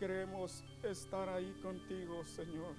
queremos 0.00 0.64
estar 0.82 1.28
ahí 1.28 1.52
contigo, 1.62 2.24
Señor. 2.24 2.72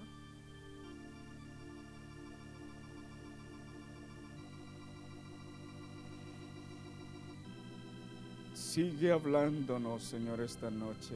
Sigue 8.55 9.11
hablándonos, 9.11 10.03
Señor, 10.03 10.41
esta 10.41 10.71
noche. 10.71 11.15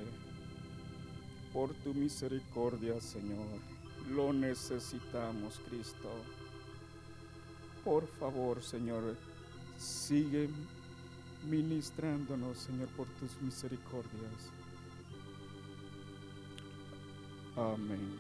Por 1.52 1.74
tu 1.74 1.96
misericordia, 1.96 3.02
Señor. 3.02 3.48
Lo 4.12 4.32
necesitamos, 4.32 5.60
Cristo. 5.68 6.12
Por 7.84 8.06
favor, 8.20 8.62
Señor, 8.62 9.16
sigue 9.80 10.50
ministrándonos, 11.50 12.60
Señor, 12.60 12.90
por 12.90 13.08
tus 13.08 13.42
misericordias. 13.42 14.55
Amén. 17.56 18.20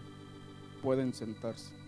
Pueden 0.81 1.13
sentarse. 1.13 1.84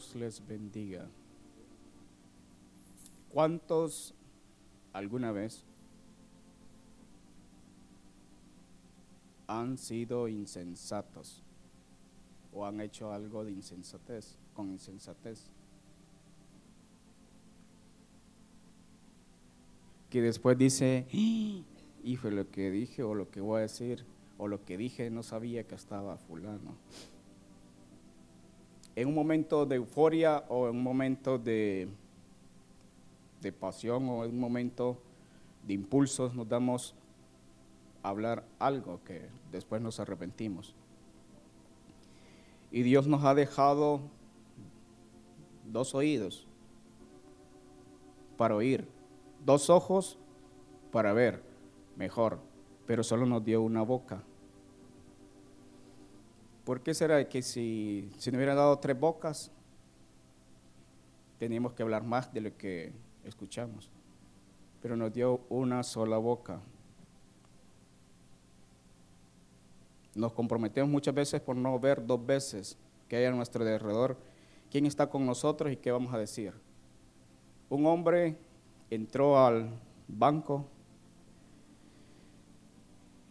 Dios 0.00 0.14
les 0.14 0.46
bendiga. 0.46 1.06
¿Cuántos 3.28 4.14
alguna 4.94 5.30
vez 5.30 5.62
han 9.46 9.76
sido 9.76 10.26
insensatos 10.28 11.42
o 12.54 12.64
han 12.64 12.80
hecho 12.80 13.12
algo 13.12 13.44
de 13.44 13.50
insensatez, 13.50 14.38
con 14.54 14.70
insensatez? 14.70 15.50
Que 20.08 20.22
después 20.22 20.56
dice, 20.56 21.06
y 21.12 22.16
fue 22.16 22.30
lo 22.30 22.50
que 22.50 22.70
dije 22.70 23.02
o 23.02 23.14
lo 23.14 23.30
que 23.30 23.42
voy 23.42 23.58
a 23.58 23.62
decir 23.62 24.06
o 24.38 24.48
lo 24.48 24.64
que 24.64 24.78
dije 24.78 25.10
no 25.10 25.22
sabía 25.22 25.64
que 25.64 25.74
estaba 25.74 26.16
fulano 26.16 26.74
en 29.00 29.08
un 29.08 29.14
momento 29.14 29.64
de 29.64 29.76
euforia 29.76 30.44
o 30.48 30.68
en 30.68 30.76
un 30.76 30.82
momento 30.82 31.38
de, 31.38 31.88
de 33.40 33.50
pasión 33.50 34.06
o 34.10 34.24
en 34.24 34.30
un 34.30 34.38
momento 34.40 34.98
de 35.66 35.72
impulsos 35.72 36.34
nos 36.34 36.46
damos 36.46 36.94
a 38.02 38.10
hablar 38.10 38.44
algo 38.58 39.00
que 39.04 39.28
después 39.50 39.80
nos 39.80 40.00
arrepentimos. 40.00 40.74
Y 42.70 42.82
Dios 42.82 43.06
nos 43.06 43.24
ha 43.24 43.34
dejado 43.34 44.00
dos 45.64 45.94
oídos 45.94 46.46
para 48.36 48.54
oír, 48.54 48.86
dos 49.46 49.70
ojos 49.70 50.18
para 50.92 51.14
ver 51.14 51.42
mejor, 51.96 52.38
pero 52.86 53.02
solo 53.02 53.24
nos 53.24 53.42
dio 53.44 53.62
una 53.62 53.80
boca 53.80 54.22
¿Por 56.70 56.82
qué 56.82 56.94
será 56.94 57.28
que 57.28 57.42
si, 57.42 58.12
si 58.16 58.30
nos 58.30 58.36
hubieran 58.36 58.54
dado 58.54 58.78
tres 58.78 58.96
bocas, 58.96 59.50
teníamos 61.36 61.72
que 61.72 61.82
hablar 61.82 62.04
más 62.04 62.32
de 62.32 62.42
lo 62.42 62.56
que 62.56 62.92
escuchamos? 63.24 63.90
Pero 64.80 64.96
nos 64.96 65.12
dio 65.12 65.40
una 65.48 65.82
sola 65.82 66.16
boca. 66.18 66.60
Nos 70.14 70.32
comprometemos 70.32 70.88
muchas 70.88 71.12
veces 71.12 71.40
por 71.40 71.56
no 71.56 71.76
ver 71.80 72.06
dos 72.06 72.24
veces 72.24 72.78
que 73.08 73.16
hay 73.16 73.24
a 73.24 73.32
nuestro 73.32 73.64
alrededor 73.64 74.16
quién 74.70 74.86
está 74.86 75.10
con 75.10 75.26
nosotros 75.26 75.72
y 75.72 75.76
qué 75.76 75.90
vamos 75.90 76.14
a 76.14 76.18
decir. 76.18 76.52
Un 77.68 77.84
hombre 77.84 78.38
entró 78.90 79.44
al 79.44 79.70
banco, 80.06 80.68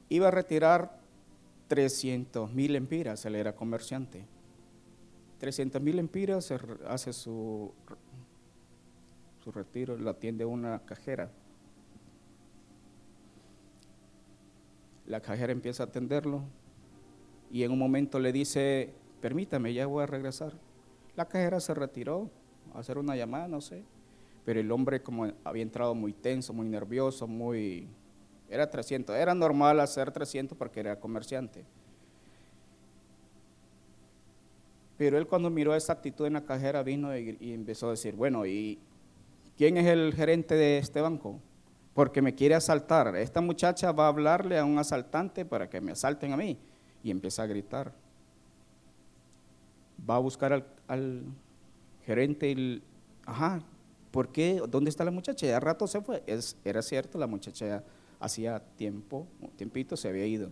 iba 0.09 0.27
a 0.27 0.31
retirar 0.31 0.98
300 1.69 2.51
mil 2.51 2.75
empiras, 2.75 3.23
él 3.25 3.35
era 3.35 3.55
comerciante. 3.55 4.25
300 5.37 5.81
mil 5.81 5.99
empiras 5.99 6.51
hace 6.87 7.13
su, 7.13 7.71
su 9.43 9.51
retiro, 9.51 9.95
lo 9.95 10.09
atiende 10.09 10.43
una 10.43 10.79
cajera. 10.79 11.31
La 15.05 15.21
cajera 15.21 15.53
empieza 15.53 15.83
a 15.83 15.85
atenderlo 15.85 16.41
y 17.51 17.63
en 17.63 17.71
un 17.71 17.79
momento 17.79 18.19
le 18.19 18.31
dice, 18.31 18.93
permítame, 19.21 19.73
ya 19.73 19.85
voy 19.85 20.03
a 20.03 20.07
regresar. 20.07 20.53
La 21.15 21.27
cajera 21.27 21.59
se 21.59 21.73
retiró 21.75 22.31
a 22.73 22.79
hacer 22.79 22.97
una 22.97 23.15
llamada, 23.15 23.47
no 23.47 23.61
sé, 23.61 23.83
pero 24.43 24.59
el 24.59 24.71
hombre 24.71 25.03
como 25.03 25.31
había 25.43 25.63
entrado 25.63 25.93
muy 25.93 26.13
tenso, 26.13 26.51
muy 26.51 26.67
nervioso, 26.67 27.27
muy 27.27 27.87
era 28.49 28.69
300. 28.69 29.15
Era 29.15 29.33
normal 29.35 29.79
hacer 29.79 30.11
300 30.11 30.57
porque 30.57 30.79
era 30.79 30.99
comerciante. 30.99 31.65
Pero 34.97 35.17
él 35.17 35.27
cuando 35.27 35.49
miró 35.49 35.73
esa 35.75 35.93
actitud 35.93 36.25
en 36.25 36.33
la 36.33 36.43
cajera 36.43 36.83
vino 36.83 37.17
y, 37.17 37.53
empezó 37.53 37.87
a 37.87 37.91
decir, 37.91 38.15
bueno, 38.15 38.45
¿y 38.45 38.79
quién 39.57 39.77
es 39.77 39.87
el 39.87 40.13
gerente 40.13 40.55
de 40.55 40.77
este 40.77 40.99
banco? 40.99 41.39
Porque 41.93 42.21
me 42.21 42.35
quiere 42.35 42.55
asaltar. 42.55 43.15
Esta 43.15 43.39
muchacha 43.39 43.91
va 43.91 44.05
a 44.05 44.07
hablarle 44.09 44.57
a 44.57 44.65
un 44.65 44.77
asaltante 44.77 45.45
para 45.45 45.69
que 45.69 45.79
me 45.79 45.93
asalten 45.93 46.33
a 46.33 46.37
mí. 46.37 46.57
Y 47.01 47.11
empieza 47.11 47.43
a 47.43 47.47
gritar. 47.47 47.93
Va 50.09 50.15
a 50.17 50.19
buscar 50.19 50.65
al, 50.87 51.23
gerente 52.05 52.49
y, 52.49 52.83
ajá, 53.25 53.61
¿por 54.11 54.29
qué? 54.29 54.61
¿Dónde 54.67 54.89
está 54.89 55.05
la 55.05 55.11
muchacha? 55.11 55.47
Ya 55.47 55.59
rato 55.61 55.87
se 55.87 56.01
fue. 56.01 56.23
Es, 56.25 56.57
era 56.65 56.81
cierto, 56.81 57.17
la 57.17 57.27
muchacha 57.27 57.83
hacía 58.19 58.59
tiempo, 58.75 59.27
un 59.41 59.49
tiempito 59.51 59.95
se 59.95 60.09
había 60.09 60.25
ido. 60.25 60.51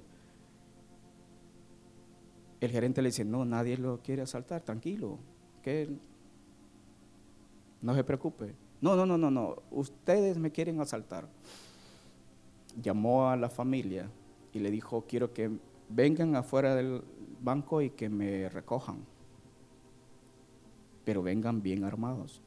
El 2.60 2.72
gerente 2.72 3.02
le 3.02 3.10
dice, 3.10 3.26
no, 3.26 3.46
nadie 3.46 3.78
lo 3.78 4.02
quiere 4.02 4.24
asaltar, 4.24 4.62
tranquilo, 4.62 5.20
que 5.62 5.90
no 7.82 7.94
se 7.94 8.04
preocupe. 8.04 8.56
No, 8.82 8.96
no, 8.96 9.06
no, 9.06 9.18
no, 9.18 9.30
no, 9.30 9.56
ustedes 9.72 10.38
me 10.38 10.52
quieren 10.52 10.80
asaltar. 10.82 11.28
Llamó 12.82 13.30
a 13.30 13.36
la 13.36 13.50
familia 13.50 14.10
y 14.54 14.60
le 14.60 14.72
dijo, 14.72 15.06
quiero 15.08 15.34
que 15.34 15.52
vengan 15.90 16.36
afuera 16.36 16.76
del 16.76 17.04
banco 17.42 17.82
y 17.82 17.90
que 17.92 18.10
me 18.10 18.50
recojan, 18.50 19.06
pero 21.04 21.22
vengan 21.22 21.62
bien 21.62 21.84
armados. 21.84 22.42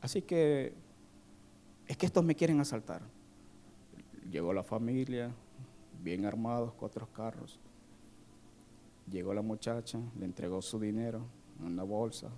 Así 0.00 0.22
que 0.22 0.74
es 1.86 1.96
que 1.96 2.06
estos 2.06 2.24
me 2.24 2.34
quieren 2.34 2.60
asaltar. 2.60 3.02
Llegó 4.30 4.52
la 4.52 4.62
familia, 4.62 5.30
bien 6.02 6.24
armados, 6.24 6.72
cuatro 6.74 7.06
carros. 7.12 7.60
Llegó 9.10 9.34
la 9.34 9.42
muchacha, 9.42 9.98
le 10.18 10.24
entregó 10.24 10.62
su 10.62 10.78
dinero 10.78 11.26
en 11.60 11.66
una 11.66 11.82
bolsa, 11.82 12.30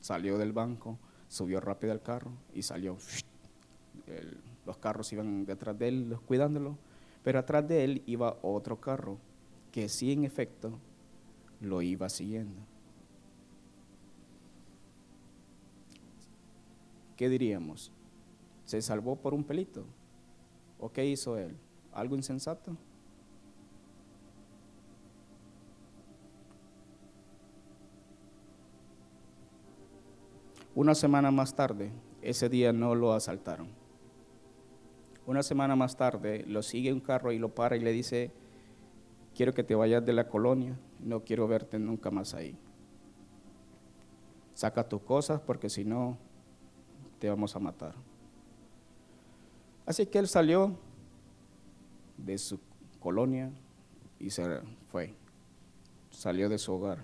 salió 0.00 0.38
del 0.38 0.52
banco, 0.52 0.98
subió 1.28 1.60
rápido 1.60 1.92
al 1.92 2.02
carro 2.02 2.30
y 2.54 2.62
salió. 2.62 2.96
los 4.64 4.78
carros 4.78 5.12
iban 5.12 5.44
detrás 5.44 5.78
de 5.78 5.88
él, 5.88 6.16
cuidándolo, 6.26 6.78
pero 7.24 7.40
atrás 7.40 7.66
de 7.66 7.84
él 7.84 8.02
iba 8.06 8.38
otro 8.42 8.80
carro 8.80 9.18
que 9.72 9.88
sí, 9.88 10.12
en 10.12 10.24
efecto, 10.24 10.78
lo 11.60 11.82
iba 11.82 12.08
siguiendo. 12.08 12.62
¿Qué 17.18 17.28
diríamos? 17.28 17.92
¿Se 18.64 18.80
salvó 18.80 19.16
por 19.16 19.34
un 19.34 19.42
pelito? 19.42 19.84
¿O 20.78 20.90
qué 20.90 21.04
hizo 21.04 21.36
él? 21.36 21.58
¿Algo 21.92 22.14
insensato? 22.14 22.76
Una 30.76 30.94
semana 30.94 31.32
más 31.32 31.56
tarde, 31.56 31.90
ese 32.22 32.48
día 32.48 32.72
no 32.72 32.94
lo 32.94 33.12
asaltaron. 33.12 33.66
Una 35.26 35.42
semana 35.42 35.74
más 35.74 35.96
tarde 35.96 36.44
lo 36.46 36.62
sigue 36.62 36.92
un 36.92 37.00
carro 37.00 37.32
y 37.32 37.38
lo 37.40 37.52
para 37.52 37.76
y 37.76 37.80
le 37.80 37.90
dice, 37.90 38.30
quiero 39.34 39.52
que 39.52 39.64
te 39.64 39.74
vayas 39.74 40.06
de 40.06 40.12
la 40.12 40.28
colonia, 40.28 40.78
no 41.00 41.24
quiero 41.24 41.48
verte 41.48 41.80
nunca 41.80 42.12
más 42.12 42.32
ahí. 42.32 42.56
saca 44.54 44.88
tus 44.88 45.02
cosas 45.02 45.40
porque 45.40 45.68
si 45.68 45.84
no, 45.84 46.16
te 47.18 47.28
vamos 47.28 47.54
a 47.56 47.58
matar. 47.58 47.94
Así 49.86 50.06
que 50.06 50.18
él 50.18 50.28
salió 50.28 50.76
de 52.16 52.36
su 52.38 52.60
colonia 53.00 53.50
y 54.18 54.30
se 54.30 54.60
fue, 54.90 55.14
salió 56.10 56.48
de 56.48 56.58
su 56.58 56.72
hogar. 56.72 56.98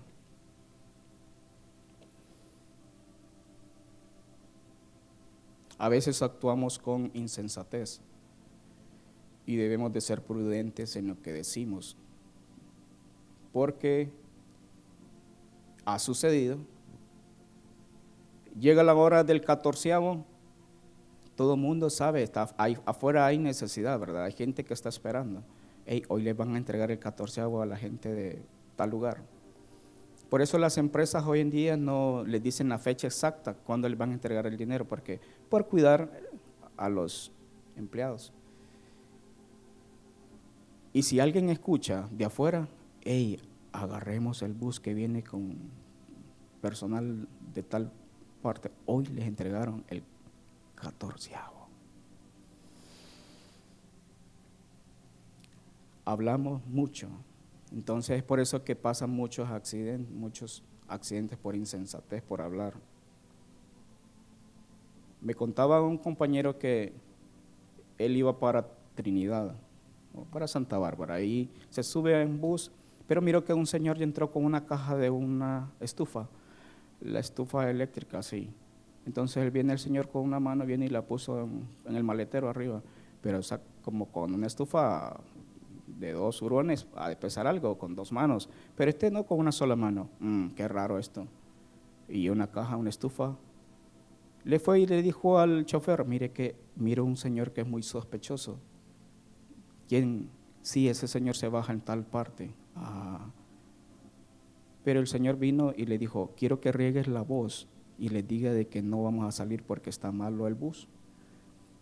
A 5.79 5.89
veces 5.89 6.23
actuamos 6.23 6.79
con 6.79 7.11
insensatez 7.15 8.01
y 9.47 9.57
debemos 9.57 9.93
de 9.93 10.01
ser 10.01 10.23
prudentes 10.23 10.97
en 10.97 11.09
lo 11.09 11.21
que 11.21 11.33
decimos, 11.33 11.97
porque 13.53 14.11
ha 15.85 15.99
sucedido. 15.99 16.59
Llega 18.59 18.83
la 18.83 18.95
hora 18.95 19.25
del 19.25 19.41
catorceavo, 19.41 20.25
todo 21.35 21.55
el 21.55 21.61
mundo 21.61 21.91
sabe, 21.91 22.23
está, 22.23 22.49
afuera 22.87 23.27
hay 23.27 23.39
necesidad, 23.39 23.99
¿verdad? 23.99 24.25
Hay 24.25 24.33
gente 24.33 24.65
que 24.65 24.75
está 24.75 24.89
esperando. 24.89 25.43
hoy 26.09 26.23
les 26.23 26.37
van 26.37 26.55
a 26.55 26.59
entregar 26.59 26.91
el 26.91 26.99
catorceavo 26.99 27.63
a 27.63 27.67
la 27.67 27.77
gente 27.77 28.15
de 28.15 28.43
tal 28.77 28.91
lugar. 28.91 29.23
Por 30.31 30.43
eso 30.43 30.59
las 30.59 30.79
empresas 30.79 31.25
hoy 31.25 31.41
en 31.41 31.51
día 31.51 31.77
no 31.77 32.25
les 32.27 32.43
dicen 32.43 32.69
la 32.69 32.79
fecha 32.79 33.07
exacta 33.07 33.55
cuando 33.55 33.89
les 33.89 33.99
van 33.99 34.11
a 34.11 34.15
entregar 34.15 34.47
el 34.47 34.57
dinero, 34.57 34.87
porque 34.87 35.21
por 35.49 35.67
cuidar 35.67 36.11
a 36.77 36.89
los 36.89 37.33
empleados. 37.77 38.33
Y 40.93 41.03
si 41.03 41.19
alguien 41.19 41.51
escucha 41.51 42.09
de 42.13 42.25
afuera, 42.25 42.69
hey, 43.03 43.41
agarremos 43.73 44.43
el 44.43 44.55
bus 44.55 44.79
que 44.79 44.95
viene 44.95 45.25
con 45.25 45.57
personal 46.61 47.29
de 47.53 47.63
tal 47.63 47.93
hoy 48.87 49.07
les 49.07 49.27
entregaron 49.27 49.85
el 49.89 50.03
catorceavo. 50.75 51.69
Hablamos 56.05 56.65
mucho, 56.67 57.09
entonces 57.73 58.19
es 58.19 58.23
por 58.23 58.41
eso 58.41 58.63
que 58.63 58.77
pasan 58.77 59.11
muchos 59.11 59.49
accidentes, 59.49 60.13
muchos 60.15 60.63
accidentes 60.89 61.39
por 61.39 61.57
insensatez, 61.57 62.23
por 62.23 62.43
hablar. 62.43 62.75
Me 65.23 65.35
contaba 65.35 65.81
un 65.81 65.97
compañero 65.97 66.59
que 66.59 66.93
él 67.97 68.17
iba 68.17 68.39
para 68.39 68.69
Trinidad, 68.95 69.55
o 70.15 70.25
para 70.25 70.47
Santa 70.47 70.77
Bárbara, 70.77 71.23
y 71.23 71.51
se 71.71 71.83
sube 71.83 72.21
en 72.21 72.41
bus, 72.41 72.71
pero 73.09 73.23
miró 73.23 73.43
que 73.45 73.55
un 73.55 73.67
señor 73.67 74.01
entró 74.03 74.31
con 74.31 74.45
una 74.45 74.67
caja 74.67 74.97
de 74.97 75.09
una 75.09 75.73
estufa, 75.81 76.29
la 77.05 77.21
estufa 77.21 77.71
eléctrica, 77.71 78.23
sí. 78.23 78.51
Entonces 79.07 79.43
él 79.43 79.51
viene 79.51 79.73
el 79.73 79.79
señor 79.79 80.09
con 80.09 80.23
una 80.23 80.41
mano, 80.41 80.65
viene 80.65 80.87
y 80.87 80.89
la 80.89 81.03
puso 81.03 81.41
en, 81.41 81.97
el 81.97 82.03
maletero 82.03 82.49
arriba, 82.49 82.83
pero 83.21 83.41
como 83.83 84.11
con 84.11 84.35
una 84.35 84.47
estufa 84.47 85.21
de 85.87 86.13
dos 86.13 86.41
hurones 86.41 86.87
a 86.97 87.11
de 87.11 87.17
pesar 87.17 87.47
algo 87.47 87.79
con 87.79 87.95
dos 87.95 88.11
manos, 88.13 88.49
pero 88.75 88.91
este 88.91 89.11
no 89.11 89.25
con 89.25 89.39
una 89.39 89.53
sola 89.53 89.77
mano. 89.77 90.09
Mm, 90.21 90.49
qué 90.49 90.67
raro 90.67 90.99
esto. 90.99 91.27
Y 92.09 92.29
una 92.31 92.51
caja, 92.51 92.77
una 92.77 92.91
estufa. 92.91 93.37
Le 94.45 94.59
fue 94.59 94.81
y 94.81 94.87
le 94.87 95.03
dijo 95.03 95.39
al 95.39 95.65
chofer, 95.67 96.05
mire 96.07 96.33
que 96.33 96.57
miro 96.77 97.05
un 97.05 97.17
señor 97.17 97.53
que 97.53 97.61
es 97.63 97.67
muy 97.67 97.83
sospechoso. 97.83 98.59
¿Quién? 99.89 100.31
Sí, 100.63 100.89
ese 100.89 101.09
señor 101.09 101.37
se 101.37 101.49
baja 101.49 101.73
en 101.73 101.81
tal 101.81 102.05
parte. 102.05 102.55
Ah. 102.75 103.31
Pero 104.85 105.01
el 105.01 105.07
señor 105.07 105.37
vino 105.37 105.73
y 105.77 105.87
le 105.87 105.99
dijo, 105.99 106.33
quiero 106.37 106.61
que 106.61 106.71
riegues 106.71 107.09
la 107.09 107.23
voz 107.23 107.67
y 107.99 108.11
le 108.11 108.23
diga 108.23 108.53
de 108.53 108.69
que 108.69 108.83
no 108.83 109.03
vamos 109.03 109.27
a 109.27 109.33
salir 109.33 109.63
porque 109.63 109.91
está 109.91 110.13
malo 110.13 110.47
el 110.47 110.55
bus. 110.55 110.89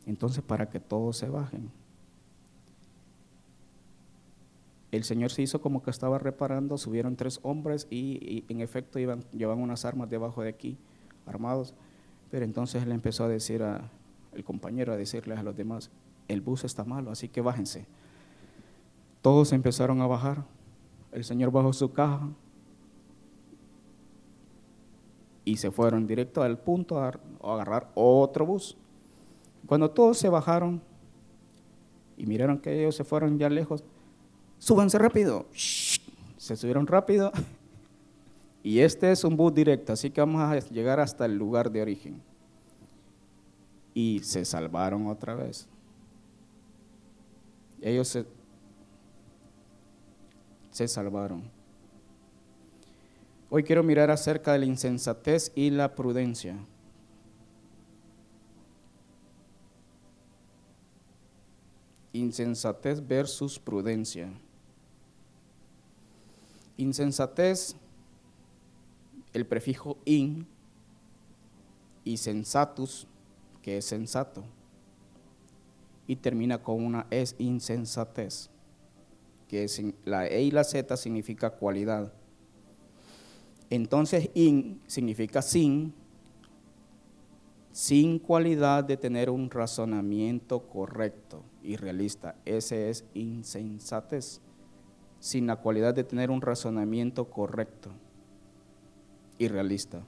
Entonces, 0.07 0.43
para 0.43 0.69
que 0.69 0.81
todos 0.81 1.17
se 1.17 1.29
bajen 1.29 1.71
el 4.93 5.05
Señor 5.05 5.33
se 5.33 5.41
hizo 5.41 5.61
como 5.61 5.83
que 5.83 5.91
estaba 5.91 6.19
reparando, 6.19 6.77
subieron 6.77 7.17
tres 7.17 7.41
hombres 7.43 7.87
y, 7.91 8.45
en 8.49 8.61
efecto 8.61 8.99
iban, 8.99 9.25
llevaban 9.33 9.65
unas 9.65 9.87
armas 9.87 10.11
debajo 10.11 10.43
de 10.43 10.51
aquí, 10.51 10.77
armados. 11.27 11.75
Pero 12.31 12.45
entonces 12.45 12.83
él 12.83 12.93
empezó 12.93 13.25
a 13.25 13.29
decir 13.29 13.63
a 13.63 13.91
el 14.35 14.45
compañero, 14.45 14.93
a 14.93 14.97
decirles 14.97 15.39
a 15.39 15.43
los 15.43 15.57
demás, 15.57 15.91
el 16.29 16.43
bus 16.43 16.65
está 16.65 16.85
malo, 16.85 17.11
así 17.11 17.29
que 17.29 17.41
bájense. 17.41 17.87
Todos 19.23 19.53
empezaron 19.53 20.03
a 20.03 20.07
bajar, 20.07 20.45
el 21.11 21.25
Señor 21.25 21.51
bajó 21.51 21.73
su 21.73 21.93
caja 21.93 22.29
y 25.45 25.57
se 25.57 25.71
fueron 25.71 26.07
directo 26.07 26.43
al 26.43 26.59
punto 26.59 26.99
a 26.99 27.13
agarrar 27.43 27.91
otro 27.95 28.47
bus. 28.47 28.77
Cuando 29.67 29.91
todos 29.91 30.19
se 30.19 30.29
bajaron 30.29 30.83
y 32.17 32.27
miraron 32.27 32.59
que 32.59 32.81
ellos 32.81 32.95
se 32.95 33.05
fueron 33.05 33.39
ya 33.39 33.49
lejos, 33.49 33.85
súbanse 34.59 34.99
rápido. 34.99 35.47
Se 36.37 36.57
subieron 36.57 36.87
rápido. 36.87 37.33
Y 38.65 38.79
este 38.79 39.11
es 39.11 39.25
un 39.25 39.37
bus 39.37 39.53
directo, 39.53 39.93
así 39.93 40.09
que 40.11 40.21
vamos 40.21 40.41
a 40.41 40.57
llegar 40.71 41.01
hasta 41.01 41.27
el 41.27 41.35
lugar 41.35 41.69
de 41.73 41.83
origen. 41.83 42.23
Y 43.93 44.21
se 44.21 44.45
salvaron 44.45 45.09
otra 45.09 45.35
vez. 45.35 45.67
Ellos 47.81 48.07
se, 48.07 48.25
se 50.71 50.87
salvaron. 50.87 51.51
Hoy 53.55 53.65
quiero 53.65 53.83
mirar 53.83 54.11
acerca 54.11 54.55
de 54.55 54.61
la 54.61 54.65
insensatez 54.65 55.53
y 55.55 55.69
la 55.69 55.95
prudencia. 55.95 56.57
Insensatez 62.15 63.07
versus 63.07 63.59
prudencia. 63.59 64.33
Insensatez, 66.79 67.77
el 69.35 69.45
prefijo 69.45 69.99
in, 70.07 70.47
y 72.05 72.17
sensatus, 72.17 73.07
que 73.61 73.77
es 73.77 73.85
sensato, 73.85 74.45
y 76.07 76.17
termina 76.17 76.63
con 76.63 76.83
una 76.83 77.07
es 77.11 77.37
insensatez, 77.39 78.49
que 79.47 79.65
es, 79.65 79.79
la 80.07 80.27
E 80.27 80.41
y 80.41 80.51
la 80.51 80.65
Z 80.65 80.97
significa 80.97 81.51
cualidad. 81.51 82.15
Entonces, 83.73 84.29
in 84.35 84.83
significa 84.87 85.41
sin, 85.41 85.95
sin 87.71 88.19
cualidad 88.19 88.85
de 88.85 88.99
tener 88.99 89.31
un 89.31 89.49
razonamiento 89.49 90.69
correcto 90.69 91.43
y 91.63 91.77
realista. 91.77 92.35
Ese 92.45 92.91
es 92.91 93.07
insensatez 93.15 94.43
sin 95.21 95.47
la 95.47 95.57
cualidad 95.57 95.95
de 95.95 96.05
tener 96.05 96.31
un 96.31 96.43
razonamiento 96.43 97.31
correcto 97.31 97.93
y 99.39 99.49
realista. 99.49 100.03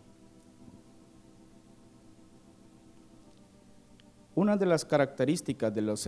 Una 4.35 4.59
de 4.59 4.67
las 4.67 4.85
características 4.85 5.75
de 5.75 5.81
los 5.81 6.07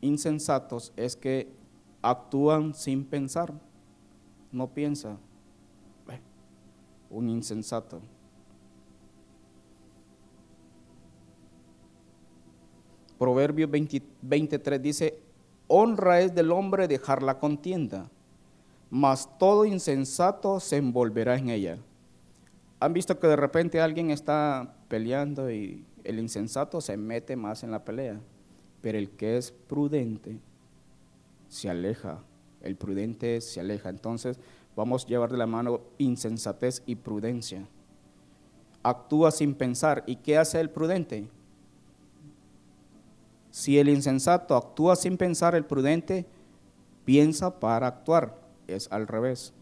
insensatos 0.00 0.94
es 0.96 1.14
que 1.14 1.52
actúan 2.00 2.72
sin 2.72 3.04
pensar, 3.04 3.52
no 4.50 4.72
piensa. 4.72 5.18
Un 7.16 7.30
insensato. 7.30 8.00
Proverbio 13.18 13.68
23 13.68 14.82
dice, 14.82 15.18
honra 15.68 16.20
es 16.20 16.34
del 16.34 16.52
hombre 16.52 16.86
dejar 16.86 17.22
la 17.22 17.38
contienda 17.38 18.10
mas 18.90 19.28
todo 19.38 19.64
insensato 19.64 20.60
se 20.60 20.76
envolverá 20.76 21.36
en 21.36 21.50
ella. 21.50 21.78
¿Han 22.80 22.92
visto 22.92 23.18
que 23.18 23.26
de 23.26 23.36
repente 23.36 23.80
alguien 23.80 24.10
está 24.10 24.76
peleando 24.88 25.50
y 25.50 25.84
el 26.04 26.18
insensato 26.18 26.80
se 26.80 26.96
mete 26.96 27.36
más 27.36 27.62
en 27.62 27.70
la 27.70 27.84
pelea? 27.84 28.20
Pero 28.82 28.98
el 28.98 29.10
que 29.10 29.38
es 29.38 29.50
prudente 29.50 30.38
se 31.48 31.68
aleja, 31.68 32.22
el 32.62 32.76
prudente 32.76 33.40
se 33.40 33.60
aleja. 33.60 33.88
Entonces 33.88 34.38
vamos 34.76 35.04
a 35.04 35.08
llevar 35.08 35.32
de 35.32 35.38
la 35.38 35.46
mano 35.46 35.80
insensatez 35.98 36.82
y 36.86 36.94
prudencia. 36.94 37.66
Actúa 38.82 39.32
sin 39.32 39.54
pensar. 39.54 40.04
¿Y 40.06 40.16
qué 40.16 40.38
hace 40.38 40.60
el 40.60 40.70
prudente? 40.70 41.28
Si 43.50 43.78
el 43.78 43.88
insensato 43.88 44.54
actúa 44.54 44.94
sin 44.94 45.16
pensar, 45.16 45.54
el 45.54 45.64
prudente 45.64 46.26
piensa 47.04 47.58
para 47.58 47.86
actuar 47.86 48.46
es 48.66 48.88
al 48.90 49.06
revés. 49.06 49.52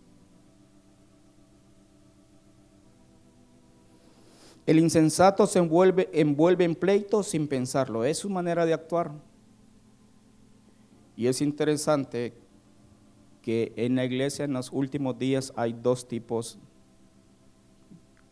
El 4.67 4.79
insensato 4.79 5.47
se 5.47 5.59
envuelve, 5.59 6.09
en 6.13 6.75
pleito 6.75 7.23
sin 7.23 7.47
pensarlo, 7.47 8.05
es 8.05 8.19
su 8.19 8.31
manera 8.31 8.65
de 8.65 8.73
actuar. 8.73 9.13
Y 11.17 11.27
es 11.27 11.43
interesante 11.43 12.33
que 13.45 13.75
en 13.77 13.95
la 13.95 14.07
iglesia 14.07 14.47
en 14.47 14.55
los 14.55 14.73
últimos 14.73 15.19
días 15.19 15.53
hay 15.55 15.75
dos 15.75 16.09
tipos 16.09 16.59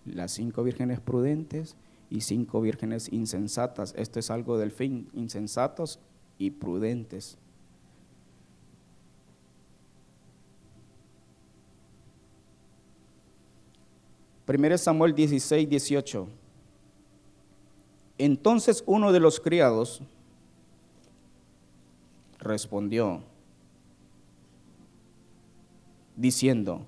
las 0.06 0.32
cinco 0.32 0.64
vírgenes 0.64 1.00
prudentes 1.00 1.76
y 2.08 2.22
cinco 2.22 2.62
vírgenes 2.62 3.12
insensatas. 3.12 3.94
Esto 3.98 4.20
es 4.20 4.30
algo 4.30 4.56
del 4.56 4.72
fin, 4.72 5.10
insensatos 5.12 5.98
y 6.38 6.50
prudentes. 6.50 7.36
Primero 14.46 14.78
Samuel 14.78 15.14
16, 15.14 15.68
18. 15.68 16.26
Entonces 18.16 18.82
uno 18.86 19.12
de 19.12 19.20
los 19.20 19.40
criados 19.40 20.00
respondió, 22.38 23.22
diciendo, 26.16 26.86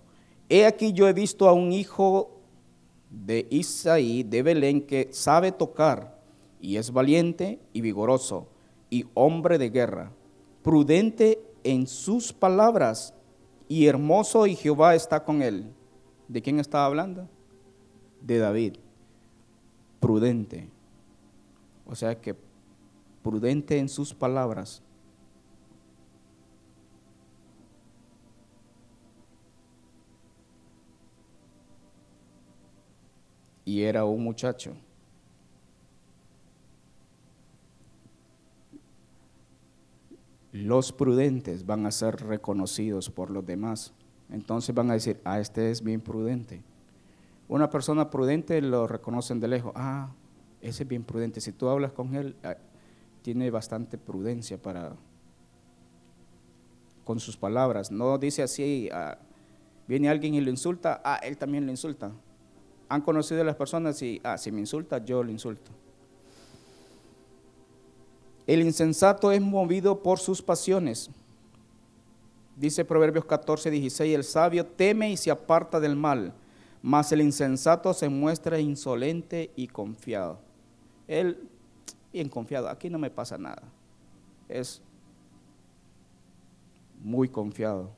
he 0.49 0.67
aquí 0.67 0.93
yo 0.93 1.09
he 1.09 1.13
visto 1.13 1.49
a 1.49 1.53
un 1.53 1.73
hijo 1.73 2.41
de 3.11 3.47
Isaí 3.51 4.23
de 4.23 4.43
Belén 4.43 4.81
que 4.81 5.09
sabe 5.13 5.53
tocar 5.53 6.21
y 6.61 6.77
es 6.77 6.93
valiente 6.93 7.61
y 7.73 7.81
vigoroso 7.81 8.49
y 8.91 9.07
hombre 9.15 9.59
de 9.59 9.71
guerra, 9.71 10.13
prudente 10.63 11.43
en 11.63 11.87
sus 11.87 12.33
palabras 12.33 13.15
y 13.69 13.87
hermoso 13.87 14.47
y 14.47 14.55
Jehová 14.55 14.95
está 14.95 15.25
con 15.25 15.43
él. 15.43 15.73
¿De 16.29 16.43
quién 16.43 16.61
estaba 16.61 16.87
hablando? 16.87 17.29
De 18.21 18.39
David. 18.39 18.77
Prudente. 20.01 20.69
O 21.87 21.95
sea 21.95 22.21
que 22.21 22.35
prudente 23.23 23.79
en 23.79 23.89
sus 23.89 24.15
palabras 24.15 24.83
y 33.65 33.83
era 33.83 34.05
un 34.05 34.23
muchacho. 34.23 34.75
Los 40.53 40.93
prudentes 40.93 41.67
van 41.67 41.85
a 41.87 41.91
ser 41.91 42.17
reconocidos 42.17 43.11
por 43.11 43.31
los 43.31 43.45
demás. 43.45 43.93
Entonces 44.31 44.75
van 44.75 44.91
a 44.91 44.95
decir, 44.95 45.21
ah, 45.25 45.41
este 45.41 45.71
es 45.71 45.83
bien 45.83 46.01
prudente. 46.01 46.63
Una 47.49 47.71
persona 47.71 48.09
prudente 48.09 48.61
lo 48.63 48.87
reconocen 48.87 49.41
de 49.41 49.49
lejos. 49.49 49.73
Ah, 49.75 50.13
ese 50.61 50.85
es 50.85 50.89
bien 50.89 51.03
prudente. 51.03 51.41
Si 51.41 51.53
tú 51.53 51.69
hablas 51.69 51.93
con 51.93 52.15
él, 52.15 52.37
ah, 52.45 52.57
tiene 53.23 53.51
bastante 53.51 53.99
prudencia 53.99 54.61
para 54.61 54.95
con 57.05 57.19
sus 57.21 57.37
palabras. 57.37 57.91
No 57.91 58.17
dice 58.19 58.43
así, 58.43 58.89
ah, 58.93 59.19
viene 59.89 60.09
alguien 60.09 60.35
y 60.35 60.41
lo 60.41 60.51
insulta, 60.51 61.03
ah, 61.05 61.19
él 61.23 61.37
también 61.37 61.67
lo 61.67 61.73
insulta 61.73 62.13
han 62.89 63.01
conocido 63.01 63.41
a 63.41 63.45
las 63.45 63.57
personas 63.57 64.01
y, 64.03 64.21
ah, 64.25 64.39
si 64.39 64.53
me 64.53 64.61
insulta, 64.61 64.99
yo 64.99 65.23
lo 65.23 65.31
insulto. 65.31 65.71
El 68.47 68.61
insensato 68.61 69.33
es 69.33 69.41
movido 69.41 70.03
por 70.03 70.19
sus 70.19 70.43
pasiones. 70.43 71.11
Dice 72.57 72.85
Proverbios 72.85 73.25
14, 73.25 73.71
16, 73.71 74.15
el 74.15 74.25
sabio 74.25 74.67
teme 74.67 75.11
y 75.11 75.17
se 75.17 75.31
aparta 75.31 75.81
del 75.81 75.97
mal, 75.97 76.33
mas 76.83 77.11
el 77.11 77.23
insensato 77.23 77.93
se 77.95 78.09
muestra 78.09 78.61
insolente 78.61 79.51
y 79.57 79.67
confiado. 79.67 80.39
Él, 81.09 81.49
bien 82.13 82.29
confiado, 82.29 82.69
aquí 82.69 82.91
no 82.91 82.99
me 82.99 83.11
pasa 83.11 83.39
nada. 83.39 83.63
Es 84.49 84.83
muy 87.03 87.29
confiado. 87.29 87.91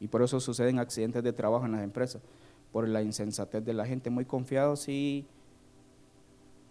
Y 0.00 0.08
por 0.08 0.22
eso 0.22 0.40
suceden 0.40 0.78
accidentes 0.78 1.22
de 1.22 1.32
trabajo 1.32 1.66
en 1.66 1.72
las 1.72 1.84
empresas 1.84 2.22
por 2.72 2.88
la 2.88 3.02
insensatez 3.02 3.64
de 3.64 3.74
la 3.74 3.86
gente. 3.86 4.10
Muy 4.10 4.24
confiado, 4.24 4.76
sí, 4.76 5.26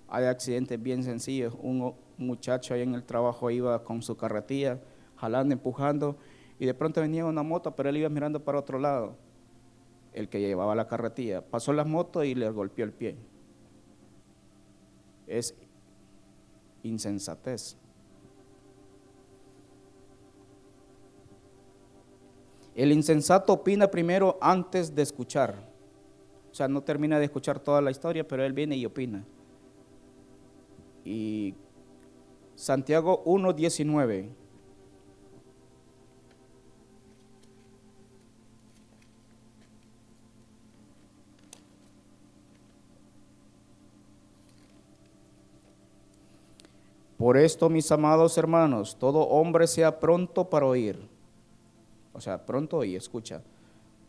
hay 0.08 0.26
accidentes 0.26 0.82
bien 0.82 1.04
sencillos. 1.04 1.56
Un 1.62 1.94
muchacho 2.18 2.74
ahí 2.74 2.82
en 2.82 2.94
el 2.94 3.04
trabajo 3.04 3.50
iba 3.52 3.84
con 3.84 4.02
su 4.02 4.18
carretilla, 4.18 4.80
jalando, 5.18 5.54
empujando, 5.54 6.18
y 6.58 6.66
de 6.66 6.74
pronto 6.74 7.02
venía 7.02 7.26
una 7.26 7.44
moto, 7.44 7.76
pero 7.76 7.90
él 7.90 7.98
iba 7.98 8.10
mirando 8.10 8.44
para 8.44 8.60
otro 8.60 8.80
lado, 8.80 9.16
el 10.14 10.28
que 10.30 10.40
llevaba 10.40 10.76
la 10.76 10.88
carretilla. 10.88 11.42
Pasó 11.42 11.74
la 11.74 11.86
moto 11.86 12.24
y 12.24 12.36
le 12.36 12.50
golpeó 12.50 12.84
el 12.86 12.92
pie. 12.92 13.16
Es 15.28 15.56
insensatez. 16.84 17.78
El 22.76 22.92
insensato 22.92 23.54
opina 23.54 23.92
primero 23.92 24.38
antes 24.42 24.96
de 24.96 25.02
escuchar. 25.02 25.68
O 26.52 26.56
sea, 26.56 26.68
no 26.68 26.82
termina 26.82 27.20
de 27.20 27.26
escuchar 27.26 27.60
toda 27.60 27.82
la 27.82 27.92
historia, 27.92 28.28
pero 28.28 28.44
él 28.44 28.54
viene 28.54 28.76
y 28.76 28.86
opina. 28.86 29.24
Y 31.06 31.54
Santiago 32.56 33.24
1.19. 33.26 34.30
Por 47.18 47.36
esto, 47.36 47.70
mis 47.70 47.92
amados 47.92 48.38
hermanos, 48.38 48.98
todo 48.98 49.20
hombre 49.20 49.68
sea 49.68 50.00
pronto 50.00 50.50
para 50.50 50.66
oír. 50.66 50.98
O 52.14 52.22
sea, 52.22 52.46
pronto 52.46 52.84
y 52.84 52.96
escucha. 52.96 53.42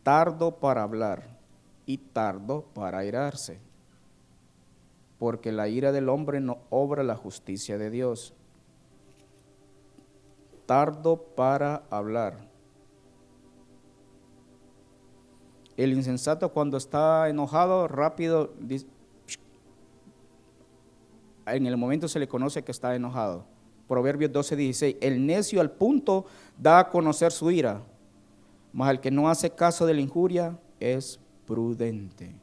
Tardo 0.01 0.55
para 0.59 0.83
hablar 0.83 1.40
y 1.85 1.97
tardo 1.97 2.65
para 2.73 2.99
airarse, 2.99 3.59
porque 5.19 5.51
la 5.51 5.67
ira 5.67 5.91
del 5.91 6.09
hombre 6.09 6.39
no 6.39 6.59
obra 6.69 7.03
la 7.03 7.15
justicia 7.15 7.77
de 7.77 7.89
Dios. 7.89 8.33
Tardo 10.65 11.17
para 11.35 11.83
hablar. 11.89 12.49
El 15.77 15.93
insensato 15.93 16.51
cuando 16.51 16.77
está 16.77 17.27
enojado, 17.29 17.87
rápido, 17.87 18.53
en 21.45 21.65
el 21.65 21.77
momento 21.77 22.07
se 22.07 22.19
le 22.19 22.27
conoce 22.27 22.63
que 22.63 22.71
está 22.71 22.95
enojado. 22.95 23.45
Proverbios 23.87 24.31
12, 24.31 24.55
16. 24.55 24.95
El 25.01 25.25
necio 25.25 25.59
al 25.59 25.71
punto 25.71 26.25
da 26.57 26.79
a 26.79 26.89
conocer 26.89 27.31
su 27.31 27.51
ira, 27.51 27.81
mas 28.71 28.91
el 28.91 28.99
que 28.99 29.11
no 29.11 29.29
hace 29.29 29.49
caso 29.49 29.85
de 29.85 29.93
la 29.93 30.01
injuria 30.01 30.57
es 30.79 31.19
prudente. 31.51 32.33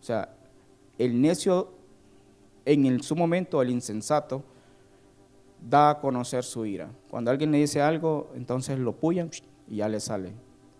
O 0.00 0.02
sea, 0.02 0.34
el 0.98 1.20
necio 1.20 1.70
en 2.64 3.00
su 3.04 3.14
momento, 3.14 3.62
el 3.62 3.70
insensato, 3.70 4.42
da 5.60 5.90
a 5.90 6.00
conocer 6.00 6.42
su 6.42 6.66
ira. 6.66 6.90
Cuando 7.08 7.30
alguien 7.30 7.52
le 7.52 7.58
dice 7.58 7.80
algo, 7.80 8.32
entonces 8.34 8.80
lo 8.80 8.96
puyan 8.96 9.30
y 9.68 9.76
ya 9.76 9.88
le 9.88 10.00
sale. 10.00 10.32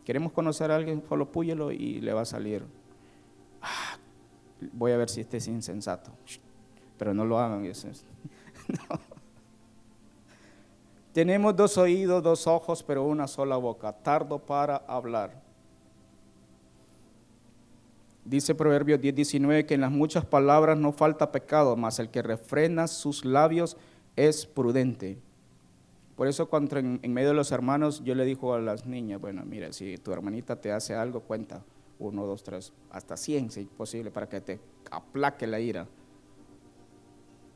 Queremos 0.04 0.32
conocer 0.32 0.72
a 0.72 0.75
alguien, 0.75 1.04
solo 1.08 1.30
púyelo 1.30 1.70
y 1.70 2.00
le 2.00 2.12
va 2.12 2.22
a 2.22 2.25
salir. 2.25 2.64
Ah, 3.62 3.96
voy 4.72 4.90
a 4.90 4.96
ver 4.96 5.08
si 5.08 5.20
este 5.20 5.37
es 5.37 5.46
insensato. 5.46 6.10
Pero 6.99 7.14
no 7.14 7.25
lo 7.25 7.38
hagan. 7.38 7.62
Tenemos 11.12 11.54
dos 11.54 11.78
oídos, 11.78 12.25
dos 12.25 12.49
ojos, 12.49 12.82
pero 12.82 13.04
una 13.04 13.28
sola 13.28 13.56
boca. 13.56 13.92
Tardo 13.92 14.40
para 14.40 14.78
hablar. 14.78 15.50
Dice 18.25 18.55
Proverbios 18.55 19.00
10:19 19.00 19.67
que 19.67 19.75
en 19.75 19.81
las 19.81 19.91
muchas 19.91 20.25
palabras 20.25 20.79
no 20.79 20.93
falta 20.93 21.33
pecado, 21.33 21.77
mas 21.77 21.99
el 21.99 22.11
que 22.11 22.23
refrena 22.23 22.87
sus 22.87 23.25
labios 23.25 23.77
es 24.17 24.47
prudente. 24.47 25.19
Por 26.17 26.29
eso 26.29 26.50
cuando 26.50 26.77
en, 26.77 27.00
medio 27.15 27.29
de 27.29 27.35
los 27.35 27.50
hermanos 27.50 28.03
yo 28.05 28.15
le 28.15 28.27
digo 28.27 28.53
a 28.53 28.61
las 28.61 28.85
niñas, 28.85 29.21
bueno, 29.21 29.43
mira, 29.47 29.73
si 29.73 29.97
tu 29.97 30.12
hermanita 30.12 30.61
te 30.61 30.71
hace 30.71 30.95
algo, 30.95 31.21
cuenta, 31.21 31.65
uno, 31.99 32.27
dos, 32.27 32.43
tres, 32.43 32.75
hasta 32.91 33.17
cien 33.17 33.50
si 33.50 33.61
es 33.61 33.67
posible, 33.69 34.11
para 34.11 34.29
que 34.29 34.41
te 34.43 34.61
aplaque 34.91 35.47
la 35.47 35.61
ira. 35.61 35.87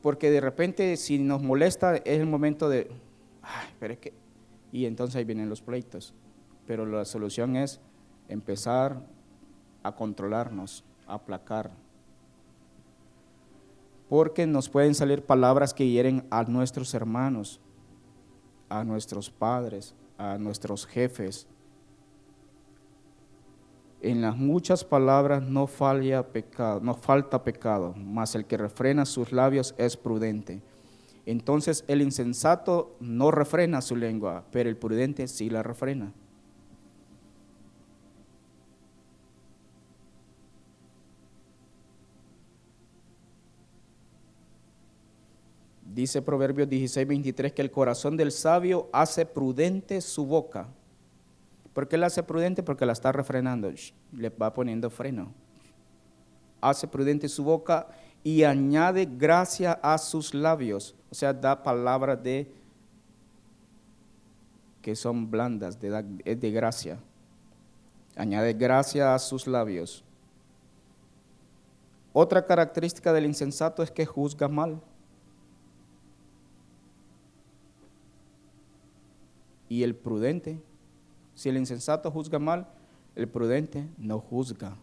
Porque 0.01 0.31
de 0.31 0.41
repente 0.41 0.97
si 0.97 1.19
nos 1.19 1.43
molesta 1.43 1.97
es 1.97 2.19
el 2.19 2.25
momento 2.25 2.67
de, 2.67 2.89
ay, 3.43 3.69
pero 3.79 3.93
es 3.93 3.99
que, 3.99 4.13
y 4.71 4.87
entonces 4.87 5.15
ahí 5.15 5.25
vienen 5.25 5.47
los 5.47 5.61
pleitos. 5.61 6.15
Pero 6.65 6.87
la 6.87 7.05
solución 7.05 7.55
es 7.55 7.79
empezar 8.29 8.99
a 9.85 9.95
controlarnos, 9.95 10.83
a 11.05 11.13
aplacar. 11.13 11.69
Porque 14.09 14.47
nos 14.47 14.67
pueden 14.67 14.95
salir 14.95 15.23
palabras 15.23 15.75
que 15.75 15.87
hieren 15.87 16.25
a 16.31 16.43
nuestros 16.43 16.93
hermanos, 16.95 17.59
a 18.67 18.83
nuestros 18.83 19.29
padres, 19.29 19.93
a 20.17 20.39
nuestros 20.39 20.87
jefes. 20.87 21.47
En 24.01 24.21
las 24.21 24.35
muchas 24.35 24.83
palabras 24.83 25.43
no, 25.43 25.67
falla 25.67 26.31
pecado, 26.31 26.79
no 26.81 26.95
falta 26.95 27.43
pecado, 27.43 27.93
mas 27.95 28.33
el 28.33 28.45
que 28.45 28.57
refrena 28.57 29.05
sus 29.05 29.31
labios 29.31 29.75
es 29.77 29.97
prudente. 29.97 30.63
Entonces 31.27 31.85
el 31.87 32.01
insensato 32.01 32.95
no 32.99 33.29
refrena 33.29 33.81
su 33.81 33.95
lengua, 33.95 34.45
pero 34.51 34.67
el 34.67 34.77
prudente 34.77 35.27
sí 35.27 35.49
la 35.51 35.61
refrena. 35.61 36.11
Dice 45.95 46.21
Proverbios 46.21 46.67
16, 46.67 47.07
23 47.07 47.53
que 47.53 47.61
el 47.61 47.71
corazón 47.71 48.17
del 48.17 48.33
sabio 48.33 48.89
hace 48.91 49.25
prudente 49.25 50.01
su 50.01 50.25
boca. 50.25 50.67
¿Por 51.71 51.87
qué 51.87 51.97
la 51.97 52.07
hace 52.07 52.21
prudente? 52.21 52.63
Porque 52.63 52.85
la 52.85 52.91
está 52.91 53.13
refrenando, 53.13 53.71
le 54.11 54.29
va 54.29 54.53
poniendo 54.53 54.89
freno. 54.89 55.31
Hace 56.59 56.85
prudente 56.89 57.29
su 57.29 57.45
boca 57.45 57.87
y 58.25 58.43
añade 58.43 59.07
gracia 59.09 59.71
a 59.81 59.97
sus 59.97 60.33
labios. 60.33 60.95
O 61.11 61.15
sea, 61.15 61.31
da 61.31 61.63
palabras 61.63 62.21
de 62.21 62.51
que 64.81 64.97
son 64.97 65.31
blandas, 65.31 65.79
de, 65.79 66.03
de 66.35 66.51
gracia. 66.51 66.99
Añade 68.17 68.51
gracia 68.51 69.15
a 69.15 69.19
sus 69.19 69.47
labios. 69.47 70.03
Otra 72.11 72.45
característica 72.45 73.13
del 73.13 73.25
insensato 73.25 73.81
es 73.81 73.91
que 73.91 74.05
juzga 74.05 74.49
mal. 74.49 74.81
Y 79.75 79.83
el 79.83 79.93
prudente, 79.93 80.57
si 81.33 81.49
el 81.49 81.57
insensato 81.57 82.09
juzga 82.09 82.39
mal, 82.39 82.69
el 83.13 83.27
prudente 83.27 83.89
no 83.97 84.19
juzga. 84.21 84.77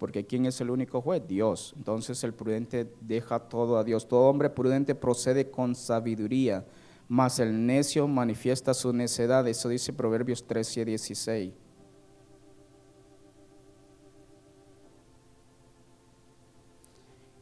Porque 0.00 0.26
¿quién 0.26 0.46
es 0.46 0.60
el 0.60 0.70
único 0.70 1.00
juez? 1.00 1.22
Dios. 1.28 1.74
Entonces 1.76 2.24
el 2.24 2.34
prudente 2.34 2.92
deja 3.02 3.38
todo 3.38 3.78
a 3.78 3.84
Dios. 3.84 4.08
Todo 4.08 4.28
hombre 4.28 4.50
prudente 4.50 4.96
procede 4.96 5.48
con 5.48 5.76
sabiduría 5.76 6.64
mas 7.08 7.38
el 7.38 7.66
necio 7.66 8.08
manifiesta 8.08 8.74
su 8.74 8.92
necedad. 8.92 9.46
Eso 9.46 9.68
dice 9.68 9.92
Proverbios 9.92 10.44
13 10.44 10.80
y 10.80 10.84
16. 10.84 11.52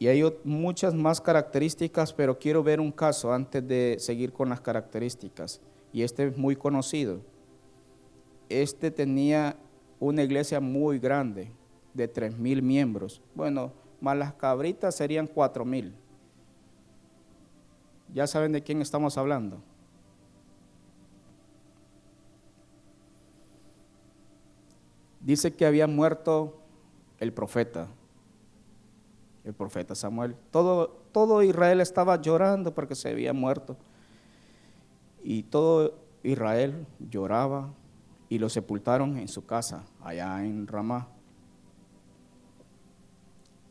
Y 0.03 0.07
hay 0.09 0.21
muchas 0.43 0.93
más 0.93 1.21
características, 1.21 2.11
pero 2.11 2.37
quiero 2.37 2.61
ver 2.61 2.81
un 2.81 2.91
caso 2.91 3.31
antes 3.31 3.65
de 3.65 3.95
seguir 3.99 4.33
con 4.33 4.49
las 4.49 4.59
características. 4.59 5.61
Y 5.93 6.01
este 6.01 6.27
es 6.27 6.37
muy 6.37 6.57
conocido. 6.57 7.21
Este 8.49 8.91
tenía 8.91 9.55
una 10.01 10.21
iglesia 10.21 10.59
muy 10.59 10.99
grande, 10.99 11.53
de 11.93 12.09
tres 12.09 12.37
mil 12.37 12.61
miembros. 12.61 13.21
Bueno, 13.33 13.71
más 14.01 14.17
las 14.17 14.33
cabritas 14.33 14.93
serían 14.93 15.25
cuatro 15.25 15.63
mil. 15.63 15.95
Ya 18.13 18.27
saben 18.27 18.51
de 18.51 18.61
quién 18.61 18.81
estamos 18.81 19.17
hablando. 19.17 19.61
Dice 25.21 25.53
que 25.53 25.65
había 25.65 25.87
muerto 25.87 26.59
el 27.21 27.31
profeta, 27.31 27.87
el 29.43 29.53
profeta 29.53 29.95
Samuel. 29.95 30.35
Todo, 30.51 30.87
todo 31.11 31.43
Israel 31.43 31.81
estaba 31.81 32.21
llorando 32.21 32.73
porque 32.73 32.95
se 32.95 33.09
había 33.09 33.33
muerto. 33.33 33.77
Y 35.23 35.43
todo 35.43 35.95
Israel 36.23 36.85
lloraba 36.99 37.73
y 38.29 38.39
lo 38.39 38.49
sepultaron 38.49 39.17
en 39.17 39.27
su 39.27 39.45
casa, 39.45 39.83
allá 40.01 40.43
en 40.43 40.67
Ramá. 40.67 41.07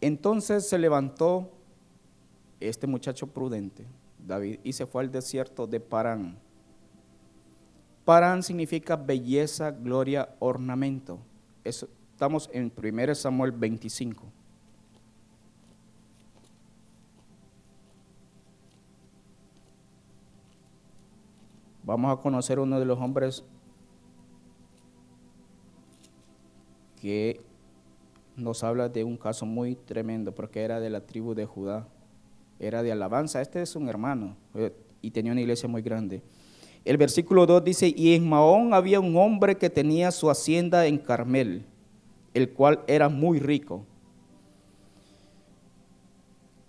Entonces 0.00 0.68
se 0.68 0.78
levantó 0.78 1.50
este 2.60 2.86
muchacho 2.86 3.28
prudente, 3.28 3.86
David 4.18 4.60
y 4.62 4.72
se 4.72 4.86
fue 4.86 5.02
al 5.02 5.10
desierto 5.10 5.66
de 5.66 5.80
Parán. 5.80 6.38
Parán 8.04 8.42
significa 8.42 8.96
belleza, 8.96 9.70
gloria, 9.70 10.34
ornamento. 10.40 11.18
estamos 11.64 12.50
en 12.52 12.72
1 12.76 13.14
Samuel 13.14 13.52
25. 13.52 14.24
Vamos 21.84 22.16
a 22.16 22.20
conocer 22.20 22.58
uno 22.58 22.78
de 22.78 22.86
los 22.86 22.98
hombres 22.98 23.44
que 27.00 27.40
nos 28.36 28.62
habla 28.62 28.88
de 28.88 29.04
un 29.04 29.16
caso 29.16 29.46
muy 29.46 29.74
tremendo 29.74 30.32
porque 30.32 30.62
era 30.62 30.80
de 30.80 30.90
la 30.90 31.00
tribu 31.00 31.34
de 31.34 31.46
Judá 31.46 31.86
era 32.62 32.82
de 32.82 32.92
alabanza. 32.92 33.42
Este 33.42 33.60
es 33.60 33.76
un 33.76 33.88
hermano 33.88 34.36
eh, 34.54 34.72
y 35.02 35.10
tenía 35.10 35.32
una 35.32 35.40
iglesia 35.40 35.68
muy 35.68 35.82
grande. 35.82 36.22
El 36.84 36.96
versículo 36.96 37.44
2 37.46 37.64
dice, 37.64 37.92
y 37.94 38.14
en 38.14 38.28
Maón 38.28 38.72
había 38.72 39.00
un 39.00 39.16
hombre 39.16 39.56
que 39.56 39.70
tenía 39.70 40.10
su 40.10 40.30
hacienda 40.30 40.86
en 40.86 40.98
Carmel, 40.98 41.64
el 42.34 42.50
cual 42.50 42.80
era 42.86 43.08
muy 43.08 43.38
rico. 43.38 43.84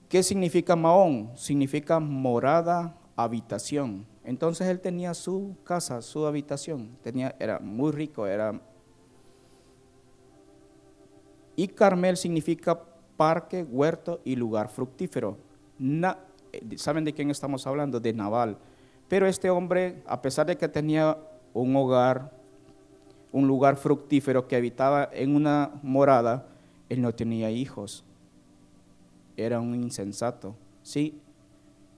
¿Qué 0.10 0.22
significa 0.22 0.76
Maón? 0.76 1.32
Significa 1.36 2.00
morada, 2.00 2.96
habitación. 3.16 4.06
Entonces 4.24 4.68
él 4.68 4.80
tenía 4.80 5.14
su 5.14 5.56
casa, 5.64 6.02
su 6.02 6.26
habitación. 6.26 6.98
Tenía, 7.02 7.36
era 7.40 7.60
muy 7.60 7.92
rico, 7.92 8.26
era... 8.26 8.60
Y 11.56 11.68
Carmel 11.68 12.18
significa 12.18 12.80
parque, 13.16 13.64
huerto 13.64 14.22
y 14.24 14.36
lugar 14.36 14.70
fructífero. 14.70 15.38
Eh, 15.80 16.78
¿Saben 16.78 17.04
de 17.04 17.14
quién 17.14 17.30
estamos 17.30 17.68
hablando? 17.68 18.00
De 18.00 18.14
Naval. 18.14 18.58
Pero 19.08 19.28
este 19.28 19.50
hombre, 19.50 20.02
a 20.08 20.22
pesar 20.22 20.48
de 20.48 20.58
que 20.58 20.68
tenía 20.68 21.18
un 21.54 21.76
hogar, 21.76 22.32
un 23.32 23.48
lugar 23.48 23.76
fructífero 23.76 24.48
que 24.48 24.56
habitaba 24.56 25.10
en 25.12 25.36
una 25.36 25.72
morada, 25.84 26.48
él 26.90 27.02
no 27.02 27.14
tenía 27.14 27.52
hijos. 27.52 28.04
Era 29.38 29.60
un 29.60 29.76
insensato. 29.76 30.56
Sí, 30.82 31.22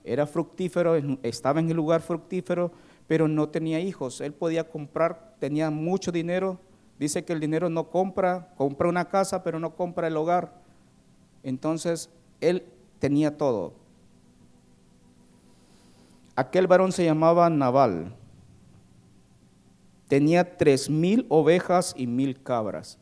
era 0.06 0.26
fructífero, 0.26 0.94
estaba 1.22 1.60
en 1.60 1.68
el 1.68 1.76
lugar 1.76 2.00
fructífero, 2.00 2.70
pero 3.08 3.26
no 3.26 3.48
tenía 3.48 3.80
hijos. 3.80 4.20
Él 4.20 4.32
podía 4.32 4.68
comprar, 4.68 5.34
tenía 5.40 5.70
mucho 5.70 6.12
dinero. 6.12 6.60
Dice 6.98 7.24
que 7.24 7.32
el 7.32 7.40
dinero 7.40 7.68
no 7.68 7.90
compra, 7.90 8.54
compra 8.56 8.88
una 8.88 9.08
casa, 9.08 9.42
pero 9.42 9.58
no 9.58 9.74
compra 9.74 10.06
el 10.06 10.16
hogar. 10.16 10.62
Entonces, 11.42 12.08
él 12.40 12.64
tenía 13.00 13.36
todo. 13.36 13.74
Aquel 16.36 16.66
varón 16.66 16.92
se 16.92 17.04
llamaba 17.04 17.50
Naval. 17.50 18.14
Tenía 20.06 20.56
tres 20.56 20.88
mil 20.88 21.26
ovejas 21.28 21.94
y 21.96 22.06
mil 22.06 22.40
cabras. 22.42 22.98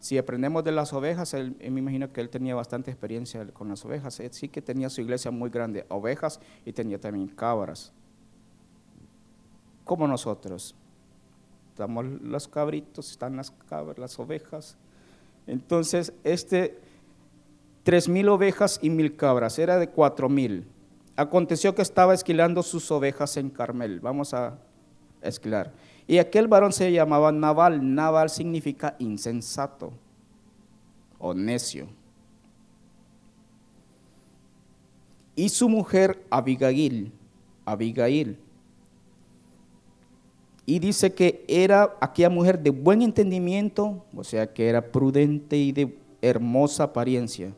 Si 0.00 0.16
aprendemos 0.16 0.64
de 0.64 0.72
las 0.72 0.92
ovejas, 0.94 1.34
me 1.34 1.78
imagino 1.78 2.10
que 2.10 2.22
él 2.22 2.30
tenía 2.30 2.54
bastante 2.54 2.90
experiencia 2.90 3.46
con 3.48 3.68
las 3.68 3.84
ovejas. 3.84 4.20
sí 4.30 4.48
que 4.48 4.62
tenía 4.62 4.88
su 4.88 5.02
iglesia 5.02 5.30
muy 5.30 5.50
grande, 5.50 5.84
ovejas 5.90 6.40
y 6.64 6.72
tenía 6.72 6.98
también 6.98 7.28
cabras. 7.28 7.92
Como 9.84 10.08
nosotros. 10.08 10.74
Estamos 11.72 12.06
los 12.06 12.48
cabritos, 12.48 13.10
están 13.10 13.36
las 13.36 13.50
cabras, 13.50 13.98
las 13.98 14.18
ovejas. 14.18 14.78
Entonces, 15.46 16.14
este 16.24 16.78
tres 17.82 18.08
mil 18.08 18.28
ovejas 18.28 18.78
y 18.82 18.88
mil 18.88 19.16
cabras, 19.16 19.58
era 19.58 19.78
de 19.78 19.88
cuatro 19.88 20.30
mil. 20.30 20.66
Aconteció 21.16 21.74
que 21.74 21.82
estaba 21.82 22.14
esquilando 22.14 22.62
sus 22.62 22.90
ovejas 22.90 23.36
en 23.36 23.50
Carmel. 23.50 24.00
Vamos 24.00 24.32
a 24.32 24.58
esquilar. 25.20 25.72
Y 26.10 26.18
aquel 26.18 26.48
varón 26.48 26.72
se 26.72 26.90
llamaba 26.90 27.30
Naval. 27.30 27.94
Naval 27.94 28.30
significa 28.30 28.96
insensato 28.98 29.92
o 31.20 31.32
necio. 31.32 31.86
Y 35.36 35.48
su 35.50 35.68
mujer 35.68 36.26
Abigail, 36.28 37.12
Abigail. 37.64 38.36
Y 40.66 40.80
dice 40.80 41.14
que 41.14 41.44
era 41.46 41.96
aquella 42.00 42.30
mujer 42.30 42.58
de 42.58 42.70
buen 42.70 43.02
entendimiento, 43.02 44.04
o 44.12 44.24
sea 44.24 44.52
que 44.52 44.68
era 44.68 44.90
prudente 44.90 45.56
y 45.56 45.70
de 45.70 45.96
hermosa 46.20 46.84
apariencia 46.84 47.54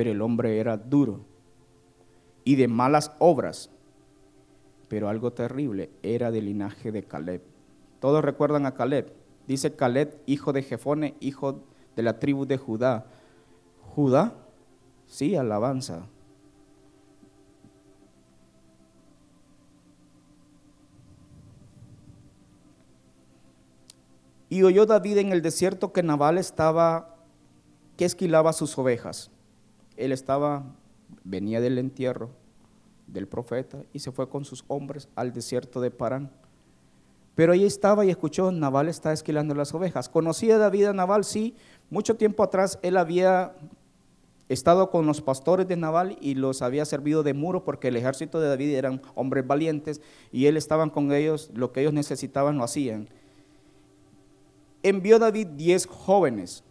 pero 0.00 0.12
el 0.12 0.22
hombre 0.22 0.58
era 0.58 0.78
duro 0.78 1.20
y 2.42 2.54
de 2.56 2.68
malas 2.68 3.12
obras. 3.18 3.68
Pero 4.90 5.08
algo 5.08 5.32
terrible, 5.32 5.88
era 6.02 6.30
del 6.30 6.44
linaje 6.44 6.92
de 6.92 7.02
Caleb. 7.02 7.40
Todos 7.98 8.22
recuerdan 8.22 8.66
a 8.66 8.74
Caleb. 8.74 9.10
Dice 9.46 9.74
Caleb, 9.74 10.20
hijo 10.26 10.52
de 10.52 10.62
Jefone, 10.62 11.14
hijo 11.20 11.64
de 11.96 12.02
la 12.02 12.18
tribu 12.18 12.44
de 12.44 12.58
Judá. 12.58 13.06
Judá, 13.94 14.34
sí, 15.06 15.34
alabanza. 15.34 16.06
Y 24.50 24.62
oyó 24.64 24.84
David 24.84 25.16
en 25.16 25.32
el 25.32 25.40
desierto 25.40 25.94
que 25.94 26.02
Nabal 26.02 26.36
estaba, 26.36 27.16
que 27.96 28.04
esquilaba 28.04 28.52
sus 28.52 28.76
ovejas 28.76 29.30
él 30.00 30.12
estaba, 30.12 30.64
venía 31.24 31.60
del 31.60 31.78
entierro 31.78 32.30
del 33.12 33.26
profeta 33.26 33.82
y 33.92 33.98
se 33.98 34.12
fue 34.12 34.28
con 34.28 34.44
sus 34.44 34.64
hombres 34.68 35.08
al 35.14 35.32
desierto 35.32 35.80
de 35.80 35.90
Parán. 35.90 36.30
Pero 37.34 37.52
ahí 37.52 37.64
estaba 37.64 38.04
y 38.04 38.10
escuchó, 38.10 38.52
Nabal 38.52 38.88
está 38.88 39.12
esquilando 39.12 39.54
las 39.54 39.72
ovejas. 39.74 40.08
¿Conocía 40.08 40.58
David 40.58 40.86
a 40.86 40.92
Nabal? 40.92 41.24
Sí. 41.24 41.54
Mucho 41.88 42.16
tiempo 42.16 42.42
atrás 42.42 42.78
él 42.82 42.96
había 42.96 43.54
estado 44.48 44.90
con 44.90 45.06
los 45.06 45.22
pastores 45.22 45.66
de 45.68 45.76
Nabal 45.76 46.18
y 46.20 46.34
los 46.34 46.60
había 46.60 46.84
servido 46.84 47.22
de 47.22 47.34
muro 47.34 47.64
porque 47.64 47.88
el 47.88 47.96
ejército 47.96 48.40
de 48.40 48.48
David 48.48 48.74
eran 48.74 49.00
hombres 49.14 49.46
valientes 49.46 50.00
y 50.32 50.46
él 50.46 50.56
estaba 50.56 50.90
con 50.90 51.12
ellos, 51.12 51.50
lo 51.54 51.72
que 51.72 51.80
ellos 51.80 51.92
necesitaban 51.92 52.58
lo 52.58 52.64
hacían. 52.64 53.08
Envió 54.82 55.18
David 55.18 55.46
diez 55.56 55.86
jóvenes 55.86 56.64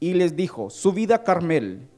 y 0.00 0.14
les 0.14 0.34
dijo, 0.34 0.70
subid 0.70 1.12
a 1.12 1.22
Carmel 1.22 1.88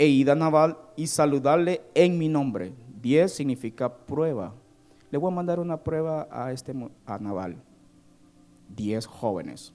e 0.00 0.06
id 0.06 0.30
a 0.30 0.34
Nabal 0.34 0.78
y 0.96 1.08
saludarle 1.08 1.82
en 1.92 2.16
mi 2.16 2.30
nombre. 2.30 2.72
Diez 3.02 3.34
significa 3.34 3.94
prueba. 3.94 4.54
Le 5.10 5.18
voy 5.18 5.30
a 5.30 5.34
mandar 5.34 5.60
una 5.60 5.76
prueba 5.76 6.26
a, 6.30 6.52
este, 6.52 6.72
a 7.04 7.18
Nabal. 7.18 7.62
Diez 8.74 9.04
jóvenes 9.04 9.74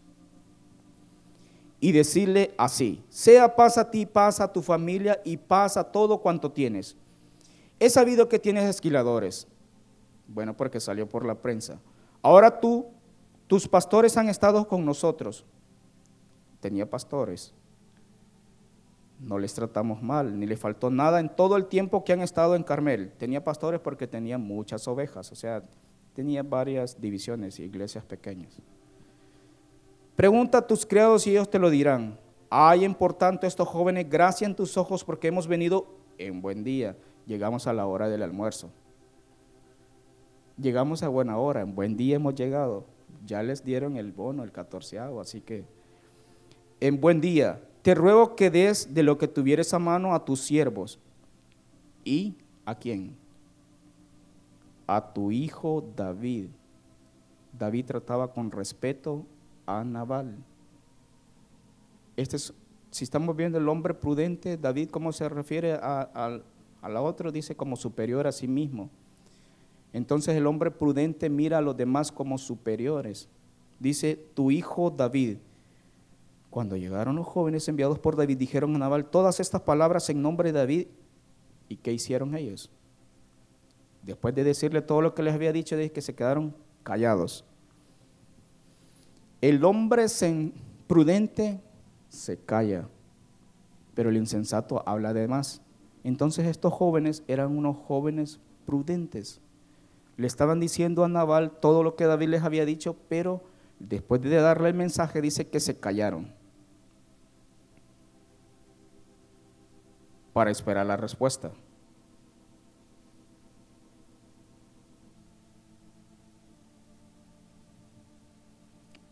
y 1.79 1.91
decirle 1.91 2.55
así, 2.57 3.03
sea 3.09 3.55
paz 3.55 3.77
a 3.77 3.91
ti, 3.91 4.07
paz 4.07 4.39
a 4.39 4.51
tu 4.51 4.63
familia 4.63 5.21
y 5.23 5.37
paz 5.37 5.77
a 5.77 5.83
todo 5.83 6.17
cuanto 6.19 6.51
tienes. 6.51 6.95
He 7.79 7.91
sabido 7.91 8.27
que 8.27 8.39
tienes 8.39 8.63
esquiladores. 8.63 9.47
Bueno, 10.27 10.57
porque 10.57 10.79
salió 10.79 11.07
por 11.07 11.23
la 11.23 11.35
prensa. 11.35 11.79
Ahora 12.23 12.59
tú, 12.59 12.87
tus 13.45 13.67
pastores 13.67 14.17
han 14.17 14.29
estado 14.29 14.67
con 14.67 14.83
nosotros. 14.83 15.45
Tenía 16.59 16.89
pastores. 16.89 17.53
No 19.25 19.39
les 19.39 19.55
tratamos 19.55 20.03
mal, 20.03 20.39
ni 20.39 20.45
les 20.45 20.59
faltó 20.59 20.91
nada 20.91 21.19
en 21.19 21.29
todo 21.29 21.57
el 21.57 21.65
tiempo 21.65 22.03
que 22.03 22.13
han 22.13 22.21
estado 22.21 22.55
en 22.55 22.61
Carmel. 22.61 23.11
Tenía 23.17 23.43
pastores 23.43 23.79
porque 23.79 24.05
tenía 24.05 24.37
muchas 24.37 24.87
ovejas, 24.87 25.31
o 25.31 25.35
sea, 25.35 25.63
tenía 26.13 26.43
varias 26.43 27.01
divisiones 27.01 27.59
iglesias 27.59 28.05
pequeñas. 28.05 28.55
Pregunta 30.15 30.59
a 30.59 30.67
tus 30.67 30.85
criados 30.85 31.25
y 31.25 31.31
ellos 31.31 31.49
te 31.49 31.57
lo 31.57 31.71
dirán. 31.71 32.19
Hay 32.51 32.87
por 32.89 33.15
tanto 33.15 33.47
estos 33.47 33.67
jóvenes 33.67 34.07
gracia 34.07 34.45
en 34.45 34.55
tus 34.55 34.77
ojos 34.77 35.03
porque 35.03 35.27
hemos 35.27 35.47
venido 35.47 35.87
en 36.19 36.39
buen 36.39 36.63
día. 36.63 36.95
Llegamos 37.25 37.65
a 37.65 37.73
la 37.73 37.87
hora 37.87 38.07
del 38.07 38.21
almuerzo. 38.21 38.69
Llegamos 40.61 41.01
a 41.01 41.09
buena 41.09 41.39
hora, 41.39 41.61
en 41.61 41.73
buen 41.73 41.97
día 41.97 42.17
hemos 42.17 42.35
llegado. 42.35 42.85
Ya 43.25 43.41
les 43.41 43.65
dieron 43.65 43.97
el 43.97 44.11
bono, 44.11 44.43
el 44.43 44.51
catorceavo, 44.51 45.19
así 45.19 45.41
que 45.41 45.65
en 46.79 47.01
buen 47.01 47.21
día. 47.21 47.59
Te 47.85 47.93
ruego 47.93 48.35
que 48.35 48.49
des 48.49 48.95
de 48.95 49.03
lo 49.03 49.19
que 49.19 49.27
tuvieres 49.27 49.71
a 49.71 49.77
mano 49.77 50.15
a 50.15 50.25
tus 50.25 50.41
siervos. 50.41 50.97
¿Y 52.03 52.33
a 52.65 52.73
quién? 52.73 53.15
A 54.87 55.13
tu 55.13 55.29
hijo 55.29 55.87
David. 55.95 56.47
David 57.53 57.85
trataba 57.85 58.33
con 58.33 58.49
respeto 58.49 59.27
a 59.67 59.83
Nabal. 59.83 60.35
Este 62.17 62.37
es, 62.37 62.55
si 62.89 63.03
estamos 63.03 63.35
viendo 63.35 63.59
el 63.59 63.69
hombre 63.69 63.93
prudente, 63.93 64.57
David, 64.57 64.89
¿cómo 64.89 65.11
se 65.11 65.29
refiere 65.29 65.73
a, 65.73 66.41
la 66.81 67.01
otra? 67.03 67.31
Dice 67.31 67.55
como 67.55 67.75
superior 67.75 68.25
a 68.25 68.31
sí 68.31 68.47
mismo. 68.47 68.89
Entonces 69.93 70.35
el 70.35 70.47
hombre 70.47 70.71
prudente 70.71 71.29
mira 71.29 71.59
a 71.59 71.61
los 71.61 71.77
demás 71.77 72.11
como 72.11 72.39
superiores. 72.39 73.29
Dice, 73.79 74.15
tu 74.33 74.49
hijo 74.49 74.89
David. 74.89 75.37
Cuando 76.55 76.77
llegaron 76.77 77.17
los 77.17 77.27
jóvenes 77.27 77.67
enviados 77.67 77.99
por 77.99 78.15
David, 78.15 78.37
dijeron 78.37 78.73
a 78.77 78.79
Nabal 78.79 79.03
todas 79.03 79.41
estas 79.41 79.63
palabras 79.63 80.09
en 80.09 80.21
nombre 80.21 80.53
de 80.53 80.59
David. 80.59 80.87
¿Y 81.67 81.75
qué 81.75 81.91
hicieron 81.91 82.33
ellos? 82.33 82.71
Después 84.03 84.33
de 84.33 84.45
decirle 84.45 84.81
todo 84.81 85.01
lo 85.01 85.13
que 85.13 85.21
les 85.21 85.33
había 85.33 85.51
dicho, 85.51 85.75
que 85.75 86.01
se 86.01 86.15
quedaron 86.15 86.55
callados. 86.83 87.43
El 89.41 89.65
hombre 89.65 90.05
prudente 90.87 91.59
se 92.07 92.37
calla, 92.37 92.87
pero 93.93 94.09
el 94.09 94.15
insensato 94.15 94.81
habla 94.87 95.11
de 95.11 95.27
más. 95.27 95.61
Entonces 96.05 96.47
estos 96.47 96.71
jóvenes 96.71 97.23
eran 97.27 97.57
unos 97.57 97.75
jóvenes 97.75 98.39
prudentes. 98.65 99.41
Le 100.15 100.25
estaban 100.25 100.61
diciendo 100.61 101.03
a 101.03 101.09
Nabal 101.09 101.51
todo 101.59 101.83
lo 101.83 101.97
que 101.97 102.05
David 102.05 102.29
les 102.29 102.43
había 102.43 102.63
dicho, 102.63 102.95
pero 103.09 103.43
después 103.77 104.21
de 104.21 104.37
darle 104.37 104.69
el 104.69 104.75
mensaje 104.75 105.19
dice 105.19 105.49
que 105.49 105.59
se 105.59 105.77
callaron 105.81 106.44
para 110.35 110.51
esperar 110.51 110.85
la 110.85 110.97
respuesta. 110.97 111.53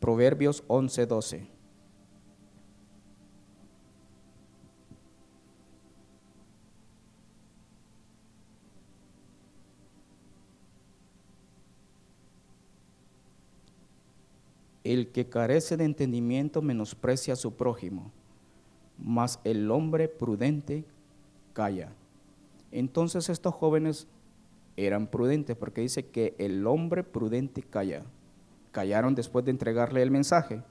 Proverbios 0.02 0.66
11:12. 0.68 1.48
El 14.84 15.14
que 15.14 15.30
carece 15.30 15.78
de 15.78 15.86
entendimiento 15.86 16.62
menosprecia 16.62 17.32
a 17.32 17.38
su 17.38 17.56
prójimo, 17.56 18.12
mas 18.98 19.40
el 19.46 19.72
hombre 19.72 20.10
prudente 20.10 20.84
calla. 21.54 21.94
Entonces 22.72 23.30
estos 23.30 23.54
jóvenes 23.54 24.08
eran 24.76 25.08
prudentes 25.08 25.56
porque 25.56 25.82
dice 25.82 26.08
que 26.08 26.36
el 26.40 26.66
hombre 26.68 27.04
prudente 27.04 27.62
calla 27.62 28.04
callaron 28.72 29.14
después 29.16 29.46
de 29.46 29.52
entregarle 29.52 30.02
el 30.02 30.12
mensaje. 30.12 30.62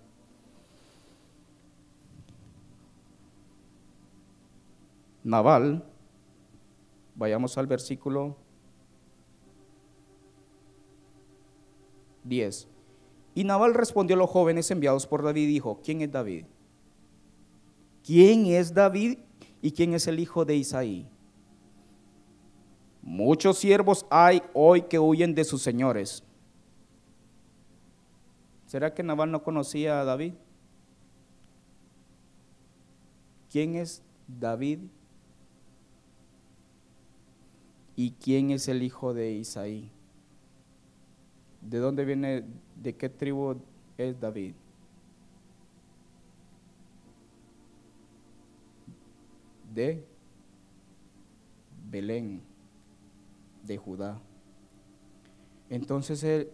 Naval, 5.25 5.85
vayamos 7.15 7.57
al 7.57 7.69
versículo 7.69 8.37
10. 12.25 12.69
Y 13.35 13.45
Naval 13.45 13.75
respondió 13.75 14.17
a 14.17 14.19
los 14.19 14.31
jóvenes 14.31 14.71
enviados 14.71 15.07
por 15.07 15.23
David 15.23 15.43
y 15.45 15.47
dijo, 15.47 15.81
¿quién 15.83 16.03
es 16.03 16.11
David? 16.11 16.45
¿Quién 18.05 18.47
es 18.47 18.75
David 18.75 19.19
y 19.63 19.73
quién 19.73 19.95
es 19.95 20.07
el 20.07 20.21
hijo 20.21 20.45
de 20.45 20.57
Isaí? 20.57 21.07
Muchos 23.01 23.57
siervos 23.57 24.05
hay 24.11 24.43
hoy 24.53 24.83
que 24.83 24.99
huyen 24.99 25.35
de 25.35 25.45
sus 25.45 25.63
señores 25.63 26.23
¿Será 28.73 28.95
que 28.95 29.03
Nabal 29.03 29.31
no 29.31 29.43
conocía 29.43 30.01
a 30.01 30.05
David? 30.07 30.33
¿Quién 33.51 33.75
es 33.75 34.03
David? 34.27 34.79
¿Y 37.95 38.13
quién 38.13 38.51
es 38.51 38.69
el 38.69 38.83
hijo 38.83 39.13
de 39.13 39.33
Isaí? 39.33 39.91
¿De 41.61 41.81
dónde 41.81 42.07
viene, 42.07 42.45
de 42.77 42.97
qué 42.97 43.11
tribu 43.11 43.57
es 43.99 44.19
David? 44.19 44.55
De 49.73 50.05
Belén, 51.91 52.43
de 53.63 53.77
Judá. 53.77 54.21
Entonces, 55.69 56.47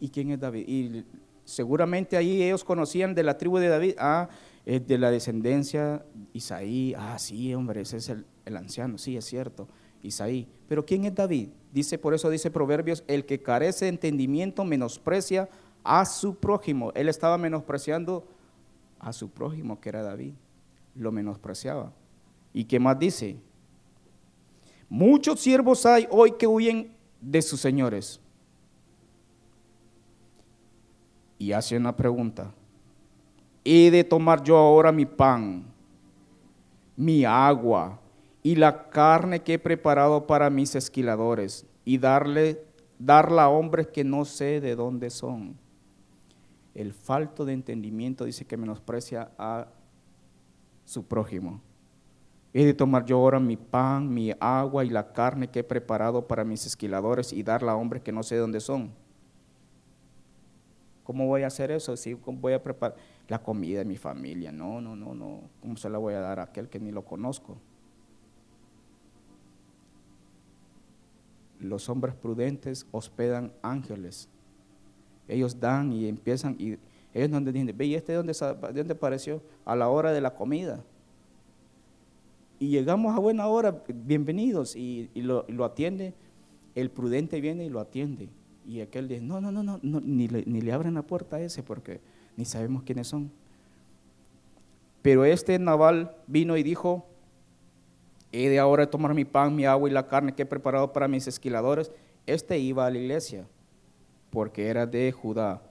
¿y 0.00 0.08
quién 0.08 0.30
es 0.30 0.40
David? 0.40 0.64
Y 0.66 1.04
seguramente 1.44 2.16
ahí 2.16 2.42
ellos 2.42 2.64
conocían 2.64 3.14
de 3.14 3.22
la 3.22 3.38
tribu 3.38 3.58
de 3.58 3.68
David, 3.68 3.94
ah, 3.98 4.28
es 4.64 4.86
de 4.86 4.98
la 4.98 5.10
descendencia 5.10 6.04
Isaí, 6.32 6.94
ah, 6.96 7.18
sí, 7.18 7.54
hombre, 7.54 7.80
ese 7.80 7.96
es 7.96 8.08
el, 8.10 8.26
el 8.44 8.56
anciano, 8.56 8.98
sí, 8.98 9.16
es 9.16 9.24
cierto, 9.24 9.68
Isaí. 10.02 10.46
Pero 10.68 10.84
¿quién 10.84 11.04
es 11.04 11.14
David? 11.14 11.48
Dice, 11.72 11.98
por 11.98 12.14
eso 12.14 12.30
dice 12.30 12.50
Proverbios, 12.50 13.04
el 13.06 13.24
que 13.24 13.42
carece 13.42 13.86
de 13.86 13.90
entendimiento 13.90 14.64
menosprecia 14.64 15.48
a 15.84 16.04
su 16.04 16.36
prójimo. 16.36 16.92
Él 16.94 17.08
estaba 17.08 17.38
menospreciando 17.38 18.26
a 18.98 19.12
su 19.12 19.30
prójimo, 19.30 19.80
que 19.80 19.88
era 19.88 20.02
David. 20.02 20.34
Lo 20.94 21.12
menospreciaba. 21.12 21.92
¿Y 22.58 22.64
qué 22.64 22.80
más 22.80 22.98
dice? 22.98 23.36
Muchos 24.88 25.38
siervos 25.38 25.86
hay 25.86 26.08
hoy 26.10 26.32
que 26.32 26.48
huyen 26.48 26.92
de 27.20 27.40
sus 27.40 27.60
señores 27.60 28.20
y 31.38 31.52
hace 31.52 31.76
una 31.76 31.94
pregunta. 31.94 32.52
¿He 33.64 33.92
de 33.92 34.02
tomar 34.02 34.42
yo 34.42 34.56
ahora 34.56 34.90
mi 34.90 35.06
pan, 35.06 35.66
mi 36.96 37.24
agua 37.24 38.00
y 38.42 38.56
la 38.56 38.90
carne 38.90 39.40
que 39.40 39.54
he 39.54 39.58
preparado 39.60 40.26
para 40.26 40.50
mis 40.50 40.74
esquiladores 40.74 41.64
y 41.84 41.96
darle, 41.96 42.60
darla 42.98 43.44
a 43.44 43.50
hombres 43.50 43.86
que 43.86 44.02
no 44.02 44.24
sé 44.24 44.60
de 44.60 44.74
dónde 44.74 45.10
son? 45.10 45.56
El 46.74 46.92
falto 46.92 47.44
de 47.44 47.52
entendimiento 47.52 48.24
dice 48.24 48.44
que 48.44 48.56
menosprecia 48.56 49.30
a 49.38 49.68
su 50.84 51.04
prójimo. 51.04 51.60
He 52.54 52.64
de 52.64 52.74
tomar 52.74 53.04
yo 53.04 53.18
ahora 53.18 53.38
mi 53.40 53.56
pan, 53.56 54.12
mi 54.12 54.32
agua 54.40 54.84
y 54.84 54.90
la 54.90 55.12
carne 55.12 55.48
que 55.48 55.60
he 55.60 55.64
preparado 55.64 56.26
para 56.26 56.44
mis 56.44 56.64
esquiladores 56.66 57.32
y 57.32 57.42
darla 57.42 57.72
a 57.72 57.76
hombres 57.76 58.02
que 58.02 58.12
no 58.12 58.22
sé 58.22 58.36
dónde 58.36 58.60
son. 58.60 58.90
¿Cómo 61.04 61.26
voy 61.26 61.42
a 61.42 61.46
hacer 61.46 61.70
eso? 61.70 61.96
Si 61.96 62.14
voy 62.14 62.52
a 62.52 62.62
preparar 62.62 62.96
la 63.28 63.42
comida 63.42 63.78
de 63.78 63.84
mi 63.84 63.96
familia. 63.96 64.52
No, 64.52 64.80
no, 64.80 64.96
no, 64.96 65.14
no. 65.14 65.42
¿Cómo 65.60 65.76
se 65.76 65.88
la 65.88 65.98
voy 65.98 66.14
a 66.14 66.20
dar 66.20 66.40
a 66.40 66.44
aquel 66.44 66.68
que 66.68 66.80
ni 66.80 66.90
lo 66.90 67.04
conozco? 67.04 67.58
Los 71.60 71.88
hombres 71.88 72.14
prudentes 72.14 72.86
hospedan 72.90 73.52
ángeles. 73.62 74.28
Ellos 75.26 75.60
dan 75.60 75.92
y 75.92 76.08
empiezan 76.08 76.56
y 76.58 76.78
ellos 77.12 77.30
donde 77.30 77.52
dicen, 77.52 77.76
ve, 77.76 77.86
¿y 77.86 77.94
este 77.94 78.12
de 78.12 78.16
dónde, 78.16 78.32
de 78.32 78.78
dónde 78.78 78.94
apareció? 78.94 79.42
A 79.64 79.76
la 79.76 79.88
hora 79.88 80.12
de 80.12 80.20
la 80.20 80.34
comida. 80.34 80.84
Y 82.58 82.68
llegamos 82.68 83.16
a 83.16 83.20
buena 83.20 83.46
hora, 83.46 83.82
bienvenidos, 83.88 84.74
y, 84.74 85.10
lo, 85.14 85.64
atiende, 85.64 86.14
el 86.74 86.90
prudente 86.90 87.40
viene 87.40 87.64
y 87.64 87.68
lo 87.68 87.80
atiende. 87.80 88.28
Y 88.66 88.80
aquel 88.80 89.08
dice, 89.08 89.20
no, 89.20 89.40
no, 89.40 89.50
no, 89.50 89.62
no, 89.62 89.78
ni, 89.82 90.28
le, 90.28 90.44
ni 90.46 90.60
le 90.60 90.72
abren 90.72 90.94
la 90.94 91.02
puerta 91.02 91.36
a 91.36 91.40
ese 91.40 91.62
porque 91.62 92.00
ni 92.36 92.44
sabemos 92.44 92.82
quiénes 92.82 93.06
son. 93.06 93.30
Pero 95.02 95.24
este 95.24 95.58
naval 95.58 96.16
vino 96.26 96.56
y 96.56 96.62
dijo, 96.62 97.06
he 98.32 98.48
de 98.48 98.58
ahora 98.58 98.90
tomar 98.90 99.14
mi 99.14 99.24
pan, 99.24 99.54
mi 99.54 99.64
agua 99.64 99.88
y 99.88 99.92
la 99.92 100.06
carne 100.06 100.34
que 100.34 100.42
he 100.42 100.46
preparado 100.46 100.92
para 100.92 101.08
mis 101.08 101.26
esquiladores. 101.26 101.92
Este 102.26 102.58
iba 102.58 102.86
a 102.86 102.90
la 102.90 102.98
iglesia 102.98 103.46
porque 104.30 104.66
era 104.66 104.86
de 104.86 105.12
Judá. 105.12 105.62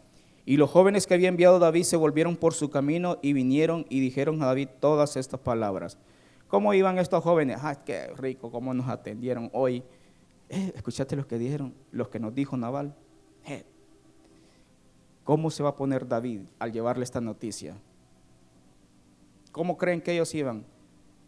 Y 0.45 0.57
los 0.57 0.69
jóvenes 0.69 1.05
que 1.05 1.13
había 1.13 1.27
enviado 1.27 1.59
David 1.59 1.83
se 1.83 1.97
volvieron 1.97 2.37
por 2.37 2.53
su 2.53 2.69
camino 2.69 3.17
y 3.21 3.33
vinieron 3.33 3.85
y 3.89 3.99
dijeron 3.99 4.41
a 4.41 4.47
David 4.47 4.69
todas 4.79 5.17
estas 5.17 5.41
palabras. 5.41 5.97
¿Cómo 6.47 6.73
iban 6.73 6.97
estos 6.97 7.23
jóvenes? 7.23 7.59
¡Ay, 7.61 7.77
qué 7.85 8.07
rico! 8.15 8.51
¿Cómo 8.51 8.73
nos 8.73 8.87
atendieron 8.87 9.49
hoy? 9.53 9.83
Eh, 10.49 10.71
¿Escuchaste 10.75 11.15
lo 11.15 11.27
que 11.27 11.37
dijeron? 11.37 11.73
Los 11.91 12.07
que 12.07 12.19
nos 12.19 12.33
dijo 12.33 12.55
Naval. 12.55 12.95
Eh, 13.45 13.65
¿Cómo 15.23 15.51
se 15.51 15.61
va 15.61 15.69
a 15.69 15.75
poner 15.75 16.07
David 16.07 16.41
al 16.57 16.71
llevarle 16.71 17.03
esta 17.03 17.19
noticia? 17.19 17.75
¿Cómo 19.51 19.77
creen 19.77 20.01
que 20.01 20.13
ellos 20.13 20.33
iban? 20.35 20.65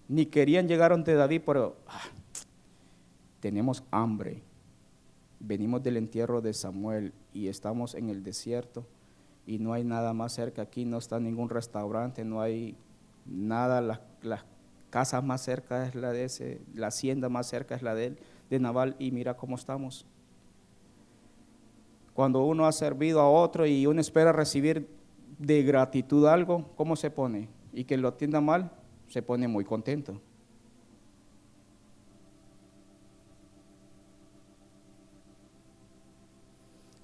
Ni 0.07 0.25
querían 0.25 0.67
llegar 0.67 0.93
ante 0.93 1.13
David, 1.15 1.41
pero 1.45 1.75
ah, 1.87 1.99
tenemos 3.41 3.83
hambre. 3.91 4.41
Venimos 5.41 5.83
del 5.83 5.97
entierro 5.97 6.41
de 6.41 6.53
Samuel 6.53 7.13
y 7.33 7.47
estamos 7.47 7.93
en 7.93 8.09
el 8.09 8.23
desierto 8.23 8.85
y 9.45 9.57
no 9.57 9.73
hay 9.73 9.83
nada 9.83 10.13
más 10.13 10.33
cerca 10.33 10.61
aquí, 10.61 10.85
no 10.85 10.97
está 10.97 11.19
ningún 11.19 11.49
restaurante, 11.49 12.23
no 12.23 12.39
hay 12.41 12.77
nada, 13.25 13.81
las, 13.81 13.99
las 14.21 14.45
casa 14.89 15.21
más 15.21 15.41
cerca 15.41 15.87
es 15.87 15.95
la 15.95 16.11
de 16.11 16.25
ese, 16.25 16.61
la 16.73 16.87
hacienda 16.87 17.29
más 17.29 17.47
cerca 17.47 17.75
es 17.75 17.81
la 17.81 17.95
de 17.95 18.07
él, 18.07 18.19
de 18.49 18.59
Naval, 18.59 18.95
y 18.99 19.11
mira 19.11 19.35
cómo 19.35 19.55
estamos. 19.55 20.05
Cuando 22.13 22.43
uno 22.43 22.65
ha 22.65 22.71
servido 22.71 23.21
a 23.21 23.29
otro 23.29 23.65
y 23.65 23.85
uno 23.85 24.01
espera 24.01 24.31
recibir 24.31 24.89
de 25.37 25.63
gratitud 25.63 26.27
algo, 26.27 26.71
¿cómo 26.75 26.95
se 26.95 27.11
pone? 27.11 27.47
Y 27.71 27.85
que 27.85 27.97
lo 27.97 28.09
atienda 28.09 28.41
mal, 28.41 28.71
se 29.07 29.21
pone 29.21 29.47
muy 29.47 29.63
contento. 29.63 30.19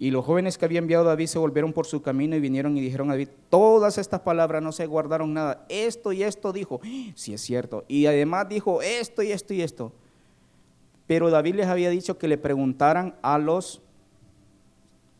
Y 0.05 0.11
los 0.11 0.23
jóvenes 0.23 0.59
que 0.59 0.65
había 0.65 0.77
enviado 0.77 1.03
David 1.03 1.25
se 1.25 1.39
volvieron 1.39 1.73
por 1.73 1.87
su 1.87 2.03
camino 2.03 2.35
y 2.35 2.39
vinieron 2.39 2.77
y 2.77 2.79
dijeron 2.79 3.09
a 3.09 3.13
David, 3.13 3.29
todas 3.49 3.97
estas 3.97 4.19
palabras 4.19 4.61
no 4.61 4.71
se 4.71 4.85
guardaron 4.85 5.33
nada. 5.33 5.65
Esto 5.67 6.13
y 6.13 6.21
esto 6.21 6.53
dijo, 6.53 6.79
si 6.83 7.11
sí, 7.15 7.33
es 7.33 7.41
cierto. 7.41 7.85
Y 7.87 8.05
además 8.05 8.47
dijo 8.47 8.83
esto 8.83 9.23
y 9.23 9.31
esto 9.31 9.55
y 9.55 9.63
esto. 9.63 9.93
Pero 11.07 11.31
David 11.31 11.55
les 11.55 11.65
había 11.65 11.89
dicho 11.89 12.19
que 12.19 12.27
le 12.27 12.37
preguntaran 12.37 13.15
a 13.23 13.39
los 13.39 13.81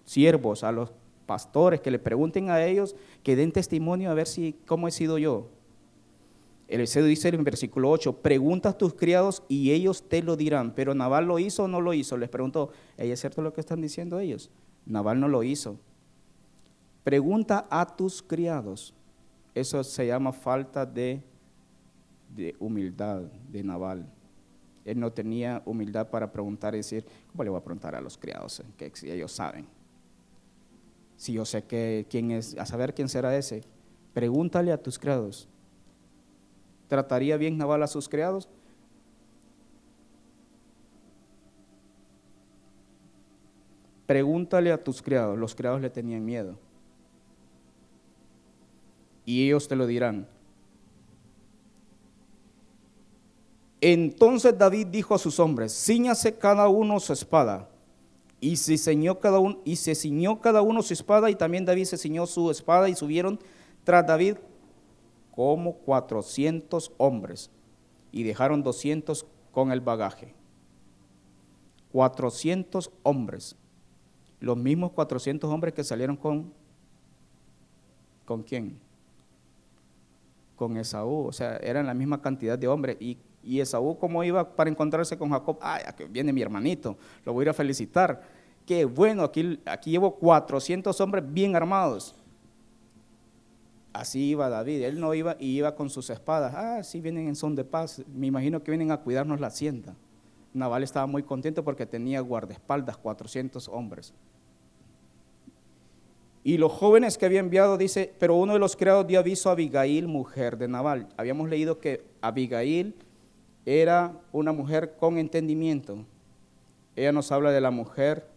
siervos, 0.04 0.64
a 0.64 0.72
los 0.72 0.92
pastores, 1.26 1.82
que 1.82 1.90
le 1.90 1.98
pregunten 1.98 2.52
a 2.52 2.64
ellos, 2.64 2.96
que 3.24 3.36
den 3.36 3.52
testimonio 3.52 4.12
a 4.12 4.14
ver 4.14 4.28
si 4.28 4.56
cómo 4.68 4.88
he 4.88 4.92
sido 4.92 5.18
yo. 5.18 5.48
El 6.68 6.86
se 6.86 7.02
dice 7.02 7.30
en 7.30 7.44
versículo 7.44 7.90
8, 7.90 8.18
pregunta 8.18 8.70
a 8.70 8.78
tus 8.78 8.94
criados 8.94 9.42
y 9.48 9.72
ellos 9.72 10.08
te 10.08 10.22
lo 10.22 10.36
dirán. 10.36 10.76
Pero 10.76 10.94
Naval 10.94 11.26
lo 11.26 11.40
hizo 11.40 11.64
o 11.64 11.68
no 11.68 11.82
lo 11.82 11.92
hizo. 11.96 12.18
Les 12.18 12.30
preguntó, 12.30 12.70
¿es 12.98 13.20
cierto 13.20 13.42
lo 13.42 13.52
que 13.52 13.62
están 13.62 13.82
diciendo 13.82 14.20
ellos? 14.20 14.52
Naval 14.86 15.20
no 15.20 15.28
lo 15.28 15.44
hizo. 15.44 15.80
Pregunta 17.04 17.68
a 17.70 17.86
tus 17.86 18.22
criados. 18.22 18.94
Eso 19.54 19.84
se 19.84 20.08
llama 20.08 20.32
falta 20.32 20.86
de, 20.86 21.24
humildad 22.60 23.22
de 23.50 23.64
Naval. 23.64 24.08
Él 24.84 25.00
no 25.00 25.12
tenía 25.12 25.62
humildad 25.66 26.10
para 26.10 26.32
preguntar 26.32 26.74
y 26.76 26.78
decir, 26.78 27.06
¿cómo 27.32 27.44
le 27.44 27.50
voy 27.50 27.60
a 27.60 27.64
preguntar 27.64 27.96
a 27.96 28.02
los 28.02 28.18
criados? 28.18 28.62
Que 28.78 28.92
si 28.94 29.10
ellos 29.10 29.32
saben. 29.32 29.68
Si 31.18 31.34
yo 31.34 31.46
sé 31.46 31.64
que 31.64 32.06
quién 32.10 32.32
es, 32.32 32.58
a 32.58 32.66
saber 32.66 32.94
quién 32.94 33.08
será 33.08 33.36
ese, 33.36 33.62
pregúntale 34.14 34.72
a 34.72 34.82
tus 34.82 35.00
criados. 35.00 35.48
¿Trataría 36.88 37.38
bien 37.38 37.58
Naval 37.58 37.84
a 37.84 37.88
sus 37.88 38.10
criados? 38.10 38.50
Pregúntale 44.06 44.72
a 44.72 44.84
tus 44.84 45.02
criados, 45.02 45.38
los 45.38 45.56
criados 45.56 45.82
le 45.82 45.90
tenían 45.90 46.24
miedo. 46.24 46.58
Y 49.26 49.46
ellos 49.46 49.68
te 49.68 49.76
lo 49.76 49.88
dirán. 49.88 50.28
Entonces 53.82 54.58
David 54.58 54.88
dijo 54.88 55.16
a 55.16 55.20
sus 55.20 55.40
hombres, 55.40 55.74
ciñase 55.74 56.38
cada 56.38 56.68
uno 56.68 57.00
su 57.00 57.14
espada. 57.14 57.70
Y 58.40 58.58
se 58.58 58.78
ciñó 58.78 59.20
cada 59.20 59.40
uno, 59.40 59.60
y 59.66 59.78
se 59.78 59.96
ciñó 59.96 60.40
cada 60.40 60.62
uno 60.62 60.84
su 60.84 60.94
espada, 60.94 61.30
y 61.32 61.36
también 61.36 61.66
David 61.66 61.86
se 61.86 61.98
ciñó 61.98 62.28
su 62.28 62.52
espada, 62.52 62.90
y 62.90 62.96
subieron 62.96 63.40
tras 63.84 64.06
David 64.06 64.38
como 65.32 65.76
cuatrocientos 65.78 66.92
hombres, 66.98 67.50
y 68.12 68.24
dejaron 68.24 68.62
doscientos 68.62 69.26
con 69.52 69.72
el 69.72 69.82
bagaje. 69.82 70.36
Cuatrocientos 71.92 72.92
hombres 73.04 73.56
los 74.46 74.56
mismos 74.56 74.92
400 74.92 75.52
hombres 75.52 75.74
que 75.74 75.84
salieron 75.84 76.16
con, 76.16 76.54
¿con 78.26 78.44
quién? 78.44 78.78
Con 80.56 80.78
Esaú, 80.78 81.26
o 81.26 81.34
sea, 81.34 81.58
eran 81.58 81.88
la 81.88 81.96
misma 81.96 82.22
cantidad 82.22 82.56
de 82.56 82.68
hombres. 82.68 82.96
Y, 83.00 83.18
y 83.42 83.60
Esaú, 83.60 83.98
¿cómo 83.98 84.24
iba 84.24 84.56
para 84.56 84.70
encontrarse 84.70 85.18
con 85.18 85.32
Jacob? 85.32 85.58
Aquí 85.62 86.04
viene 86.08 86.32
mi 86.32 86.44
hermanito, 86.44 86.96
lo 87.26 87.34
voy 87.34 87.42
a 87.42 87.44
ir 87.46 87.50
a 87.50 87.54
felicitar. 87.54 88.22
Qué 88.68 88.86
bueno, 88.86 89.24
aquí, 89.24 89.60
aquí 89.66 89.90
llevo 89.90 90.14
400 90.14 91.02
hombres 91.02 91.24
bien 91.28 91.56
armados. 91.56 92.14
Así 93.94 94.26
iba 94.30 94.48
David, 94.48 94.84
él 94.84 95.00
no 95.00 95.12
iba 95.16 95.38
y 95.40 95.58
iba 95.58 95.74
con 95.74 95.90
sus 95.90 96.12
espadas. 96.12 96.54
Ah, 96.54 96.84
sí, 96.84 97.02
vienen 97.02 97.28
en 97.30 97.36
son 97.36 97.56
de 97.56 97.64
paz. 97.64 98.04
Me 98.14 98.28
imagino 98.28 98.62
que 98.62 98.70
vienen 98.70 98.92
a 98.92 98.98
cuidarnos 98.98 99.40
la 99.40 99.48
hacienda. 99.48 99.96
Naval 100.54 100.84
estaba 100.84 101.08
muy 101.08 101.24
contento 101.24 101.64
porque 101.64 101.88
tenía 101.88 102.22
guardaespaldas, 102.22 102.96
400 102.98 103.68
hombres. 103.70 104.14
Y 106.48 106.60
los 106.60 106.72
jóvenes 106.72 107.18
que 107.18 107.26
había 107.26 107.40
enviado, 107.40 107.76
dice, 107.76 108.14
pero 108.20 108.36
uno 108.36 108.54
de 108.54 108.60
los 108.60 108.76
criados 108.76 109.08
dio 109.08 109.18
aviso 109.18 109.50
a 109.50 109.54
Abigail, 109.54 110.08
mujer 110.08 110.60
de 110.60 110.68
Naval. 110.68 111.10
Habíamos 111.18 111.50
leído 111.50 111.80
que 111.80 112.06
Abigail 112.22 112.94
era 113.66 114.22
una 114.32 114.52
mujer 114.52 114.96
con 114.96 115.18
entendimiento. 115.18 116.06
Ella 116.96 117.12
nos 117.12 117.32
habla 117.32 117.52
de 117.52 117.62
la 117.62 117.72
mujer 117.72 118.28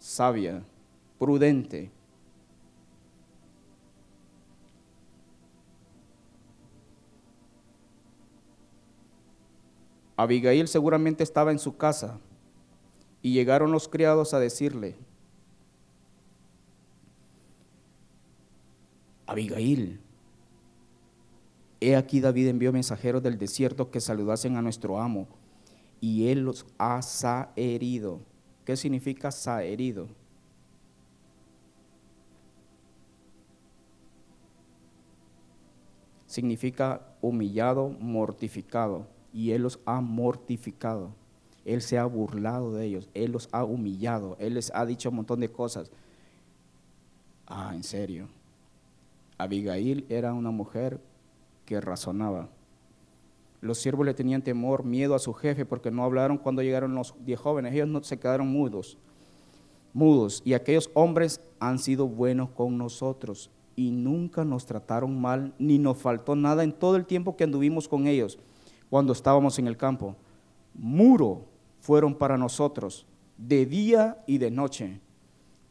sabia, 0.00 0.64
prudente. 1.16 1.92
Abigail 10.16 10.66
seguramente 10.66 11.22
estaba 11.22 11.52
en 11.52 11.60
su 11.60 11.76
casa 11.76 12.18
y 13.22 13.32
llegaron 13.32 13.70
los 13.70 13.86
criados 13.86 14.34
a 14.34 14.40
decirle, 14.40 14.96
Abigail, 19.28 20.00
he 21.80 21.94
aquí 21.94 22.20
David 22.20 22.48
envió 22.48 22.72
mensajeros 22.72 23.22
del 23.22 23.38
desierto 23.38 23.90
que 23.90 24.00
saludasen 24.00 24.56
a 24.56 24.62
nuestro 24.62 25.00
amo 25.00 25.28
y 26.00 26.28
él 26.28 26.40
los 26.40 26.66
ha 26.78 27.52
herido. 27.54 28.20
¿Qué 28.64 28.76
significa 28.76 29.30
herido? 29.62 30.08
Significa 36.26 37.00
humillado, 37.20 37.90
mortificado 38.00 39.06
y 39.32 39.52
Él 39.52 39.62
los 39.62 39.80
ha 39.86 40.00
mortificado. 40.00 41.14
Él 41.64 41.80
se 41.80 41.98
ha 41.98 42.04
burlado 42.04 42.72
de 42.74 42.84
ellos, 42.86 43.08
Él 43.14 43.32
los 43.32 43.48
ha 43.52 43.64
humillado, 43.64 44.36
Él 44.38 44.54
les 44.54 44.70
ha 44.74 44.84
dicho 44.84 45.10
un 45.10 45.16
montón 45.16 45.40
de 45.40 45.50
cosas. 45.50 45.90
Ah, 47.46 47.72
en 47.74 47.82
serio. 47.82 48.28
Abigail 49.38 50.04
era 50.08 50.34
una 50.34 50.50
mujer 50.50 51.00
que 51.64 51.80
razonaba. 51.80 52.48
Los 53.60 53.78
siervos 53.78 54.06
le 54.06 54.14
tenían 54.14 54.42
temor, 54.42 54.84
miedo 54.84 55.14
a 55.14 55.18
su 55.18 55.32
jefe, 55.34 55.64
porque 55.64 55.90
no 55.90 56.04
hablaron 56.04 56.38
cuando 56.38 56.62
llegaron 56.62 56.94
los 56.94 57.14
diez 57.24 57.40
jóvenes. 57.40 57.72
Ellos 57.72 57.88
no 57.88 58.02
se 58.02 58.18
quedaron 58.18 58.48
mudos, 58.48 58.98
mudos. 59.92 60.42
Y 60.44 60.54
aquellos 60.54 60.90
hombres 60.94 61.40
han 61.58 61.78
sido 61.78 62.06
buenos 62.06 62.50
con 62.50 62.78
nosotros 62.78 63.50
y 63.74 63.90
nunca 63.90 64.44
nos 64.44 64.66
trataron 64.66 65.20
mal, 65.20 65.54
ni 65.58 65.78
nos 65.78 65.98
faltó 65.98 66.34
nada 66.34 66.64
en 66.64 66.72
todo 66.72 66.96
el 66.96 67.06
tiempo 67.06 67.36
que 67.36 67.44
anduvimos 67.44 67.88
con 67.88 68.06
ellos 68.06 68.38
cuando 68.90 69.12
estábamos 69.12 69.58
en 69.58 69.66
el 69.66 69.76
campo. 69.76 70.16
Muro 70.74 71.44
fueron 71.80 72.14
para 72.14 72.36
nosotros 72.36 73.06
de 73.36 73.66
día 73.66 74.22
y 74.26 74.38
de 74.38 74.50
noche. 74.50 75.00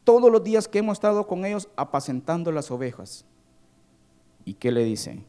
Todos 0.04 0.32
los 0.32 0.42
días 0.42 0.68
que 0.68 0.78
hemos 0.78 0.96
estado 0.96 1.26
con 1.26 1.44
ellos 1.44 1.68
apacentando 1.76 2.50
las 2.50 2.70
ovejas. 2.70 3.26
¿Y 4.48 4.54
qué 4.54 4.72
le 4.72 4.82
dice? 4.82 5.22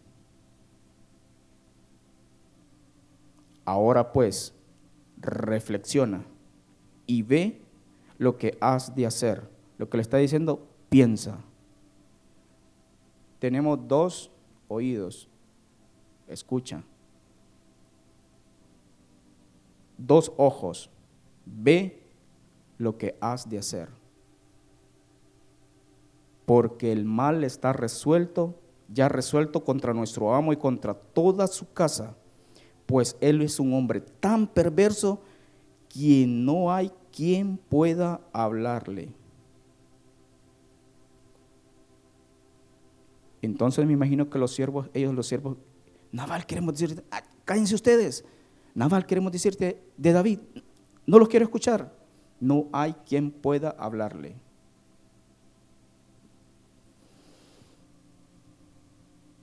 Ahora 3.65 4.13
pues, 4.13 4.53
reflexiona 5.17 6.23
y 7.05 7.23
ve 7.23 7.61
lo 8.17 8.37
que 8.37 8.57
has 8.61 8.95
de 8.95 9.05
hacer. 9.05 9.49
Lo 9.77 9.89
que 9.89 9.97
le 9.97 10.03
está 10.03 10.15
diciendo, 10.15 10.65
piensa. 10.87 11.37
Tenemos 13.39 13.85
dos 13.89 14.31
oídos, 14.69 15.27
escucha. 16.25 16.81
Dos 19.97 20.31
ojos, 20.37 20.89
ve 21.45 22.03
lo 22.77 22.97
que 22.97 23.17
has 23.19 23.49
de 23.49 23.57
hacer. 23.57 23.89
Porque 26.45 26.93
el 26.93 27.03
mal 27.03 27.43
está 27.43 27.73
resuelto 27.73 28.55
ya 28.91 29.07
resuelto 29.07 29.63
contra 29.63 29.93
nuestro 29.93 30.33
amo 30.33 30.53
y 30.53 30.57
contra 30.57 30.93
toda 30.93 31.47
su 31.47 31.71
casa, 31.71 32.15
pues 32.85 33.15
él 33.21 33.41
es 33.41 33.59
un 33.59 33.73
hombre 33.73 34.01
tan 34.01 34.47
perverso 34.47 35.21
que 35.87 36.25
no 36.27 36.71
hay 36.71 36.91
quien 37.11 37.57
pueda 37.57 38.21
hablarle. 38.33 39.09
Entonces 43.41 43.85
me 43.85 43.93
imagino 43.93 44.29
que 44.29 44.39
los 44.39 44.53
siervos, 44.53 44.89
ellos 44.93 45.13
los 45.13 45.27
siervos, 45.27 45.57
Naval 46.11 46.45
queremos 46.45 46.73
decirte, 46.73 47.03
ah, 47.11 47.23
cállense 47.45 47.75
ustedes, 47.75 48.25
Naval 48.73 49.05
queremos 49.05 49.31
decirte 49.31 49.81
de 49.95 50.11
David, 50.11 50.39
no 51.05 51.19
los 51.19 51.29
quiero 51.29 51.45
escuchar, 51.45 51.93
no 52.39 52.67
hay 52.71 52.93
quien 53.05 53.31
pueda 53.31 53.69
hablarle. 53.69 54.35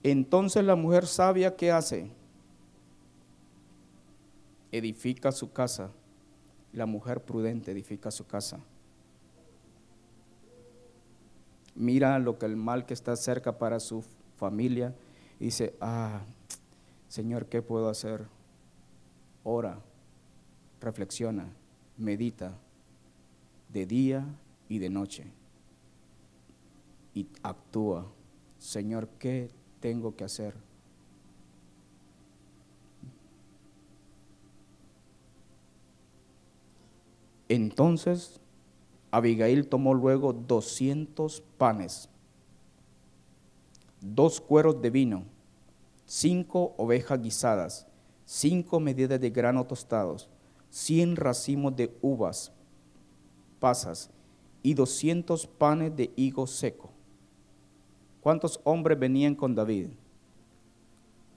Entonces 0.08 0.62
la 0.62 0.76
mujer 0.76 1.04
sabia, 1.04 1.56
¿qué 1.56 1.72
hace? 1.72 2.08
Edifica 4.70 5.32
su 5.32 5.52
casa. 5.52 5.90
La 6.72 6.86
mujer 6.86 7.24
prudente 7.24 7.72
edifica 7.72 8.12
su 8.12 8.24
casa. 8.24 8.60
Mira 11.74 12.20
lo 12.20 12.38
que 12.38 12.46
el 12.46 12.54
mal 12.54 12.86
que 12.86 12.94
está 12.94 13.16
cerca 13.16 13.58
para 13.58 13.80
su 13.80 14.04
familia. 14.36 14.94
Y 15.40 15.46
dice, 15.46 15.74
ah, 15.80 16.20
Señor, 17.08 17.46
¿qué 17.46 17.60
puedo 17.60 17.88
hacer? 17.88 18.28
Ora, 19.42 19.80
reflexiona, 20.80 21.48
medita 21.96 22.56
de 23.70 23.86
día 23.86 24.24
y 24.68 24.78
de 24.78 24.88
noche. 24.88 25.24
Y 27.12 27.26
actúa. 27.42 28.06
Señor, 28.56 29.08
¿qué 29.18 29.50
tengo 29.80 30.14
que 30.16 30.24
hacer. 30.24 30.54
Entonces 37.48 38.40
Abigail 39.10 39.68
tomó 39.68 39.94
luego 39.94 40.32
doscientos 40.32 41.42
panes, 41.58 42.08
dos 44.00 44.40
cueros 44.40 44.82
de 44.82 44.90
vino, 44.90 45.24
cinco 46.04 46.74
ovejas 46.76 47.22
guisadas, 47.22 47.86
cinco 48.24 48.80
medidas 48.80 49.20
de 49.20 49.30
grano 49.30 49.64
tostados, 49.64 50.28
cien 50.70 51.14
racimos 51.14 51.76
de 51.76 51.96
uvas 52.02 52.52
pasas 53.60 54.10
y 54.62 54.74
doscientos 54.74 55.46
panes 55.46 55.94
de 55.96 56.12
higo 56.16 56.46
seco 56.46 56.95
¿Cuántos 58.26 58.58
hombres 58.64 58.98
venían 58.98 59.36
con 59.36 59.54
David? 59.54 59.86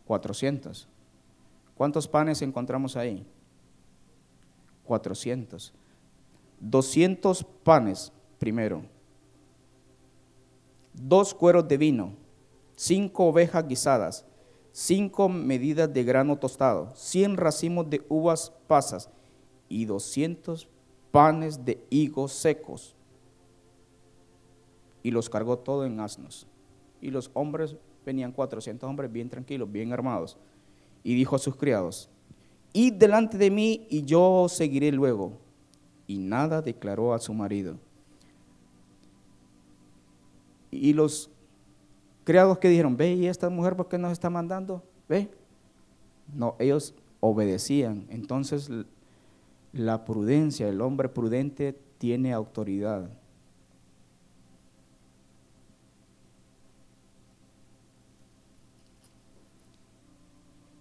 400. 0.07 0.87
¿Cuántos 1.75 2.07
panes 2.07 2.41
encontramos 2.41 2.95
ahí? 2.97 3.27
400. 4.85 5.71
200 6.59 7.43
panes 7.63 8.11
primero. 8.39 8.81
Dos 10.91 11.35
cueros 11.35 11.67
de 11.67 11.77
vino. 11.77 12.13
Cinco 12.75 13.27
ovejas 13.27 13.67
guisadas. 13.67 14.25
Cinco 14.71 15.29
medidas 15.29 15.93
de 15.93 16.03
grano 16.03 16.39
tostado. 16.39 16.91
Cien 16.95 17.37
racimos 17.37 17.87
de 17.87 18.03
uvas 18.09 18.51
pasas. 18.65 19.11
Y 19.67 19.85
200 19.85 20.67
panes 21.11 21.63
de 21.63 21.85
higos 21.91 22.31
secos. 22.31 22.95
Y 25.03 25.11
los 25.11 25.29
cargó 25.29 25.59
todo 25.59 25.85
en 25.85 25.99
asnos 25.99 26.48
y 27.01 27.11
los 27.11 27.31
hombres, 27.33 27.75
venían 28.05 28.31
400 28.31 28.89
hombres 28.89 29.11
bien 29.11 29.29
tranquilos, 29.29 29.71
bien 29.71 29.93
armados. 29.93 30.37
Y 31.03 31.15
dijo 31.15 31.35
a 31.35 31.39
sus 31.39 31.55
criados, 31.55 32.09
id 32.73 32.93
delante 32.93 33.37
de 33.37 33.51
mí 33.51 33.87
y 33.89 34.03
yo 34.03 34.47
seguiré 34.49 34.91
luego. 34.91 35.37
Y 36.07 36.17
nada 36.17 36.61
declaró 36.61 37.13
a 37.13 37.19
su 37.19 37.33
marido. 37.33 37.77
Y 40.71 40.93
los 40.93 41.29
criados 42.23 42.57
que 42.59 42.69
dijeron, 42.69 42.97
ve, 42.97 43.13
¿y 43.13 43.27
esta 43.27 43.49
mujer 43.49 43.75
por 43.75 43.87
qué 43.87 43.97
nos 43.97 44.11
está 44.11 44.29
mandando? 44.29 44.83
Ve. 45.07 45.29
No, 46.33 46.55
ellos 46.59 46.93
obedecían. 47.19 48.05
Entonces 48.09 48.69
la 49.73 50.05
prudencia, 50.05 50.67
el 50.67 50.81
hombre 50.81 51.09
prudente 51.09 51.79
tiene 51.97 52.33
autoridad. 52.33 53.09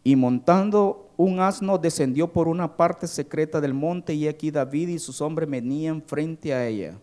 Y 0.09 0.17
montando 0.17 1.11
un 1.19 1.39
asno 1.39 1.77
descendió 1.77 2.33
por 2.33 2.49
una 2.49 2.79
parte 2.79 3.07
secreta 3.07 3.61
del 3.61 3.75
monte 3.75 4.15
y 4.15 4.27
aquí 4.27 4.51
David 4.51 4.89
y 4.89 4.99
sus 4.99 5.21
hombres 5.21 5.51
venían 5.51 6.01
frente 6.01 6.55
a 6.55 6.67
ella. 6.67 6.99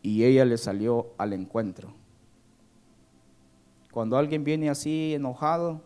Y 0.00 0.22
ella 0.22 0.44
le 0.44 0.56
salió 0.56 1.08
al 1.18 1.32
encuentro. 1.32 1.92
Cuando 3.90 4.16
alguien 4.16 4.44
viene 4.44 4.70
así 4.70 5.12
enojado, 5.12 5.82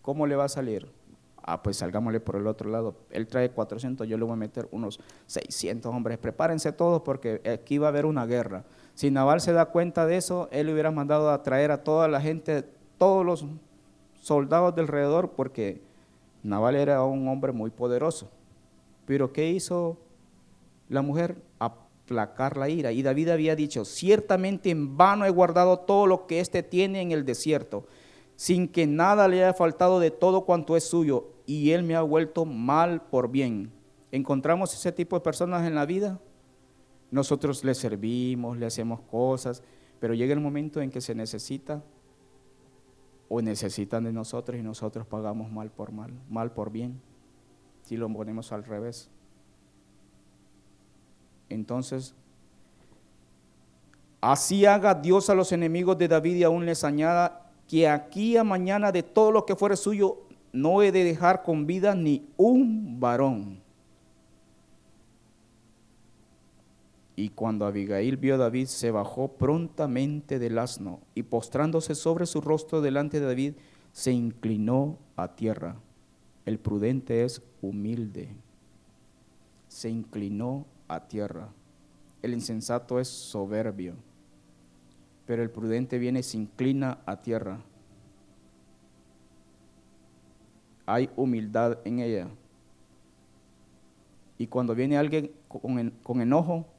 ¿cómo 0.00 0.26
le 0.26 0.34
va 0.34 0.44
a 0.44 0.48
salir? 0.48 0.90
Ah, 1.36 1.62
pues 1.62 1.76
salgámosle 1.76 2.20
por 2.20 2.36
el 2.36 2.46
otro 2.46 2.70
lado. 2.70 2.96
Él 3.10 3.26
trae 3.26 3.50
400, 3.50 4.08
yo 4.08 4.16
le 4.16 4.24
voy 4.24 4.32
a 4.32 4.36
meter 4.36 4.66
unos 4.70 4.98
600 5.26 5.94
hombres. 5.94 6.16
Prepárense 6.16 6.72
todos 6.72 7.02
porque 7.02 7.42
aquí 7.44 7.76
va 7.76 7.88
a 7.88 7.90
haber 7.90 8.06
una 8.06 8.24
guerra. 8.24 8.64
Si 8.94 9.10
Naval 9.10 9.42
se 9.42 9.52
da 9.52 9.66
cuenta 9.66 10.06
de 10.06 10.16
eso, 10.16 10.48
él 10.52 10.70
hubiera 10.70 10.90
mandado 10.90 11.30
a 11.30 11.42
traer 11.42 11.70
a 11.70 11.84
toda 11.84 12.08
la 12.08 12.22
gente 12.22 12.77
todos 12.98 13.24
los 13.24 13.46
soldados 14.20 14.74
del 14.74 14.84
alrededor 14.84 15.30
porque 15.30 15.80
Naval 16.42 16.76
era 16.76 17.02
un 17.04 17.26
hombre 17.28 17.52
muy 17.52 17.70
poderoso. 17.70 18.30
Pero 19.06 19.32
¿qué 19.32 19.50
hizo 19.50 19.96
la 20.88 21.02
mujer? 21.02 21.42
Aplacar 21.58 22.56
la 22.56 22.68
ira. 22.68 22.92
Y 22.92 23.02
David 23.02 23.30
había 23.30 23.56
dicho, 23.56 23.84
ciertamente 23.84 24.70
en 24.70 24.96
vano 24.96 25.24
he 25.24 25.30
guardado 25.30 25.78
todo 25.78 26.06
lo 26.06 26.26
que 26.26 26.40
éste 26.40 26.62
tiene 26.62 27.00
en 27.00 27.12
el 27.12 27.24
desierto, 27.24 27.86
sin 28.36 28.68
que 28.68 28.86
nada 28.86 29.28
le 29.28 29.44
haya 29.44 29.54
faltado 29.54 30.00
de 30.00 30.10
todo 30.10 30.44
cuanto 30.44 30.76
es 30.76 30.84
suyo, 30.84 31.28
y 31.46 31.70
él 31.70 31.82
me 31.82 31.96
ha 31.96 32.02
vuelto 32.02 32.44
mal 32.44 33.02
por 33.02 33.30
bien. 33.30 33.72
¿Encontramos 34.12 34.74
ese 34.74 34.92
tipo 34.92 35.16
de 35.16 35.22
personas 35.22 35.66
en 35.66 35.74
la 35.74 35.86
vida? 35.86 36.20
Nosotros 37.10 37.64
le 37.64 37.74
servimos, 37.74 38.58
le 38.58 38.66
hacemos 38.66 39.00
cosas, 39.10 39.62
pero 39.98 40.14
llega 40.14 40.34
el 40.34 40.40
momento 40.40 40.80
en 40.80 40.90
que 40.90 41.00
se 41.00 41.14
necesita 41.14 41.82
o 43.28 43.42
necesitan 43.42 44.04
de 44.04 44.12
nosotros 44.12 44.58
y 44.58 44.62
nosotros 44.62 45.06
pagamos 45.06 45.50
mal 45.52 45.70
por 45.70 45.92
mal, 45.92 46.12
mal 46.30 46.52
por 46.52 46.70
bien, 46.70 47.00
si 47.82 47.96
lo 47.96 48.08
ponemos 48.08 48.52
al 48.52 48.64
revés. 48.64 49.10
Entonces, 51.48 52.14
así 54.20 54.66
haga 54.66 54.94
Dios 54.94 55.30
a 55.30 55.34
los 55.34 55.52
enemigos 55.52 55.98
de 55.98 56.08
David 56.08 56.36
y 56.36 56.42
aún 56.42 56.66
les 56.66 56.84
añada 56.84 57.52
que 57.66 57.88
aquí 57.88 58.36
a 58.36 58.44
mañana 58.44 58.92
de 58.92 59.02
todo 59.02 59.30
lo 59.30 59.44
que 59.44 59.56
fuere 59.56 59.76
suyo 59.76 60.22
no 60.52 60.82
he 60.82 60.90
de 60.90 61.04
dejar 61.04 61.42
con 61.42 61.66
vida 61.66 61.94
ni 61.94 62.26
un 62.36 62.98
varón. 62.98 63.62
Y 67.18 67.30
cuando 67.30 67.66
Abigail 67.66 68.16
vio 68.16 68.36
a 68.36 68.38
David, 68.38 68.66
se 68.66 68.92
bajó 68.92 69.32
prontamente 69.32 70.38
del 70.38 70.56
asno 70.56 71.00
y 71.16 71.24
postrándose 71.24 71.96
sobre 71.96 72.26
su 72.26 72.40
rostro 72.40 72.80
delante 72.80 73.18
de 73.18 73.26
David, 73.26 73.54
se 73.90 74.12
inclinó 74.12 75.00
a 75.16 75.34
tierra. 75.34 75.74
El 76.44 76.60
prudente 76.60 77.24
es 77.24 77.42
humilde. 77.60 78.28
Se 79.66 79.90
inclinó 79.90 80.64
a 80.86 81.08
tierra. 81.08 81.48
El 82.22 82.34
insensato 82.34 83.00
es 83.00 83.08
soberbio. 83.08 83.96
Pero 85.26 85.42
el 85.42 85.50
prudente 85.50 85.98
viene 85.98 86.20
y 86.20 86.22
se 86.22 86.36
inclina 86.36 87.00
a 87.04 87.20
tierra. 87.20 87.58
Hay 90.86 91.10
humildad 91.16 91.80
en 91.84 91.98
ella. 91.98 92.28
Y 94.38 94.46
cuando 94.46 94.76
viene 94.76 94.96
alguien 94.96 95.32
con, 95.48 96.20
enojo, 96.20 96.77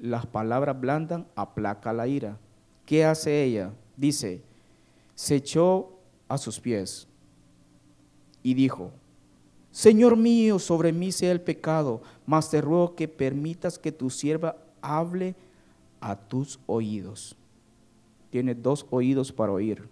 las 0.00 0.26
palabras 0.26 0.80
blandas 0.80 1.22
aplaca 1.36 1.92
la 1.92 2.08
ira. 2.08 2.38
¿Qué 2.86 3.04
hace 3.04 3.44
ella? 3.44 3.72
Dice, 3.96 4.42
se 5.14 5.36
echó 5.36 5.92
a 6.28 6.38
sus 6.38 6.58
pies 6.58 7.06
y 8.42 8.54
dijo, 8.54 8.92
Señor 9.70 10.16
mío, 10.16 10.58
sobre 10.58 10.92
mí 10.92 11.12
sea 11.12 11.30
el 11.30 11.40
pecado, 11.40 12.02
mas 12.26 12.50
te 12.50 12.60
ruego 12.60 12.96
que 12.96 13.06
permitas 13.06 13.78
que 13.78 13.92
tu 13.92 14.10
sierva 14.10 14.56
hable 14.80 15.36
a 16.00 16.16
tus 16.16 16.58
oídos. 16.66 17.36
Tiene 18.30 18.54
dos 18.54 18.86
oídos 18.90 19.30
para 19.30 19.52
oír. 19.52 19.88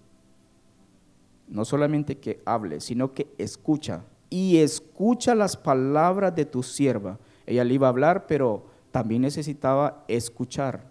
No 1.46 1.64
solamente 1.64 2.18
que 2.18 2.40
hable, 2.44 2.80
sino 2.80 3.12
que 3.12 3.28
escucha. 3.38 4.04
Y 4.30 4.58
escucha 4.58 5.34
las 5.34 5.56
palabras 5.56 6.34
de 6.34 6.44
tu 6.44 6.62
sierva. 6.62 7.18
Ella 7.46 7.64
le 7.64 7.74
iba 7.74 7.86
a 7.86 7.90
hablar, 7.90 8.26
pero 8.26 8.64
también 8.90 9.22
necesitaba 9.22 10.04
escuchar. 10.08 10.84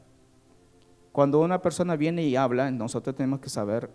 Cuando 1.12 1.40
una 1.40 1.62
persona 1.62 1.96
viene 1.96 2.24
y 2.24 2.36
habla, 2.36 2.70
nosotros 2.72 3.16
tenemos 3.16 3.40
que 3.40 3.50
saber 3.50 3.90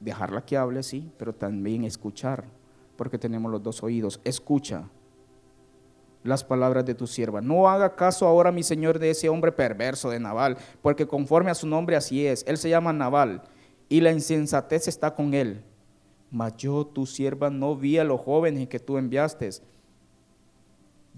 dejarla 0.00 0.44
que 0.44 0.56
hable, 0.56 0.82
sí, 0.82 1.12
pero 1.16 1.32
también 1.34 1.84
escuchar 1.84 2.44
porque 2.96 3.18
tenemos 3.18 3.50
los 3.50 3.62
dos 3.62 3.82
oídos. 3.82 4.20
Escucha 4.24 4.88
las 6.22 6.42
palabras 6.42 6.84
de 6.84 6.94
tu 6.94 7.06
sierva. 7.06 7.40
No 7.40 7.68
haga 7.68 7.94
caso 7.96 8.26
ahora, 8.26 8.50
mi 8.50 8.62
señor, 8.62 8.98
de 8.98 9.10
ese 9.10 9.28
hombre 9.28 9.52
perverso 9.52 10.10
de 10.10 10.20
Naval, 10.20 10.56
porque 10.82 11.06
conforme 11.06 11.50
a 11.50 11.54
su 11.54 11.66
nombre 11.66 11.96
así 11.96 12.26
es. 12.26 12.44
Él 12.46 12.56
se 12.56 12.70
llama 12.70 12.92
Naval 12.92 13.42
y 13.88 14.00
la 14.00 14.12
insensatez 14.12 14.88
está 14.88 15.14
con 15.14 15.34
él. 15.34 15.62
Mas 16.30 16.56
yo, 16.56 16.86
tu 16.86 17.06
sierva, 17.06 17.50
no 17.50 17.76
vi 17.76 17.98
a 17.98 18.04
los 18.04 18.20
jóvenes 18.20 18.68
que 18.68 18.80
tú 18.80 18.96
enviaste. 18.96 19.50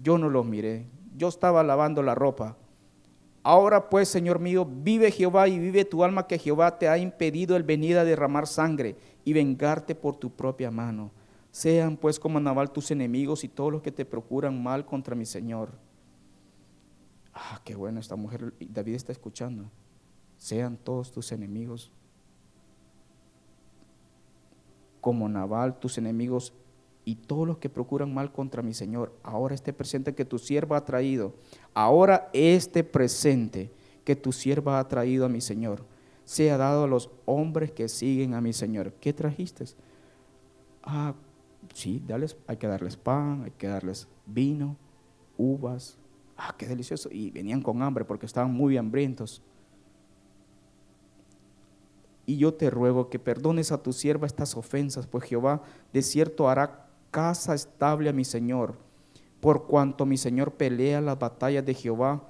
Yo 0.01 0.17
no 0.17 0.29
los 0.29 0.45
miré. 0.45 0.87
Yo 1.17 1.27
estaba 1.27 1.63
lavando 1.63 2.03
la 2.03 2.15
ropa. 2.15 2.55
Ahora 3.43 3.89
pues, 3.89 4.07
Señor 4.07 4.39
mío, 4.39 4.65
vive 4.65 5.09
Jehová 5.11 5.47
y 5.47 5.57
vive 5.57 5.83
tu 5.85 6.03
alma 6.03 6.27
que 6.27 6.37
Jehová 6.37 6.77
te 6.77 6.87
ha 6.87 6.97
impedido 6.97 7.55
el 7.55 7.63
venir 7.63 7.97
a 7.97 8.03
derramar 8.03 8.45
sangre 8.45 8.95
y 9.25 9.33
vengarte 9.33 9.95
por 9.95 10.15
tu 10.15 10.29
propia 10.29 10.69
mano. 10.69 11.11
Sean 11.51 11.97
pues 11.97 12.19
como 12.19 12.39
Naval 12.39 12.71
tus 12.71 12.91
enemigos 12.91 13.43
y 13.43 13.47
todos 13.47 13.71
los 13.71 13.81
que 13.81 13.91
te 13.91 14.05
procuran 14.05 14.61
mal 14.61 14.85
contra 14.85 15.15
mi 15.15 15.25
Señor. 15.25 15.71
Ah, 17.33 17.61
qué 17.63 17.75
bueno 17.75 17.99
esta 17.99 18.15
mujer. 18.15 18.53
David 18.59 18.95
está 18.95 19.11
escuchando. 19.11 19.71
Sean 20.37 20.77
todos 20.77 21.11
tus 21.11 21.31
enemigos 21.31 21.91
como 25.01 25.29
Naval 25.29 25.79
tus 25.79 25.97
enemigos 25.97 26.53
y 27.07 27.15
todos 27.15 27.47
los 27.47 27.57
que 27.59 27.69
procuran 27.69 28.13
mal 28.13 28.33
contra 28.33 28.61
mi 28.61 28.73
Señor. 28.73 29.13
Ahora 29.23 29.55
este 29.55 29.71
presente 29.71 30.13
que 30.13 30.25
tu 30.25 30.37
sierva 30.37 30.75
ha 30.75 30.83
traído. 30.83 31.35
Ahora 31.73 32.29
este 32.33 32.83
presente 32.83 33.71
que 34.03 34.17
tu 34.17 34.33
sierva 34.33 34.77
ha 34.77 34.87
traído 34.89 35.25
a 35.25 35.29
mi 35.29 35.39
Señor 35.39 35.85
sea 36.25 36.57
dado 36.57 36.83
a 36.83 36.87
los 36.87 37.09
hombres 37.23 37.71
que 37.71 37.87
siguen 37.87 38.33
a 38.33 38.41
mi 38.41 38.51
Señor. 38.51 38.91
¿Qué 38.99 39.13
trajiste? 39.13 39.63
Ah, 40.83 41.15
sí, 41.73 42.03
hay 42.45 42.57
que 42.57 42.67
darles 42.67 42.97
pan, 42.97 43.43
hay 43.45 43.51
que 43.51 43.67
darles 43.67 44.09
vino, 44.25 44.75
uvas. 45.37 45.97
Ah, 46.35 46.53
qué 46.57 46.67
delicioso. 46.67 47.07
Y 47.09 47.31
venían 47.31 47.61
con 47.61 47.81
hambre 47.81 48.03
porque 48.03 48.25
estaban 48.25 48.51
muy 48.51 48.75
hambrientos. 48.75 49.41
Y 52.25 52.35
yo 52.35 52.53
te 52.53 52.69
ruego 52.69 53.09
que 53.09 53.19
perdones 53.19 53.71
a 53.71 53.81
tu 53.81 53.93
sierva 53.93 54.27
estas 54.27 54.57
ofensas, 54.57 55.07
pues 55.07 55.23
Jehová 55.23 55.61
de 55.93 56.01
cierto 56.01 56.49
hará 56.49 56.86
casa 57.11 57.53
estable 57.53 58.09
a 58.09 58.13
mi 58.13 58.25
Señor, 58.25 58.75
por 59.39 59.67
cuanto 59.67 60.05
mi 60.05 60.17
Señor 60.17 60.53
pelea 60.53 61.01
las 61.01 61.19
batallas 61.19 61.65
de 61.65 61.73
Jehová, 61.73 62.23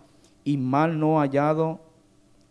y 0.43 0.57
mal 0.57 0.99
no 0.99 1.19
hallado 1.19 1.79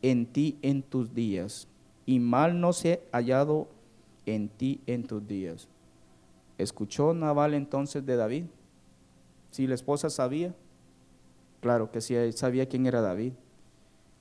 en 0.02 0.26
ti 0.26 0.58
en 0.62 0.82
tus 0.82 1.14
días, 1.14 1.68
y 2.04 2.18
mal 2.20 2.60
no 2.60 2.72
se 2.72 3.02
ha 3.12 3.18
hallado 3.18 3.68
en 4.26 4.48
ti 4.48 4.80
en 4.86 5.04
tus 5.04 5.26
días. 5.26 5.68
¿Escuchó 6.58 7.14
Naval 7.14 7.54
entonces 7.54 8.04
de 8.04 8.16
David? 8.16 8.44
Si 9.50 9.66
la 9.66 9.74
esposa 9.74 10.10
sabía, 10.10 10.54
claro 11.60 11.90
que 11.90 12.00
sí, 12.00 12.14
sabía 12.32 12.68
quién 12.68 12.86
era 12.86 13.00
David, 13.00 13.32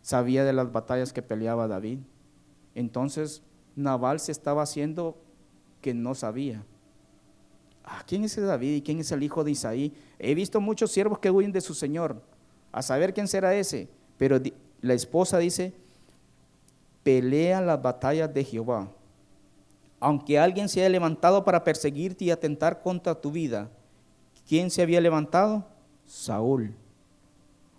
sabía 0.01 0.43
de 0.43 0.53
las 0.53 0.71
batallas 0.71 1.13
que 1.13 1.21
peleaba 1.21 1.67
David. 1.67 1.99
Entonces 2.75 3.41
Naval 3.75 4.19
se 4.19 4.31
estaba 4.31 4.63
haciendo 4.63 5.17
que 5.81 5.93
no 5.93 6.15
sabía. 6.15 6.63
Ah, 7.85 8.03
¿Quién 8.05 8.23
es 8.23 8.31
ese 8.33 8.41
David 8.41 8.75
y 8.75 8.81
quién 8.81 8.99
es 8.99 9.11
el 9.11 9.23
hijo 9.23 9.43
de 9.43 9.51
Isaí? 9.51 9.93
He 10.19 10.33
visto 10.35 10.59
muchos 10.59 10.91
siervos 10.91 11.19
que 11.19 11.31
huyen 11.31 11.51
de 11.51 11.61
su 11.61 11.73
Señor, 11.73 12.21
a 12.71 12.81
saber 12.81 13.13
quién 13.13 13.27
será 13.27 13.53
ese. 13.53 13.87
Pero 14.17 14.39
la 14.81 14.93
esposa 14.93 15.37
dice, 15.37 15.73
pelea 17.03 17.61
las 17.61 17.81
batallas 17.81 18.33
de 18.33 18.43
Jehová 18.43 18.89
aunque 20.05 20.37
alguien 20.37 20.69
se 20.69 20.81
haya 20.81 20.89
levantado 20.89 21.43
para 21.43 21.63
perseguirte 21.63 22.25
y 22.25 22.29
atentar 22.29 22.81
contra 22.83 23.15
tu 23.15 23.31
vida, 23.31 23.69
¿quién 24.47 24.69
se 24.69 24.83
había 24.83 25.01
levantado? 25.01 25.65
Saúl. 26.05 26.75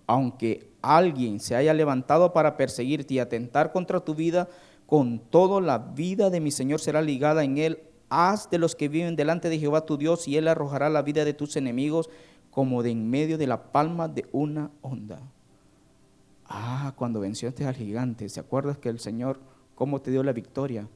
Aunque 0.09 0.69
alguien 0.83 1.39
se 1.39 1.55
haya 1.55 1.75
levantado 1.75 2.33
para 2.33 2.57
perseguirte 2.57 3.15
y 3.15 3.19
atentar 3.21 3.71
contra 3.71 4.01
tu 4.01 4.17
vida, 4.17 4.49
con 4.87 5.19
todo 5.19 5.61
la 5.61 5.79
vida 5.79 6.29
de 6.29 6.41
mi 6.41 6.51
Señor 6.51 6.81
será 6.81 7.03
ligada 7.03 7.45
en 7.45 7.59
él. 7.59 7.79
Haz 8.09 8.51
de 8.51 8.59
los 8.59 8.77
que 8.77 8.89
viven 8.89 9.17
delante 9.17 9.49
de 9.49 9.59
Jehová 9.59 9.85
tu 9.85 9.97
Dios 9.97 10.29
y 10.29 10.37
él 10.37 10.49
arrojará 10.49 10.89
la 10.89 11.03
vida 11.03 11.25
de 11.25 11.35
tus 11.35 11.57
enemigos 11.57 12.09
como 12.51 12.83
de 12.83 12.91
en 12.91 13.11
medio 13.11 13.37
de 13.37 13.47
la 13.47 13.73
palma 13.73 14.09
de 14.09 14.27
una 14.33 14.71
onda. 14.81 15.21
Ah, 16.47 16.95
cuando 16.97 17.21
venciste 17.21 17.65
al 17.65 17.75
gigante, 17.75 18.29
¿se 18.29 18.41
acuerdas 18.41 18.79
que 18.79 18.89
el 18.89 19.01
Señor, 19.01 19.41
cómo 19.75 20.01
te 20.01 20.11
dio 20.11 20.23
la 20.23 20.33
victoria? 20.33 20.89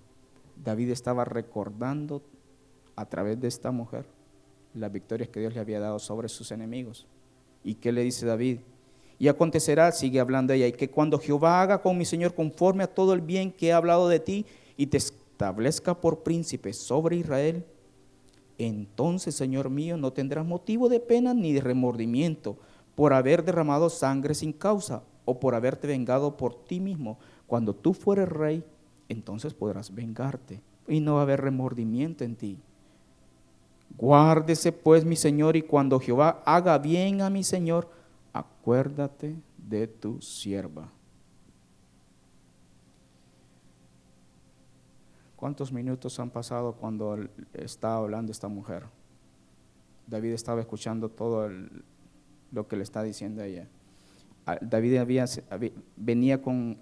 David 0.57 0.91
estaba 0.91 1.25
recordando 1.25 2.23
a 2.97 3.05
través 3.07 3.41
de 3.41 3.49
esta 3.49 3.71
mujer 3.71 4.07
las 4.75 4.93
victorias 4.93 5.29
que 5.29 5.41
Dios 5.41 5.55
le 5.55 5.61
había 5.61 5.81
dado 5.81 5.99
sobre 5.99 6.29
sus 6.29 6.53
enemigos. 6.53 7.07
¿Y 7.65 7.75
qué 7.75 7.93
le 7.93 8.03
dice 8.03 8.27
David? 8.27 8.61
Y 9.19 9.29
acontecerá, 9.29 9.93
sigue 9.93 10.21
hablando 10.21 10.53
ella, 10.53 10.67
y 10.67 10.73
que 10.73 10.91
cuando 10.91 11.19
Jehová 11.19 11.61
haga 11.61 11.83
con 11.83 11.99
mi 11.99 12.05
Señor 12.05 12.35
conforme 12.35 12.85
a 12.85 12.95
todo 12.95 13.13
el 13.13 13.21
bien 13.21 13.53
que 13.53 13.69
he 13.69 13.73
hablado 13.73 14.09
de 14.09 14.21
ti 14.21 14.47
y 14.77 14.87
te 14.87 14.97
establezca 15.41 15.99
por 15.99 16.23
príncipe 16.23 16.75
sobre 16.75 17.17
Israel, 17.17 17.65
entonces, 18.59 19.35
Señor 19.35 19.71
mío, 19.71 19.97
no 19.97 20.13
tendrás 20.13 20.45
motivo 20.45 20.91
de 20.91 21.01
pena 21.01 21.33
ni 21.33 21.55
de 21.55 21.63
remordimiento 21.63 22.59
por 22.95 23.15
haber 23.15 23.43
derramado 23.43 23.89
sangre 23.89 24.35
sin 24.35 24.53
causa 24.53 25.03
o 25.25 25.41
por 25.41 25.55
haberte 25.55 25.87
vengado 25.87 26.37
por 26.37 26.67
ti 26.67 26.79
mismo. 26.79 27.19
Cuando 27.47 27.75
tú 27.75 27.95
fueres 27.95 28.29
rey, 28.29 28.63
entonces 29.09 29.55
podrás 29.55 29.95
vengarte 29.95 30.61
y 30.87 31.01
no 31.01 31.15
va 31.15 31.21
a 31.21 31.23
haber 31.23 31.41
remordimiento 31.41 32.23
en 32.23 32.37
ti. 32.37 32.59
Guárdese 33.97 34.73
pues 34.73 35.07
mi 35.07 35.17
Señor 35.17 35.57
y 35.57 35.63
cuando 35.63 36.01
Jehová 36.01 36.43
haga 36.45 36.77
bien 36.77 37.23
a 37.23 37.31
mi 37.31 37.45
Señor, 37.45 37.89
acuérdate 38.35 39.37
de 39.57 39.87
tu 39.87 40.21
sierva. 40.21 40.93
¿Cuántos 45.41 45.73
minutos 45.73 46.21
han 46.21 46.29
pasado 46.29 46.75
cuando 46.75 47.17
estaba 47.55 47.97
hablando 47.97 48.31
esta 48.31 48.49
mujer? 48.49 48.85
David 50.07 50.33
estaba 50.33 50.61
escuchando 50.61 51.09
todo 51.09 51.49
lo 52.53 52.69
que 52.69 52.77
le 52.77 52.83
está 52.83 53.03
diciendo 53.03 53.43
ella. 53.43 53.67
Ah, 54.45 54.59
David 54.61 54.99
había, 54.99 55.25
venía 55.97 56.43
con 56.43 56.77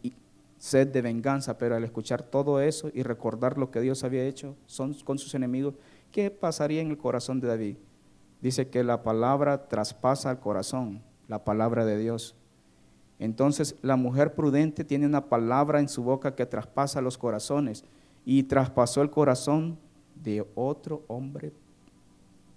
sed 0.57 0.89
de 0.89 1.03
venganza, 1.03 1.57
pero 1.57 1.77
al 1.77 1.85
escuchar 1.85 2.25
todo 2.25 2.61
eso 2.61 2.91
y 2.93 3.05
recordar 3.05 3.59
lo 3.59 3.71
que 3.71 3.81
Dios 3.81 4.03
había 4.03 4.25
hecho 4.25 4.57
con 5.05 5.19
sus 5.19 5.37
enemigos, 5.37 5.75
¿qué 6.11 6.33
pasaría 6.33 6.81
en 6.81 6.91
el 6.91 6.99
corazón 6.99 7.39
de 7.39 7.47
David? 7.47 7.77
Dice 8.43 8.69
que 8.71 8.83
la 8.83 9.05
palabra 9.05 9.69
traspasa 9.69 10.33
el 10.33 10.41
corazón, 10.41 11.01
la 11.29 11.45
palabra 11.45 11.85
de 11.85 11.97
Dios. 11.97 12.35
Entonces 13.21 13.77
la 13.83 13.95
mujer 13.95 14.35
prudente 14.35 14.83
tiene 14.83 15.07
una 15.07 15.27
palabra 15.27 15.79
en 15.79 15.89
su 15.89 16.03
boca 16.03 16.35
que 16.35 16.45
traspasa 16.45 17.01
los 17.01 17.19
corazones 17.19 17.85
y 18.31 18.43
traspasó 18.43 19.01
el 19.01 19.09
corazón 19.09 19.79
de 20.15 20.47
otro 20.55 21.03
hombre 21.09 21.51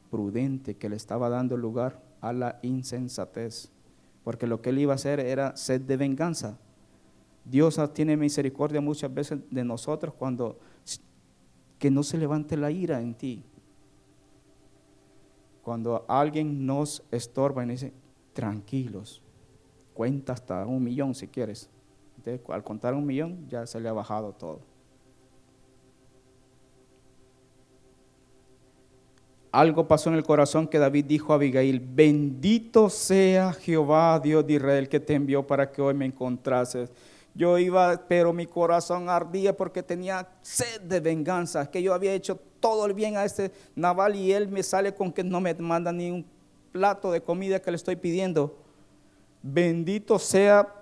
prudente 0.09 0.75
que 0.75 0.89
le 0.89 0.97
estaba 0.97 1.29
dando 1.29 1.55
lugar 1.55 2.03
a 2.19 2.33
la 2.33 2.59
insensatez, 2.61 3.71
porque 4.25 4.47
lo 4.47 4.61
que 4.61 4.71
él 4.71 4.79
iba 4.79 4.91
a 4.91 4.95
hacer 4.95 5.21
era 5.21 5.55
sed 5.55 5.79
de 5.79 5.95
venganza, 5.95 6.59
Dios 7.45 7.79
tiene 7.93 8.17
misericordia 8.17 8.81
muchas 8.81 9.13
veces 9.13 9.39
de 9.49 9.63
nosotros 9.63 10.13
cuando 10.13 10.59
que 11.79 11.89
no 11.89 12.03
se 12.03 12.17
levante 12.17 12.57
la 12.57 12.69
ira 12.69 12.99
en 12.99 13.13
ti. 13.13 13.41
Cuando 15.61 16.03
alguien 16.09 16.65
nos 16.65 17.01
estorba 17.11 17.63
y 17.63 17.69
dice, 17.69 17.93
tranquilos, 18.33 19.21
cuenta 19.93 20.33
hasta 20.33 20.65
un 20.65 20.83
millón 20.83 21.15
si 21.15 21.29
quieres. 21.29 21.69
al 22.49 22.63
contar 22.65 22.93
un 22.93 23.05
millón 23.05 23.47
ya 23.47 23.65
se 23.65 23.79
le 23.79 23.87
ha 23.87 23.93
bajado 23.93 24.33
todo. 24.33 24.70
Algo 29.51 29.85
pasó 29.85 30.09
en 30.09 30.15
el 30.15 30.23
corazón 30.23 30.65
que 30.65 30.79
David 30.79 31.05
dijo 31.05 31.33
a 31.33 31.35
Abigail, 31.35 31.81
bendito 31.81 32.89
sea 32.89 33.51
Jehová, 33.51 34.17
Dios 34.19 34.47
de 34.47 34.53
Israel, 34.53 34.87
que 34.87 35.01
te 35.01 35.13
envió 35.13 35.45
para 35.45 35.69
que 35.69 35.81
hoy 35.81 35.93
me 35.93 36.05
encontrases. 36.05 36.89
Yo 37.33 37.57
iba, 37.57 38.01
pero 38.07 38.31
mi 38.31 38.45
corazón 38.45 39.09
ardía 39.09 39.55
porque 39.55 39.83
tenía 39.83 40.27
sed 40.41 40.81
de 40.81 41.01
venganza, 41.01 41.69
que 41.69 41.83
yo 41.83 41.93
había 41.93 42.13
hecho 42.13 42.39
todo 42.61 42.85
el 42.85 42.93
bien 42.93 43.17
a 43.17 43.25
este 43.25 43.51
naval 43.75 44.15
y 44.15 44.31
él 44.31 44.47
me 44.47 44.63
sale 44.63 44.93
con 44.93 45.11
que 45.11 45.23
no 45.23 45.41
me 45.41 45.53
manda 45.55 45.91
ni 45.91 46.11
un 46.11 46.25
plato 46.71 47.11
de 47.11 47.21
comida 47.21 47.61
que 47.61 47.71
le 47.71 47.77
estoy 47.77 47.97
pidiendo. 47.97 48.55
Bendito 49.43 50.17
sea 50.17 50.75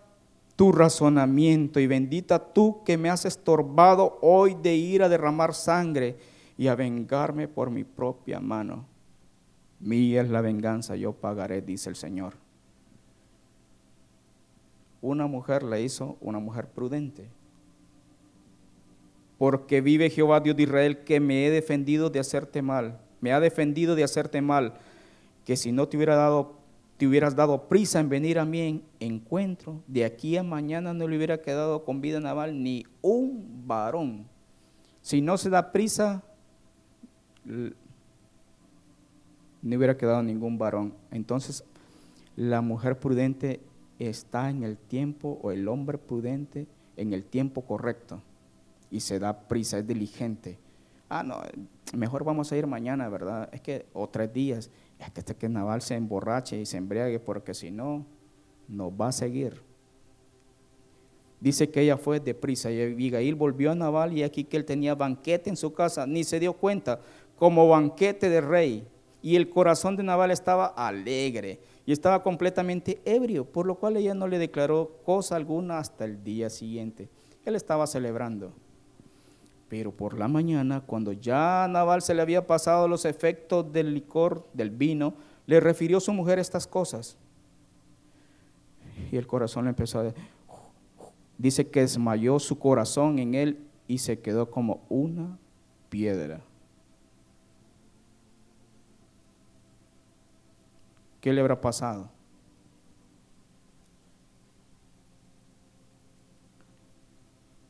tu 0.55 0.71
razonamiento 0.71 1.79
y 1.79 1.87
bendita 1.87 2.37
tú 2.37 2.83
que 2.83 2.97
me 2.97 3.09
has 3.09 3.25
estorbado 3.25 4.19
hoy 4.21 4.55
de 4.61 4.75
ir 4.75 5.01
a 5.01 5.09
derramar 5.09 5.55
sangre 5.55 6.17
y 6.59 6.67
a 6.67 6.75
vengarme 6.75 7.47
por 7.47 7.71
mi 7.71 7.85
propia 7.85 8.41
mano. 8.41 8.85
Mía 9.79 10.21
es 10.21 10.29
la 10.29 10.41
venganza, 10.41 10.97
yo 10.97 11.13
pagaré, 11.13 11.61
dice 11.61 11.89
el 11.89 11.95
Señor. 11.95 12.33
Una 15.01 15.25
mujer 15.25 15.63
le 15.63 15.81
hizo 15.81 16.17
una 16.19 16.39
mujer 16.39 16.67
prudente. 16.67 17.29
Porque 19.37 19.79
vive 19.79 20.09
Jehová 20.09 20.41
Dios 20.41 20.57
de 20.57 20.63
Israel 20.63 21.05
que 21.05 21.21
me 21.21 21.47
he 21.47 21.49
defendido 21.49 22.09
de 22.09 22.19
hacerte 22.19 22.61
mal. 22.61 22.99
Me 23.21 23.31
ha 23.31 23.39
defendido 23.39 23.95
de 23.95 24.03
hacerte 24.03 24.41
mal. 24.41 24.73
Que 25.45 25.55
si 25.55 25.71
no 25.71 25.87
te 25.87 25.95
hubiera 25.95 26.17
dado 26.17 26.59
te 26.97 27.07
hubieras 27.07 27.37
dado 27.37 27.69
prisa 27.69 28.01
en 28.01 28.09
venir 28.09 28.37
a 28.37 28.43
mí 28.43 28.59
en 28.59 28.83
encuentro, 28.99 29.81
de 29.87 30.03
aquí 30.03 30.35
a 30.35 30.43
mañana 30.43 30.93
no 30.93 31.07
le 31.07 31.15
hubiera 31.15 31.41
quedado 31.41 31.85
con 31.85 32.01
vida 32.01 32.19
naval 32.19 32.61
ni 32.61 32.85
un 33.01 33.65
varón. 33.65 34.27
Si 35.01 35.21
no 35.21 35.37
se 35.37 35.49
da 35.49 35.71
prisa, 35.71 36.25
no 37.45 37.73
hubiera 39.77 39.97
quedado 39.97 40.23
ningún 40.23 40.57
varón. 40.57 40.93
Entonces, 41.11 41.63
la 42.35 42.61
mujer 42.61 42.99
prudente 42.99 43.59
está 43.99 44.49
en 44.49 44.63
el 44.63 44.77
tiempo, 44.77 45.39
o 45.41 45.51
el 45.51 45.67
hombre 45.67 45.97
prudente 45.97 46.67
en 46.95 47.13
el 47.13 47.25
tiempo 47.25 47.65
correcto, 47.65 48.21
y 48.91 49.01
se 49.01 49.19
da 49.19 49.47
prisa, 49.47 49.79
es 49.79 49.87
diligente. 49.87 50.57
Ah, 51.09 51.23
no, 51.23 51.41
mejor 51.93 52.23
vamos 52.23 52.51
a 52.51 52.57
ir 52.57 52.67
mañana, 52.67 53.09
¿verdad? 53.09 53.49
Es 53.51 53.61
que, 53.61 53.85
o 53.93 54.07
tres 54.07 54.31
días, 54.31 54.69
es 54.99 55.11
que 55.11 55.19
este 55.19 55.35
que 55.35 55.49
Naval 55.49 55.81
se 55.81 55.95
emborrache 55.95 56.59
y 56.59 56.65
se 56.65 56.77
embriague, 56.77 57.19
porque 57.19 57.53
si 57.53 57.71
no, 57.71 58.05
nos 58.67 58.91
va 58.91 59.07
a 59.07 59.11
seguir. 59.11 59.61
Dice 61.39 61.69
que 61.69 61.81
ella 61.81 61.97
fue 61.97 62.19
deprisa 62.19 62.69
y 62.69 62.81
Abigail 62.81 63.33
volvió 63.33 63.71
a 63.71 63.75
Naval 63.75 64.17
y 64.17 64.23
aquí 64.23 64.43
que 64.43 64.57
él 64.57 64.65
tenía 64.65 64.93
banquete 64.93 65.49
en 65.49 65.55
su 65.55 65.73
casa, 65.73 66.05
ni 66.05 66.25
se 66.25 66.39
dio 66.39 66.53
cuenta, 66.53 66.99
como 67.39 67.69
banquete 67.69 68.29
de 68.29 68.41
rey. 68.41 68.87
Y 69.21 69.35
el 69.35 69.49
corazón 69.49 69.95
de 69.95 70.03
Naval 70.03 70.31
estaba 70.31 70.67
alegre 70.67 71.59
y 71.85 71.91
estaba 71.91 72.21
completamente 72.21 73.01
ebrio, 73.03 73.45
por 73.45 73.65
lo 73.65 73.75
cual 73.75 73.97
ella 73.97 74.13
no 74.13 74.27
le 74.27 74.37
declaró 74.37 74.97
cosa 75.03 75.35
alguna 75.35 75.79
hasta 75.79 76.05
el 76.05 76.23
día 76.23 76.49
siguiente. 76.49 77.09
Él 77.43 77.55
estaba 77.55 77.87
celebrando. 77.87 78.53
Pero 79.67 79.91
por 79.91 80.17
la 80.17 80.27
mañana, 80.27 80.81
cuando 80.81 81.11
ya 81.11 81.63
a 81.63 81.67
Naval 81.67 82.01
se 82.01 82.13
le 82.13 82.21
había 82.21 82.45
pasado 82.47 82.87
los 82.87 83.05
efectos 83.05 83.71
del 83.71 83.93
licor, 83.93 84.47
del 84.53 84.69
vino, 84.69 85.15
le 85.45 85.59
refirió 85.59 85.99
su 85.99 86.13
mujer 86.13 86.39
estas 86.39 86.67
cosas. 86.67 87.17
Y 89.11 89.17
el 89.17 89.27
corazón 89.27 89.65
le 89.65 89.69
empezó 89.69 89.99
a... 89.99 90.13
Dice 91.37 91.69
que 91.69 91.81
desmayó 91.81 92.39
su 92.39 92.59
corazón 92.59 93.19
en 93.19 93.33
él 93.33 93.59
y 93.87 93.99
se 93.99 94.19
quedó 94.19 94.49
como 94.49 94.81
una 94.89 95.37
piedra. 95.89 96.41
¿Qué 101.21 101.33
le 101.33 101.41
habrá 101.41 101.59
pasado? 101.59 102.09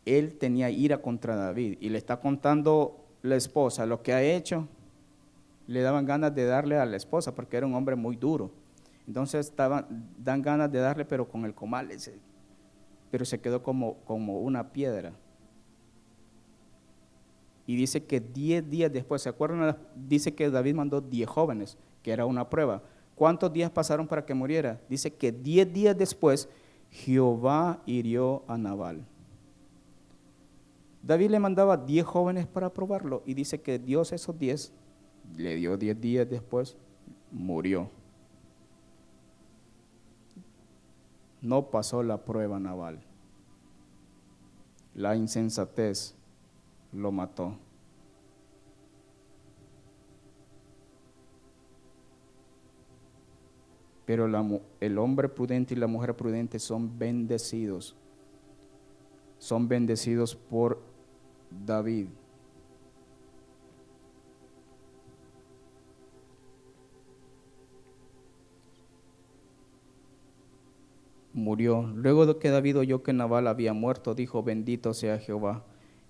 Él 0.06 0.38
tenía 0.38 0.70
ira 0.70 1.02
contra 1.02 1.36
David 1.36 1.78
y 1.80 1.90
le 1.90 1.98
está 1.98 2.20
contando 2.20 3.06
la 3.22 3.36
esposa 3.36 3.86
lo 3.86 4.02
que 4.02 4.14
ha 4.14 4.24
hecho. 4.24 4.68
Le 5.68 5.82
daban 5.82 6.06
ganas 6.06 6.34
de 6.34 6.46
darle 6.46 6.78
a 6.78 6.86
la 6.86 6.98
esposa 6.98 7.36
porque 7.36 7.58
era 7.58 7.68
un 7.68 7.76
hombre 7.76 7.96
muy 7.96 8.16
duro. 8.16 8.52
Entonces 9.08 9.48
estaban, 9.48 10.08
dan 10.18 10.42
ganas 10.42 10.72
de 10.72 10.80
darle, 10.80 11.06
pero 11.06 11.28
con 11.28 11.46
el 11.46 11.54
comal, 11.54 11.90
pero 13.10 13.26
se 13.26 13.40
quedó 13.40 13.64
como, 13.64 13.96
como 14.06 14.40
una 14.40 14.72
piedra. 14.72 15.14
Y 17.66 17.76
dice 17.76 18.04
que 18.04 18.20
diez 18.20 18.68
días 18.68 18.92
después, 18.92 19.22
¿se 19.22 19.30
acuerdan? 19.30 19.78
Dice 19.96 20.34
que 20.34 20.50
David 20.50 20.74
mandó 20.74 21.02
diez 21.02 21.30
jóvenes, 21.30 21.78
que 22.02 22.12
era 22.12 22.26
una 22.26 22.50
prueba. 22.50 22.82
¿Cuántos 23.20 23.52
días 23.52 23.70
pasaron 23.70 24.08
para 24.08 24.26
que 24.26 24.34
muriera? 24.34 24.80
Dice 24.88 25.14
que 25.14 25.34
diez 25.34 25.70
días 25.74 25.98
después 25.98 26.48
Jehová 26.90 27.84
hirió 27.86 28.46
a 28.48 28.58
Nabal. 28.58 29.06
David 31.04 31.32
le 31.32 31.40
mandaba 31.40 31.76
diez 31.76 32.06
jóvenes 32.06 32.48
para 32.48 32.72
probarlo 32.72 33.22
y 33.26 33.34
dice 33.34 33.60
que 33.60 33.78
Dios 33.78 34.14
esos 34.14 34.40
diez 34.40 34.72
le 35.36 35.58
dio 35.58 35.76
diez 35.76 36.00
días 36.00 36.30
después, 36.30 36.78
murió. 37.30 37.90
No 41.42 41.70
pasó 41.70 42.02
la 42.04 42.24
prueba 42.24 42.58
Naval. 42.58 43.02
La 44.96 45.18
insensatez 45.18 46.16
lo 46.94 47.12
mató. 47.12 47.58
Pero 54.10 54.26
el 54.80 54.98
hombre 54.98 55.30
prudente 55.30 55.76
y 55.76 55.78
la 55.78 55.86
mujer 55.86 56.16
prudente 56.16 56.58
son 56.58 56.98
bendecidos. 56.98 57.96
Son 59.38 59.68
bendecidos 59.68 60.36
por 60.36 60.82
David. 61.52 62.08
Murió. 71.32 71.84
Luego 71.94 72.26
de 72.26 72.40
que 72.40 72.50
David 72.50 72.80
oyó 72.80 73.04
que 73.04 73.14
Nabal 73.14 73.48
había 73.48 73.74
muerto, 73.74 74.16
dijo, 74.16 74.42
bendito 74.42 74.96
sea 74.96 75.20
Jehová, 75.20 75.66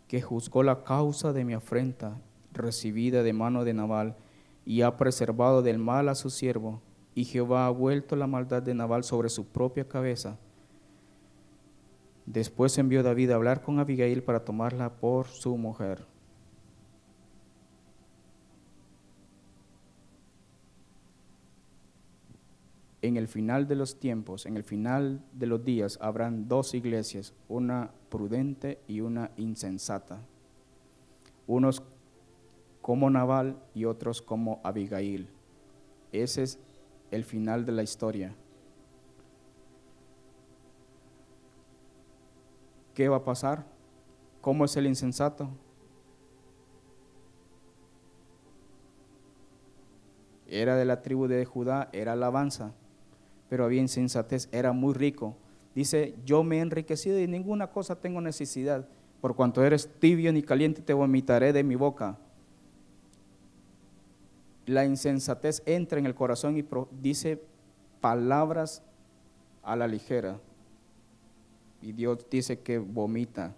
que 0.07 0.21
juzgó 0.21 0.63
la 0.63 0.85
causa 0.85 1.33
de 1.33 1.43
mi 1.43 1.53
afrenta 1.53 2.17
recibida 2.53 3.23
de 3.23 3.33
mano 3.33 3.65
de 3.65 3.73
Nabal 3.73 4.15
y 4.65 4.83
ha 4.83 4.95
preservado 4.95 5.61
del 5.61 5.79
mal 5.79 6.07
a 6.07 6.15
su 6.15 6.29
siervo 6.29 6.81
y 7.15 7.25
Jehová 7.25 7.65
ha 7.65 7.69
vuelto 7.69 8.15
la 8.15 8.27
maldad 8.27 8.61
de 8.61 8.73
Nabal 8.73 9.03
sobre 9.03 9.29
su 9.29 9.45
propia 9.45 9.87
cabeza. 9.87 10.37
Después 12.25 12.77
envió 12.77 13.01
David 13.01 13.31
a 13.31 13.35
hablar 13.35 13.61
con 13.61 13.79
Abigail 13.79 14.21
para 14.23 14.45
tomarla 14.45 14.97
por 14.97 15.27
su 15.27 15.57
mujer. 15.57 16.05
En 23.01 23.17
el 23.17 23.27
final 23.27 23.67
de 23.67 23.75
los 23.75 23.99
tiempos, 23.99 24.45
en 24.45 24.57
el 24.57 24.63
final 24.63 25.23
de 25.33 25.47
los 25.47 25.63
días, 25.63 25.97
habrán 26.01 26.47
dos 26.47 26.73
iglesias, 26.73 27.33
una 27.47 27.91
prudente 28.09 28.79
y 28.87 29.01
una 29.01 29.31
insensata. 29.37 30.19
Unos 31.47 31.81
como 32.81 33.09
Nabal 33.09 33.57
y 33.73 33.85
otros 33.85 34.21
como 34.21 34.59
Abigail. 34.63 35.29
Ese 36.11 36.43
es 36.43 36.59
el 37.11 37.23
final 37.23 37.65
de 37.65 37.71
la 37.71 37.83
historia. 37.83 38.35
¿Qué 42.93 43.07
va 43.07 43.17
a 43.17 43.23
pasar? 43.23 43.65
¿Cómo 44.41 44.65
es 44.65 44.75
el 44.75 44.87
insensato? 44.87 45.49
Era 50.47 50.75
de 50.75 50.85
la 50.85 51.01
tribu 51.01 51.27
de 51.27 51.45
Judá, 51.45 51.89
era 51.93 52.13
alabanza, 52.13 52.73
pero 53.49 53.65
había 53.65 53.81
insensatez, 53.81 54.49
era 54.51 54.71
muy 54.73 54.93
rico. 54.93 55.35
Dice, 55.75 56.15
yo 56.25 56.43
me 56.43 56.57
he 56.57 56.61
enriquecido 56.61 57.19
y 57.19 57.27
ninguna 57.27 57.67
cosa 57.67 57.95
tengo 57.95 58.19
necesidad. 58.19 58.87
Por 59.21 59.35
cuanto 59.35 59.63
eres 59.63 59.89
tibio 59.99 60.33
ni 60.33 60.41
caliente, 60.41 60.81
te 60.81 60.93
vomitaré 60.93 61.53
de 61.53 61.63
mi 61.63 61.75
boca 61.75 62.17
la 64.69 64.85
insensatez 64.85 65.63
entra 65.65 65.97
en 65.97 66.05
el 66.05 66.13
corazón 66.13 66.55
y 66.55 66.65
dice 67.01 67.41
palabras 68.01 68.83
a 69.63 69.75
la 69.75 69.87
ligera. 69.87 70.39
Y 71.81 71.91
Dios 71.91 72.19
dice 72.29 72.59
que 72.59 72.77
vomita. 72.77 73.55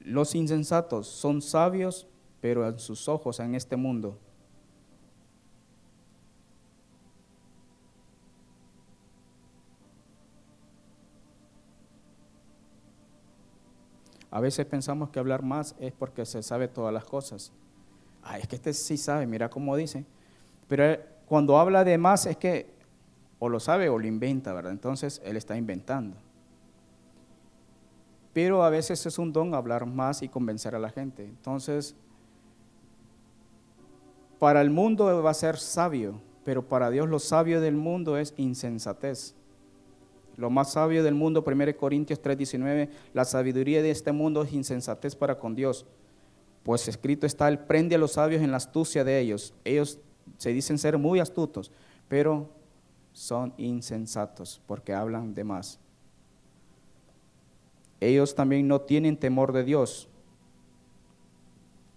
Los 0.00 0.34
insensatos 0.34 1.06
son 1.06 1.40
sabios, 1.40 2.06
pero 2.42 2.68
en 2.68 2.78
sus 2.78 3.08
ojos 3.08 3.40
en 3.40 3.54
este 3.54 3.76
mundo 3.76 4.18
A 14.30 14.40
veces 14.40 14.64
pensamos 14.66 15.10
que 15.10 15.18
hablar 15.18 15.42
más 15.42 15.74
es 15.80 15.92
porque 15.92 16.24
se 16.24 16.42
sabe 16.42 16.68
todas 16.68 16.94
las 16.94 17.04
cosas. 17.04 17.52
Ah, 18.22 18.38
es 18.38 18.46
que 18.46 18.56
este 18.56 18.72
sí 18.72 18.96
sabe, 18.96 19.26
mira 19.26 19.50
cómo 19.50 19.76
dice. 19.76 20.04
Pero 20.68 20.98
cuando 21.26 21.58
habla 21.58 21.84
de 21.84 21.98
más 21.98 22.26
es 22.26 22.36
que 22.36 22.70
o 23.38 23.48
lo 23.48 23.58
sabe 23.58 23.88
o 23.88 23.98
lo 23.98 24.06
inventa, 24.06 24.52
¿verdad? 24.52 24.72
Entonces 24.72 25.20
él 25.24 25.36
está 25.36 25.56
inventando. 25.56 26.16
Pero 28.32 28.62
a 28.62 28.70
veces 28.70 29.04
es 29.06 29.18
un 29.18 29.32
don 29.32 29.54
hablar 29.54 29.86
más 29.86 30.22
y 30.22 30.28
convencer 30.28 30.74
a 30.74 30.78
la 30.78 30.90
gente. 30.90 31.24
Entonces, 31.24 31.96
para 34.38 34.60
el 34.60 34.70
mundo 34.70 35.22
va 35.22 35.30
a 35.30 35.34
ser 35.34 35.56
sabio, 35.56 36.20
pero 36.44 36.68
para 36.68 36.90
Dios 36.90 37.08
lo 37.08 37.18
sabio 37.18 37.60
del 37.60 37.74
mundo 37.74 38.16
es 38.16 38.34
insensatez. 38.36 39.34
Lo 40.40 40.48
más 40.48 40.72
sabio 40.72 41.04
del 41.04 41.14
mundo, 41.14 41.44
1 41.44 41.76
Corintios 41.76 42.22
3:19, 42.22 42.88
la 43.12 43.26
sabiduría 43.26 43.82
de 43.82 43.90
este 43.90 44.10
mundo 44.10 44.42
es 44.42 44.54
insensatez 44.54 45.14
para 45.14 45.38
con 45.38 45.54
Dios. 45.54 45.84
Pues 46.62 46.88
escrito 46.88 47.26
está, 47.26 47.46
Él 47.48 47.58
prende 47.58 47.96
a 47.96 47.98
los 47.98 48.12
sabios 48.12 48.40
en 48.40 48.50
la 48.50 48.56
astucia 48.56 49.04
de 49.04 49.20
ellos. 49.20 49.52
Ellos 49.64 49.98
se 50.38 50.54
dicen 50.54 50.78
ser 50.78 50.96
muy 50.96 51.20
astutos, 51.20 51.70
pero 52.08 52.48
son 53.12 53.52
insensatos 53.58 54.62
porque 54.66 54.94
hablan 54.94 55.34
de 55.34 55.44
más. 55.44 55.78
Ellos 58.00 58.34
también 58.34 58.66
no 58.66 58.80
tienen 58.80 59.18
temor 59.18 59.52
de 59.52 59.62
Dios. 59.62 60.08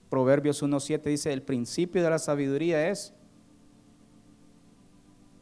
Proverbios 0.09 0.61
1.7 0.61 1.01
dice, 1.03 1.31
el 1.31 1.43
principio 1.43 2.03
de 2.03 2.09
la 2.09 2.19
sabiduría 2.19 2.89
es 2.89 3.13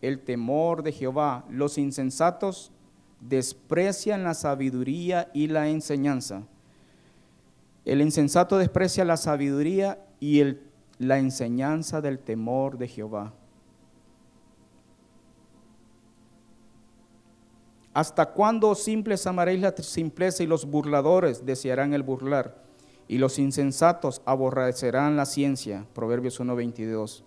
el 0.04 0.20
temor 0.20 0.84
de 0.84 0.92
Jehová. 0.92 1.46
Los 1.50 1.80
insensatos 1.80 2.72
desprecian 3.22 4.24
la 4.24 4.34
sabiduría 4.34 5.30
y 5.34 5.48
la 5.48 5.70
enseñanza. 5.70 6.44
El 7.86 8.02
insensato 8.02 8.58
desprecia 8.58 9.06
la 9.06 9.18
sabiduría 9.18 10.04
y 10.20 10.44
la 11.00 11.18
enseñanza 11.18 12.02
del 12.02 12.20
temor 12.20 12.78
de 12.78 12.88
Jehová. 12.88 13.34
¿Hasta 17.94 18.28
cuándo 18.28 18.74
simples 18.76 19.28
amaréis 19.28 19.62
la 19.62 19.76
simpleza 19.78 20.44
y 20.44 20.48
los 20.48 20.66
burladores 20.66 21.46
desearán 21.46 21.94
el 21.94 22.04
burlar? 22.04 22.56
Y 23.08 23.18
los 23.18 23.38
insensatos 23.38 24.22
aborrecerán 24.26 25.18
la 25.18 25.26
ciencia. 25.26 25.86
Proverbios 25.94 26.40
1.22. 26.40 27.24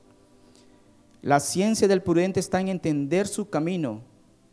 La 1.21 1.41
ciencia 1.41 1.87
del 1.89 2.03
prudente 2.03 2.41
está 2.41 2.61
en 2.61 2.69
entender 2.69 3.27
su 3.27 3.51
camino, 3.51 4.01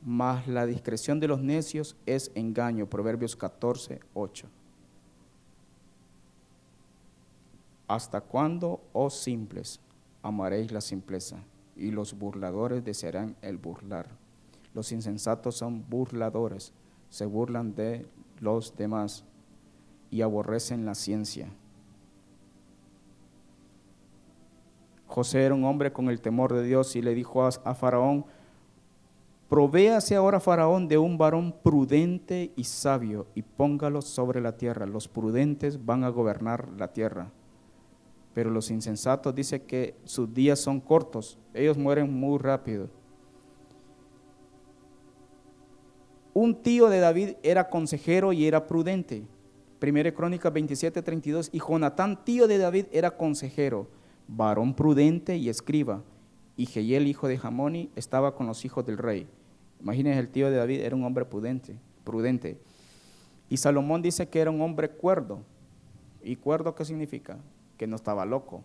mas 0.04 0.48
la 0.48 0.66
discreción 0.66 1.20
de 1.20 1.28
los 1.28 1.42
necios 1.42 1.96
es 2.06 2.32
engaño. 2.36 2.88
Proverbios 2.88 3.38
14.8. 3.38 4.46
¿Hasta 7.88 8.22
cuándo, 8.22 8.82
oh 8.94 9.10
simples, 9.10 9.80
amaréis 10.24 10.72
la 10.72 10.82
simpleza? 10.82 11.44
Y 11.76 11.92
los 11.92 12.18
burladores 12.18 12.84
desearán 12.84 13.36
el 13.42 13.58
burlar. 13.58 14.08
Los 14.74 14.92
insensatos 14.92 15.58
son 15.58 15.86
burladores, 15.90 16.74
se 17.10 17.26
burlan 17.26 17.76
de 17.76 18.06
los 18.40 18.76
demás 18.78 19.26
y 20.10 20.22
aborrecen 20.22 20.86
la 20.86 20.96
ciencia. 20.96 21.50
José 25.08 25.44
era 25.44 25.54
un 25.54 25.66
hombre 25.66 25.92
con 25.92 26.10
el 26.10 26.22
temor 26.22 26.54
de 26.54 26.64
Dios 26.64 26.96
y 26.96 27.02
le 27.02 27.14
dijo 27.14 27.44
a, 27.44 27.76
Faraón, 27.76 28.26
provéase 29.52 30.16
ahora 30.16 30.40
Faraón 30.40 30.88
de 30.88 30.98
un 30.98 31.18
varón 31.18 31.54
prudente 31.62 32.54
y 32.56 32.64
sabio 32.64 33.28
y 33.36 33.42
póngalo 33.42 34.02
sobre 34.02 34.40
la 34.40 34.56
tierra. 34.56 34.86
Los 34.86 35.10
prudentes 35.10 35.86
van 35.86 36.06
a 36.06 36.10
gobernar 36.10 36.70
la 36.78 36.94
tierra. 36.94 37.34
Pero 38.34 38.50
los 38.50 38.72
insensatos 38.72 39.36
dice 39.36 39.64
que 39.64 39.98
sus 40.06 40.34
días 40.34 40.58
son 40.58 40.80
cortos, 40.80 41.38
ellos 41.54 41.78
mueren 41.78 42.14
muy 42.14 42.40
rápido. 42.40 42.88
Un 46.34 46.62
tío 46.62 46.88
de 46.88 47.02
David 47.02 47.32
era 47.44 47.70
consejero 47.70 48.32
y 48.32 48.46
era 48.46 48.68
prudente. 48.68 49.26
Primera 49.80 50.14
Crónica 50.14 50.50
27, 50.50 51.02
32. 51.02 51.50
Y 51.52 51.60
Jonatán, 51.60 52.24
tío 52.24 52.48
de 52.48 52.58
David, 52.58 52.86
era 52.94 53.18
consejero, 53.18 53.90
varón 54.30 54.74
prudente 54.74 55.36
y 55.36 55.50
escriba. 55.50 56.04
Y 56.56 56.68
Jehiel, 56.68 57.06
hijo 57.06 57.28
de 57.28 57.38
Jamoni, 57.38 57.92
estaba 57.98 58.34
con 58.34 58.48
los 58.48 58.64
hijos 58.64 58.86
del 58.86 58.98
rey. 58.98 59.28
Imagínense, 59.82 60.20
el 60.20 60.30
tío 60.30 60.50
de 60.50 60.58
David 60.58 60.82
era 60.82 60.96
un 60.96 61.04
hombre 61.04 61.26
prudente, 61.26 61.76
prudente. 62.04 62.58
Y 63.50 63.58
Salomón 63.58 64.02
dice 64.02 64.30
que 64.30 64.40
era 64.40 64.52
un 64.52 64.62
hombre 64.62 64.90
cuerdo. 64.90 65.42
¿Y 66.24 66.36
cuerdo 66.36 66.76
qué 66.76 66.86
significa? 66.86 67.38
Que 67.78 67.88
no 67.88 67.96
estaba 67.96 68.26
loco. 68.26 68.64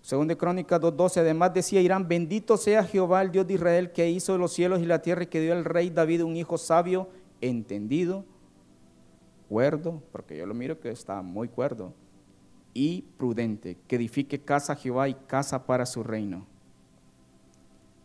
Según 0.00 0.26
de 0.26 0.36
Crónicas 0.36 0.80
2.12, 0.80 1.18
además 1.18 1.52
decía 1.52 1.82
Irán, 1.82 2.08
bendito 2.08 2.56
sea 2.56 2.82
Jehová, 2.82 3.20
el 3.20 3.30
Dios 3.30 3.46
de 3.46 3.54
Israel, 3.54 3.92
que 3.92 4.08
hizo 4.08 4.38
los 4.38 4.52
cielos 4.52 4.80
y 4.80 4.86
la 4.86 5.02
tierra 5.02 5.24
y 5.24 5.26
que 5.26 5.40
dio 5.40 5.52
al 5.52 5.64
rey 5.64 5.90
David 5.90 6.24
un 6.24 6.36
hijo 6.36 6.56
sabio, 6.56 7.10
entendido, 7.40 8.24
cuerdo, 9.48 10.02
porque 10.12 10.36
yo 10.36 10.46
lo 10.46 10.54
miro 10.54 10.80
que 10.80 10.90
está 10.90 11.20
muy 11.20 11.48
cuerdo, 11.48 11.92
y 12.72 13.02
prudente, 13.18 13.76
que 13.86 13.96
edifique 13.96 14.40
casa 14.40 14.72
a 14.72 14.76
Jehová 14.76 15.08
y 15.08 15.14
casa 15.14 15.66
para 15.66 15.84
su 15.84 16.02
reino. 16.02 16.46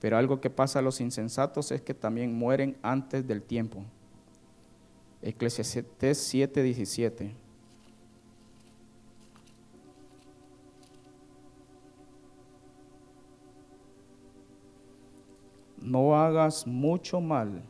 Pero 0.04 0.18
algo 0.18 0.42
que 0.42 0.50
pasa 0.50 0.80
a 0.80 0.82
los 0.82 1.00
insensatos 1.00 1.72
es 1.72 1.82
que 1.82 1.94
también 1.94 2.38
mueren 2.38 2.76
antes 2.82 3.26
del 3.26 3.42
tiempo. 3.42 3.86
Eclesiastes 5.22 6.18
7:17. 6.34 7.32
no 15.80 16.18
hagas 16.18 16.68
mucho 16.68 17.22
mal, 17.22 17.64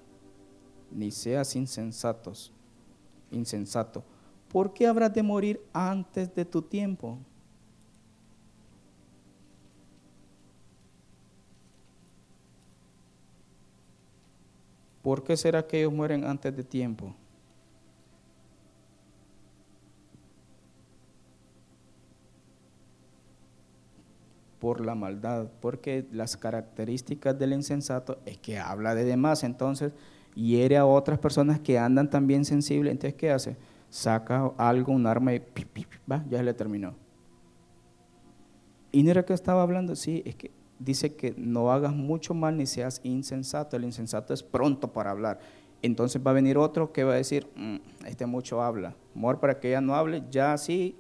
ni 0.89 1.11
seas 1.11 1.55
insensatos, 1.55 2.51
insensato. 3.29 4.03
¿Por 4.49 4.73
qué 4.73 4.87
habrás 4.87 5.13
de 5.13 5.21
morir 5.21 5.63
antes 5.71 6.33
de 6.33 6.45
tu 6.45 6.63
tiempo? 6.63 7.19
¿Por 15.03 15.23
qué 15.23 15.37
será 15.37 15.67
que 15.67 15.81
ellos 15.81 15.93
mueren 15.93 16.23
antes 16.23 16.55
de 16.55 16.63
tiempo? 16.63 17.13
por 24.63 24.79
la 24.79 24.95
maldad, 24.95 25.47
porque 25.59 26.07
las 26.13 26.37
características 26.37 27.37
del 27.37 27.51
insensato 27.51 28.19
es 28.25 28.37
que 28.37 28.57
habla 28.57 28.95
de 28.95 29.03
demás, 29.03 29.43
entonces 29.43 29.91
hiere 30.35 30.77
a 30.77 30.85
otras 30.85 31.19
personas 31.19 31.59
que 31.59 31.77
andan 31.77 32.09
también 32.09 32.45
sensibles, 32.45 32.93
entonces 32.93 33.15
¿qué 33.15 33.29
hace? 33.29 33.57
Saca 33.89 34.53
algo, 34.55 34.93
un 34.93 35.05
arma 35.05 35.33
y 35.33 35.41
va, 36.09 36.23
ya 36.29 36.37
se 36.37 36.45
le 36.45 36.53
terminó. 36.53 36.95
¿Y 38.93 39.03
no 39.03 39.11
era 39.11 39.25
que 39.25 39.33
estaba 39.33 39.63
hablando? 39.63 39.97
Sí, 39.97 40.23
es 40.25 40.37
que 40.37 40.51
dice 40.83 41.15
que 41.15 41.33
no 41.37 41.71
hagas 41.71 41.93
mucho 41.93 42.33
mal 42.33 42.57
ni 42.57 42.65
seas 42.65 43.01
insensato, 43.03 43.77
el 43.77 43.83
insensato 43.83 44.33
es 44.33 44.43
pronto 44.43 44.91
para 44.91 45.11
hablar. 45.11 45.39
Entonces 45.81 46.21
va 46.25 46.31
a 46.31 46.33
venir 46.33 46.57
otro 46.57 46.91
que 46.93 47.03
va 47.03 47.13
a 47.13 47.17
decir, 47.17 47.47
mm, 47.55 48.05
este 48.05 48.25
mucho 48.25 48.61
habla, 48.61 48.95
amor 49.15 49.39
para 49.39 49.59
que 49.59 49.69
ella 49.69 49.81
no 49.81 49.95
hable, 49.95 50.23
ya 50.31 50.53
así, 50.53 50.95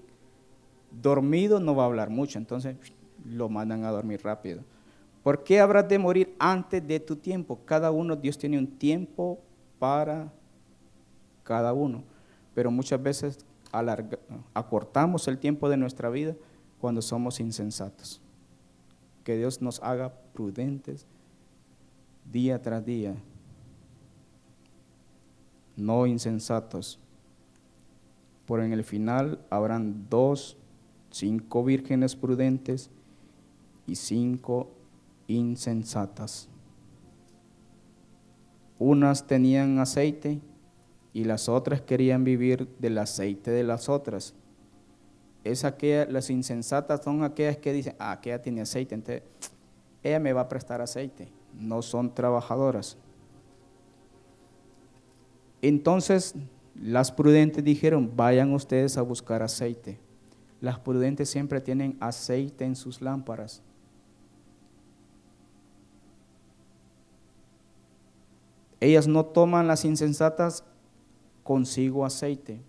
dormido 0.91 1.59
no 1.59 1.75
va 1.75 1.83
a 1.83 1.85
hablar 1.87 2.09
mucho, 2.09 2.37
entonces 2.37 2.75
lo 3.25 3.49
mandan 3.49 3.83
a 3.85 3.91
dormir 3.91 4.21
rápido. 4.23 4.61
¿Por 5.23 5.43
qué 5.43 5.61
habrás 5.61 5.87
de 5.87 5.97
morir 5.97 6.35
antes 6.37 6.85
de 6.85 6.99
tu 6.99 7.15
tiempo? 7.15 7.59
Cada 7.65 7.91
uno, 7.91 8.15
Dios 8.15 8.37
tiene 8.37 8.57
un 8.57 8.67
tiempo 8.67 9.39
para 9.79 10.31
cada 11.43 11.73
uno, 11.73 12.03
pero 12.53 12.69
muchas 12.71 13.01
veces 13.01 13.45
acortamos 14.53 15.27
el 15.27 15.37
tiempo 15.39 15.69
de 15.69 15.77
nuestra 15.77 16.09
vida 16.09 16.35
cuando 16.79 17.01
somos 17.01 17.39
insensatos. 17.39 18.22
Que 19.23 19.37
Dios 19.37 19.61
nos 19.61 19.81
haga 19.81 20.13
prudentes 20.33 21.07
día 22.31 22.61
tras 22.61 22.85
día, 22.85 23.15
no 25.75 26.05
insensatos. 26.05 26.99
Por 28.45 28.61
en 28.61 28.73
el 28.73 28.83
final 28.83 29.39
habrán 29.49 30.07
dos, 30.09 30.57
cinco 31.11 31.63
vírgenes 31.63 32.15
prudentes 32.15 32.89
y 33.87 33.95
cinco 33.95 34.71
insensatas. 35.27 36.49
Unas 38.79 39.27
tenían 39.27 39.79
aceite 39.79 40.41
y 41.13 41.23
las 41.23 41.47
otras 41.47 41.81
querían 41.81 42.23
vivir 42.23 42.67
del 42.79 42.97
aceite 42.97 43.51
de 43.51 43.63
las 43.63 43.87
otras. 43.87 44.33
Es 45.43 45.65
aquella, 45.65 46.05
las 46.05 46.29
insensatas 46.29 47.03
son 47.03 47.23
aquellas 47.23 47.57
que 47.57 47.73
dicen, 47.73 47.95
ah, 47.99 48.11
aquella 48.11 48.41
tiene 48.41 48.61
aceite, 48.61 48.95
entonces 48.95 49.23
ella 50.03 50.19
me 50.19 50.33
va 50.33 50.41
a 50.41 50.49
prestar 50.49 50.81
aceite. 50.81 51.31
No 51.53 51.81
son 51.81 52.13
trabajadoras. 52.13 52.97
Entonces 55.61 56.35
las 56.75 57.11
prudentes 57.11 57.63
dijeron, 57.63 58.11
vayan 58.15 58.53
ustedes 58.53 58.97
a 58.97 59.01
buscar 59.01 59.43
aceite. 59.43 59.99
Las 60.59 60.79
prudentes 60.79 61.29
siempre 61.29 61.61
tienen 61.61 61.97
aceite 61.99 62.65
en 62.65 62.75
sus 62.75 63.01
lámparas. 63.01 63.61
Ellas 68.79 69.07
no 69.07 69.25
toman 69.25 69.67
las 69.67 69.85
insensatas 69.85 70.65
consigo 71.43 72.05
aceite. 72.05 72.61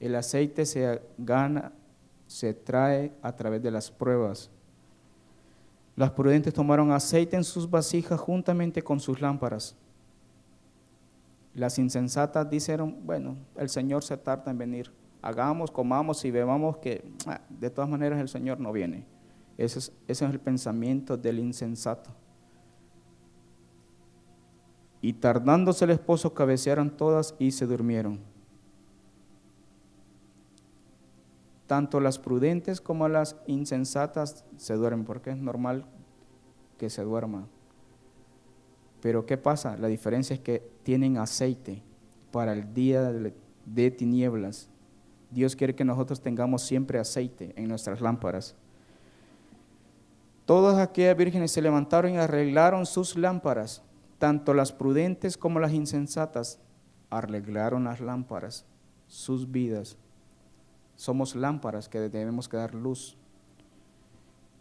El 0.00 0.14
aceite 0.14 0.66
se 0.66 1.02
gana, 1.18 1.72
se 2.26 2.52
trae 2.52 3.12
a 3.22 3.34
través 3.34 3.62
de 3.62 3.70
las 3.70 3.90
pruebas. 3.90 4.50
Las 5.96 6.10
prudentes 6.10 6.52
tomaron 6.52 6.92
aceite 6.92 7.36
en 7.36 7.44
sus 7.44 7.68
vasijas 7.68 8.20
juntamente 8.20 8.82
con 8.82 9.00
sus 9.00 9.20
lámparas. 9.20 9.74
Las 11.54 11.78
insensatas 11.78 12.50
dijeron, 12.50 12.98
bueno, 13.04 13.36
el 13.56 13.70
Señor 13.70 14.04
se 14.04 14.18
tarda 14.18 14.50
en 14.50 14.58
venir. 14.58 14.92
Hagamos, 15.22 15.70
comamos 15.70 16.22
y 16.26 16.30
bebamos 16.30 16.76
que 16.76 17.02
ah, 17.26 17.40
de 17.48 17.70
todas 17.70 17.88
maneras 17.88 18.20
el 18.20 18.28
Señor 18.28 18.60
no 18.60 18.72
viene. 18.72 19.06
Ese 19.56 19.78
es, 19.78 19.92
ese 20.06 20.26
es 20.26 20.30
el 20.30 20.38
pensamiento 20.38 21.16
del 21.16 21.38
insensato. 21.38 22.10
Y 25.00 25.14
tardándose 25.14 25.86
el 25.86 25.92
esposo, 25.92 26.34
cabecearon 26.34 26.90
todas 26.90 27.34
y 27.38 27.52
se 27.52 27.66
durmieron. 27.66 28.35
Tanto 31.66 31.98
las 31.98 32.18
prudentes 32.18 32.80
como 32.80 33.08
las 33.08 33.36
insensatas 33.46 34.44
se 34.56 34.74
duermen, 34.74 35.04
porque 35.04 35.30
es 35.30 35.36
normal 35.36 35.84
que 36.78 36.90
se 36.90 37.02
duerman. 37.02 37.48
Pero 39.00 39.26
¿qué 39.26 39.36
pasa? 39.36 39.76
La 39.76 39.88
diferencia 39.88 40.34
es 40.34 40.40
que 40.40 40.70
tienen 40.82 41.18
aceite 41.18 41.82
para 42.30 42.52
el 42.52 42.72
día 42.72 43.10
de 43.64 43.90
tinieblas. 43.90 44.68
Dios 45.30 45.56
quiere 45.56 45.74
que 45.74 45.84
nosotros 45.84 46.20
tengamos 46.20 46.62
siempre 46.62 46.98
aceite 46.98 47.52
en 47.56 47.68
nuestras 47.68 48.00
lámparas. 48.00 48.54
Todas 50.44 50.78
aquellas 50.78 51.16
vírgenes 51.16 51.50
se 51.50 51.62
levantaron 51.62 52.12
y 52.12 52.18
arreglaron 52.18 52.86
sus 52.86 53.16
lámparas, 53.16 53.82
tanto 54.18 54.54
las 54.54 54.70
prudentes 54.70 55.36
como 55.36 55.58
las 55.58 55.72
insensatas 55.72 56.60
arreglaron 57.10 57.84
las 57.84 58.00
lámparas, 58.00 58.64
sus 59.08 59.50
vidas 59.50 59.98
somos 60.96 61.36
lámparas 61.36 61.88
que 61.88 62.00
debemos 62.00 62.48
que 62.48 62.56
dar 62.56 62.74
luz. 62.74 63.16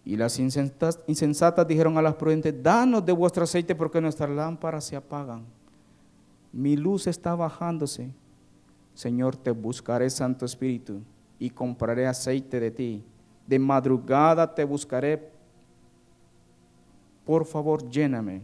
Y 0.03 0.17
las 0.17 0.37
insensatas, 0.37 1.67
dijeron 1.67 1.97
a 1.97 2.01
las 2.01 2.13
prudentes, 2.15 2.53
danos 2.61 3.03
de 3.03 3.11
vuestro 3.11 3.43
aceite 3.43 3.73
porque 3.73 3.99
nuestras 3.99 4.29
lámparas 4.29 4.85
se 4.85 4.95
apagan. 4.95 5.45
Mi 6.51 6.77
luz 6.77 7.07
está 7.07 7.33
bajándose. 7.33 8.11
Señor, 8.93 9.35
te 9.35 9.49
buscaré, 9.51 10.09
Santo 10.09 10.45
Espíritu, 10.45 11.01
y 11.39 11.49
compraré 11.49 12.05
aceite 12.05 12.59
de 12.59 12.71
ti. 12.71 13.03
De 13.47 13.57
madrugada 13.57 14.53
te 14.53 14.63
buscaré. 14.63 15.31
Por 17.25 17.45
favor, 17.45 17.89
lléname. 17.89 18.41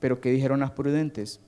Pero 0.00 0.20
¿qué 0.20 0.30
dijeron 0.30 0.60
las 0.60 0.70
prudentes? 0.70 1.40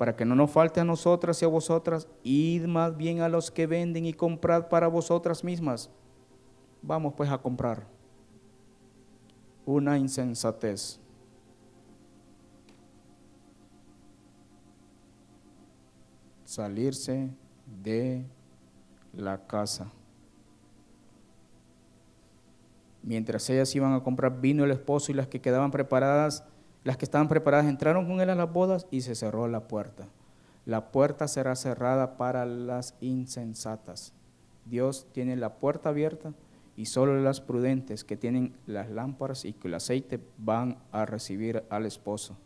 Para 0.00 0.16
que 0.16 0.24
no 0.24 0.34
nos 0.34 0.50
falte 0.50 0.80
a 0.80 0.84
nosotras 0.84 1.42
y 1.42 1.44
a 1.44 1.48
vosotras, 1.48 2.08
id 2.22 2.64
más 2.64 2.96
bien 2.96 3.20
a 3.20 3.28
los 3.28 3.50
que 3.50 3.66
venden 3.66 4.06
y 4.06 4.14
comprad 4.14 4.70
para 4.70 4.88
vosotras 4.88 5.44
mismas. 5.44 5.90
Vamos 6.80 7.12
pues 7.14 7.28
a 7.28 7.36
comprar. 7.36 7.86
Una 9.66 9.98
insensatez. 9.98 10.98
Salirse 16.46 17.28
de 17.66 18.24
la 19.12 19.46
casa. 19.46 19.92
Mientras 23.02 23.50
ellas 23.50 23.74
iban 23.74 23.92
a 23.92 24.02
comprar 24.02 24.40
vino 24.40 24.64
el 24.64 24.70
esposo 24.70 25.12
y 25.12 25.14
las 25.14 25.26
que 25.26 25.42
quedaban 25.42 25.70
preparadas 25.70 26.46
las 26.82 26.96
que 26.96 27.04
estaban 27.04 27.28
preparadas 27.28 27.66
entraron 27.66 28.06
con 28.06 28.20
él 28.20 28.30
a 28.30 28.34
las 28.34 28.52
bodas 28.52 28.86
y 28.90 29.02
se 29.02 29.14
cerró 29.14 29.48
la 29.48 29.68
puerta. 29.68 30.08
La 30.66 30.90
puerta 30.92 31.28
será 31.28 31.56
cerrada 31.56 32.16
para 32.16 32.46
las 32.46 32.94
insensatas. 33.00 34.12
Dios 34.64 35.06
tiene 35.12 35.36
la 35.36 35.54
puerta 35.54 35.90
abierta 35.90 36.32
y 36.76 36.86
solo 36.86 37.20
las 37.20 37.40
prudentes 37.40 38.04
que 38.04 38.16
tienen 38.16 38.56
las 38.66 38.88
lámparas 38.90 39.44
y 39.44 39.54
el 39.62 39.74
aceite 39.74 40.20
van 40.38 40.78
a 40.92 41.04
recibir 41.04 41.64
al 41.68 41.86
esposo. 41.86 42.36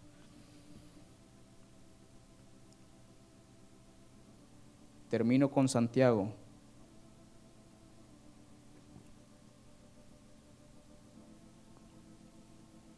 Termino 5.11 5.51
con 5.51 5.68
Santiago. 5.68 6.32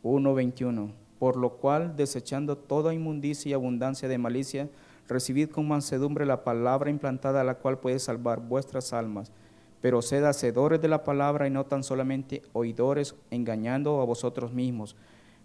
Uno 0.03 0.34
veintiuno 0.34 1.05
por 1.18 1.36
lo 1.36 1.56
cual, 1.56 1.96
desechando 1.96 2.56
toda 2.56 2.94
inmundicia 2.94 3.50
y 3.50 3.52
abundancia 3.54 4.08
de 4.08 4.18
malicia, 4.18 4.68
recibid 5.08 5.50
con 5.50 5.68
mansedumbre 5.68 6.26
la 6.26 6.44
palabra 6.44 6.90
implantada, 6.90 7.44
la 7.44 7.56
cual 7.56 7.78
puede 7.78 7.98
salvar 7.98 8.40
vuestras 8.40 8.92
almas. 8.92 9.32
Pero 9.80 10.02
sed 10.02 10.24
hacedores 10.24 10.80
de 10.80 10.88
la 10.88 11.04
palabra 11.04 11.46
y 11.46 11.50
no 11.50 11.64
tan 11.64 11.82
solamente 11.82 12.42
oidores, 12.52 13.14
engañando 13.30 14.00
a 14.00 14.04
vosotros 14.04 14.52
mismos. 14.52 14.96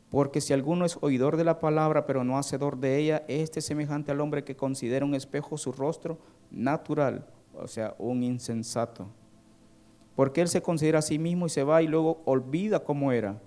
Porque 0.10 0.42
si 0.42 0.52
alguno 0.52 0.84
es 0.84 0.98
oidor 1.02 1.38
de 1.38 1.46
la 1.46 1.60
palabra, 1.60 2.06
pero 2.06 2.24
no 2.24 2.38
hacedor 2.38 2.78
de 2.78 2.98
ella, 2.98 3.24
este 3.28 3.60
es 3.60 3.66
semejante 3.66 4.12
al 4.12 4.20
hombre 4.20 4.44
que 4.44 4.58
considera 4.58 5.06
un 5.06 5.16
espejo 5.16 5.58
su 5.58 5.72
rostro 5.72 6.18
natural, 6.50 7.26
o 7.58 7.68
sea, 7.68 7.96
un 7.98 8.24
insensato. 8.24 9.08
Porque 10.16 10.42
él 10.42 10.50
se 10.50 10.62
considera 10.62 11.00
a 11.00 11.04
sí 11.04 11.18
mismo 11.18 11.46
y 11.46 11.50
se 11.50 11.64
va 11.64 11.82
y 11.82 11.88
luego 11.88 12.22
olvida 12.26 12.84
cómo 12.84 13.14
era. 13.14 13.40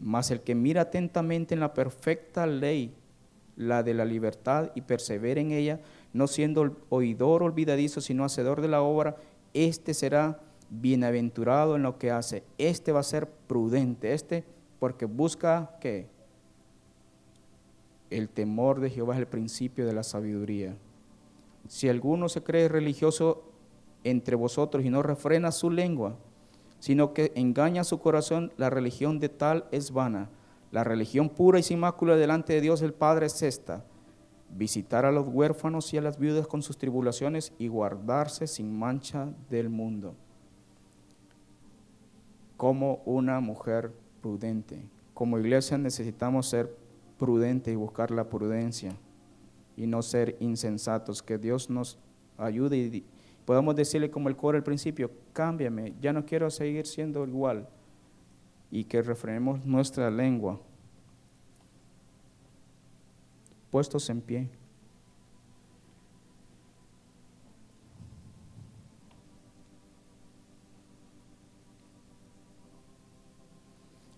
Mas 0.00 0.30
el 0.30 0.40
que 0.40 0.54
mira 0.54 0.82
atentamente 0.82 1.54
en 1.54 1.60
la 1.60 1.74
perfecta 1.74 2.46
ley, 2.46 2.94
la 3.56 3.82
de 3.82 3.94
la 3.94 4.04
libertad, 4.04 4.72
y 4.74 4.80
persevera 4.80 5.40
en 5.40 5.52
ella, 5.52 5.80
no 6.12 6.26
siendo 6.26 6.76
oidor 6.88 7.42
olvidadizo, 7.42 8.00
sino 8.00 8.24
hacedor 8.24 8.62
de 8.62 8.68
la 8.68 8.82
obra, 8.82 9.16
este 9.52 9.94
será 9.94 10.40
bienaventurado 10.70 11.76
en 11.76 11.82
lo 11.82 11.98
que 11.98 12.10
hace. 12.10 12.44
Este 12.56 12.92
va 12.92 13.00
a 13.00 13.04
ser 13.04 13.28
prudente, 13.28 14.14
este 14.14 14.44
porque 14.78 15.04
busca 15.04 15.76
que 15.80 16.08
el 18.08 18.28
temor 18.28 18.80
de 18.80 18.90
Jehová 18.90 19.14
es 19.14 19.20
el 19.20 19.26
principio 19.26 19.86
de 19.86 19.92
la 19.92 20.02
sabiduría. 20.02 20.74
Si 21.68 21.88
alguno 21.88 22.28
se 22.28 22.42
cree 22.42 22.68
religioso 22.68 23.44
entre 24.02 24.34
vosotros 24.34 24.84
y 24.84 24.90
no 24.90 25.02
refrena 25.02 25.52
su 25.52 25.70
lengua, 25.70 26.16
sino 26.80 27.12
que 27.12 27.32
engaña 27.36 27.84
su 27.84 28.00
corazón, 28.00 28.52
la 28.56 28.70
religión 28.70 29.20
de 29.20 29.28
tal 29.28 29.66
es 29.70 29.92
vana. 29.92 30.30
La 30.72 30.82
religión 30.82 31.28
pura 31.28 31.58
y 31.58 31.62
sin 31.62 31.78
mácula 31.78 32.16
delante 32.16 32.54
de 32.54 32.60
Dios 32.60 32.82
el 32.82 32.94
Padre 32.94 33.26
es 33.26 33.42
esta, 33.42 33.84
visitar 34.50 35.04
a 35.04 35.12
los 35.12 35.28
huérfanos 35.28 35.92
y 35.92 35.98
a 35.98 36.02
las 36.02 36.18
viudas 36.18 36.46
con 36.46 36.62
sus 36.62 36.78
tribulaciones 36.78 37.52
y 37.58 37.68
guardarse 37.68 38.46
sin 38.46 38.76
mancha 38.76 39.28
del 39.50 39.68
mundo. 39.68 40.14
Como 42.56 43.02
una 43.04 43.40
mujer 43.40 43.92
prudente. 44.22 44.82
Como 45.12 45.38
iglesia 45.38 45.76
necesitamos 45.76 46.48
ser 46.48 46.74
prudentes 47.18 47.72
y 47.72 47.76
buscar 47.76 48.10
la 48.10 48.28
prudencia 48.28 48.96
y 49.76 49.86
no 49.86 50.02
ser 50.02 50.36
insensatos. 50.40 51.22
Que 51.22 51.36
Dios 51.36 51.68
nos 51.68 51.98
ayude 52.38 52.76
y 52.76 53.04
Podemos 53.50 53.74
decirle 53.74 54.12
como 54.12 54.28
el 54.28 54.36
coro 54.36 54.56
al 54.56 54.62
principio, 54.62 55.10
cámbiame, 55.32 55.96
ya 56.00 56.12
no 56.12 56.24
quiero 56.24 56.48
seguir 56.50 56.86
siendo 56.86 57.26
igual. 57.26 57.68
Y 58.70 58.84
que 58.84 59.02
refrenemos 59.02 59.64
nuestra 59.64 60.08
lengua. 60.08 60.60
Puestos 63.72 64.08
en 64.08 64.20
pie. 64.20 64.48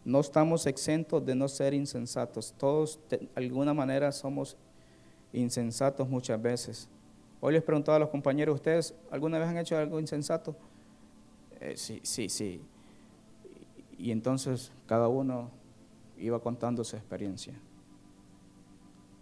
No 0.05 0.21
estamos 0.21 0.67
exentos 0.67 1.25
de 1.25 1.35
no 1.35 1.49
ser 1.49 1.73
insensatos. 1.73 2.53
Todos 2.59 3.01
de 3.09 3.31
alguna 3.35 3.73
manera 3.73 4.13
somos 4.13 4.59
insensatos 5.33 6.07
muchas 6.07 6.43
veces. 6.43 6.91
Hoy 7.45 7.55
les 7.55 7.63
preguntaba 7.65 7.97
a 7.97 7.99
los 7.99 8.09
compañeros, 8.09 8.55
¿ustedes 8.55 8.95
alguna 9.11 9.37
vez 9.37 9.49
han 9.49 9.59
hecho 9.59 9.77
algo 9.77 9.99
insensato? 9.99 10.55
Eh, 11.61 11.75
sí, 11.77 11.99
sí, 12.05 12.29
sí. 12.29 12.63
Y 13.99 14.13
entonces 14.13 14.71
cada 14.87 15.09
uno 15.09 15.51
iba 16.19 16.39
contando 16.39 16.85
su 16.85 16.95
experiencia. 16.95 17.53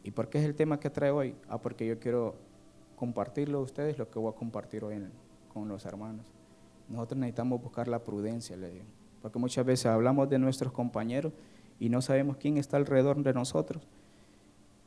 ¿Y 0.05 0.11
por 0.11 0.29
qué 0.29 0.37
es 0.37 0.45
el 0.45 0.55
tema 0.55 0.79
que 0.79 0.91
trae 0.91 1.11
hoy? 1.11 1.35
Ah, 1.49 1.63
porque 1.63 1.87
yo 1.87 1.99
quiero 1.99 2.35
compartirlo 2.95 3.57
a 3.57 3.63
ustedes, 3.63 3.97
lo 3.97 4.11
que 4.11 4.19
voy 4.19 4.31
a 4.31 4.37
compartir 4.37 4.85
hoy 4.85 5.03
con 5.55 5.67
los 5.67 5.87
hermanos. 5.87 6.27
Nosotros 6.91 7.19
necesitamos 7.19 7.63
buscar 7.63 7.89
la 7.89 8.05
prudencia, 8.05 8.55
le 8.55 8.71
digo. 8.71 8.85
Porque 9.23 9.39
muchas 9.39 9.65
veces 9.65 9.87
hablamos 9.87 10.29
de 10.29 10.39
nuestros 10.39 10.75
compañeros 10.75 11.33
y 11.79 11.89
no 11.89 12.03
sabemos 12.03 12.37
quién 12.37 12.59
está 12.59 12.77
alrededor 12.77 13.23
de 13.23 13.33
nosotros. 13.33 13.83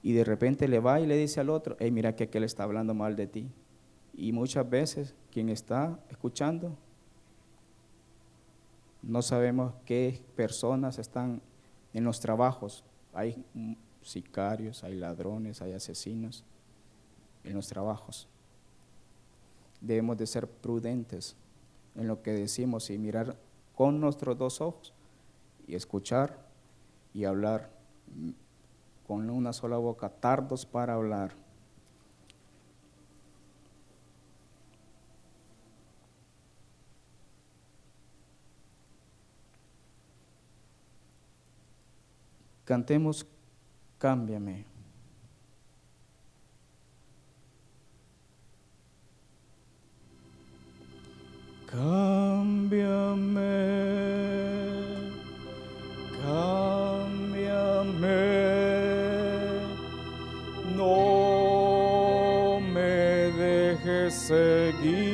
Y 0.03 0.11
de 0.11 0.25
repente 0.25 0.67
le 0.67 0.79
va 0.79 0.99
y 0.99 1.07
le 1.07 1.17
dice 1.17 1.39
al 1.39 1.49
otro, 1.49 1.77
hey, 1.79 1.89
mira 1.89 2.15
que 2.15 2.25
aquel 2.25 2.43
está 2.43 2.63
hablando 2.63 2.93
mal 2.93 3.15
de 3.15 3.25
ti. 3.25 3.49
Y 4.13 4.33
muchas 4.33 4.69
veces 4.69 5.15
quien 5.31 5.49
está 5.49 5.97
escuchando, 6.09 6.77
no 9.01 9.21
sabemos 9.21 9.73
qué 9.85 10.21
personas 10.35 10.99
están 10.99 11.41
en 11.93 12.03
los 12.03 12.19
trabajos. 12.19 12.83
Hay 13.13 13.43
sicarios, 14.01 14.83
hay 14.83 14.95
ladrones, 14.95 15.61
hay 15.61 15.71
asesinos 15.71 16.43
en 17.43 17.53
los 17.53 17.67
trabajos. 17.67 18.27
Debemos 19.81 20.17
de 20.17 20.27
ser 20.27 20.49
prudentes 20.49 21.35
en 21.95 22.07
lo 22.07 22.21
que 22.21 22.31
decimos 22.31 22.89
y 22.89 22.97
mirar 22.97 23.37
con 23.75 23.99
nuestros 23.99 24.37
dos 24.37 24.61
ojos 24.61 24.93
y 25.67 25.75
escuchar 25.75 26.45
y 27.13 27.25
hablar 27.25 27.71
con 29.13 29.29
una 29.29 29.53
sola 29.53 29.77
boca, 29.77 30.09
tardos 30.09 30.65
para 30.65 30.95
hablar. 30.95 31.35
Cantemos, 42.65 43.27
cámbiame. 43.99 44.65
Cámbiame, 51.67 53.43
cámbiame, 56.19 56.62
seguir 64.33 65.12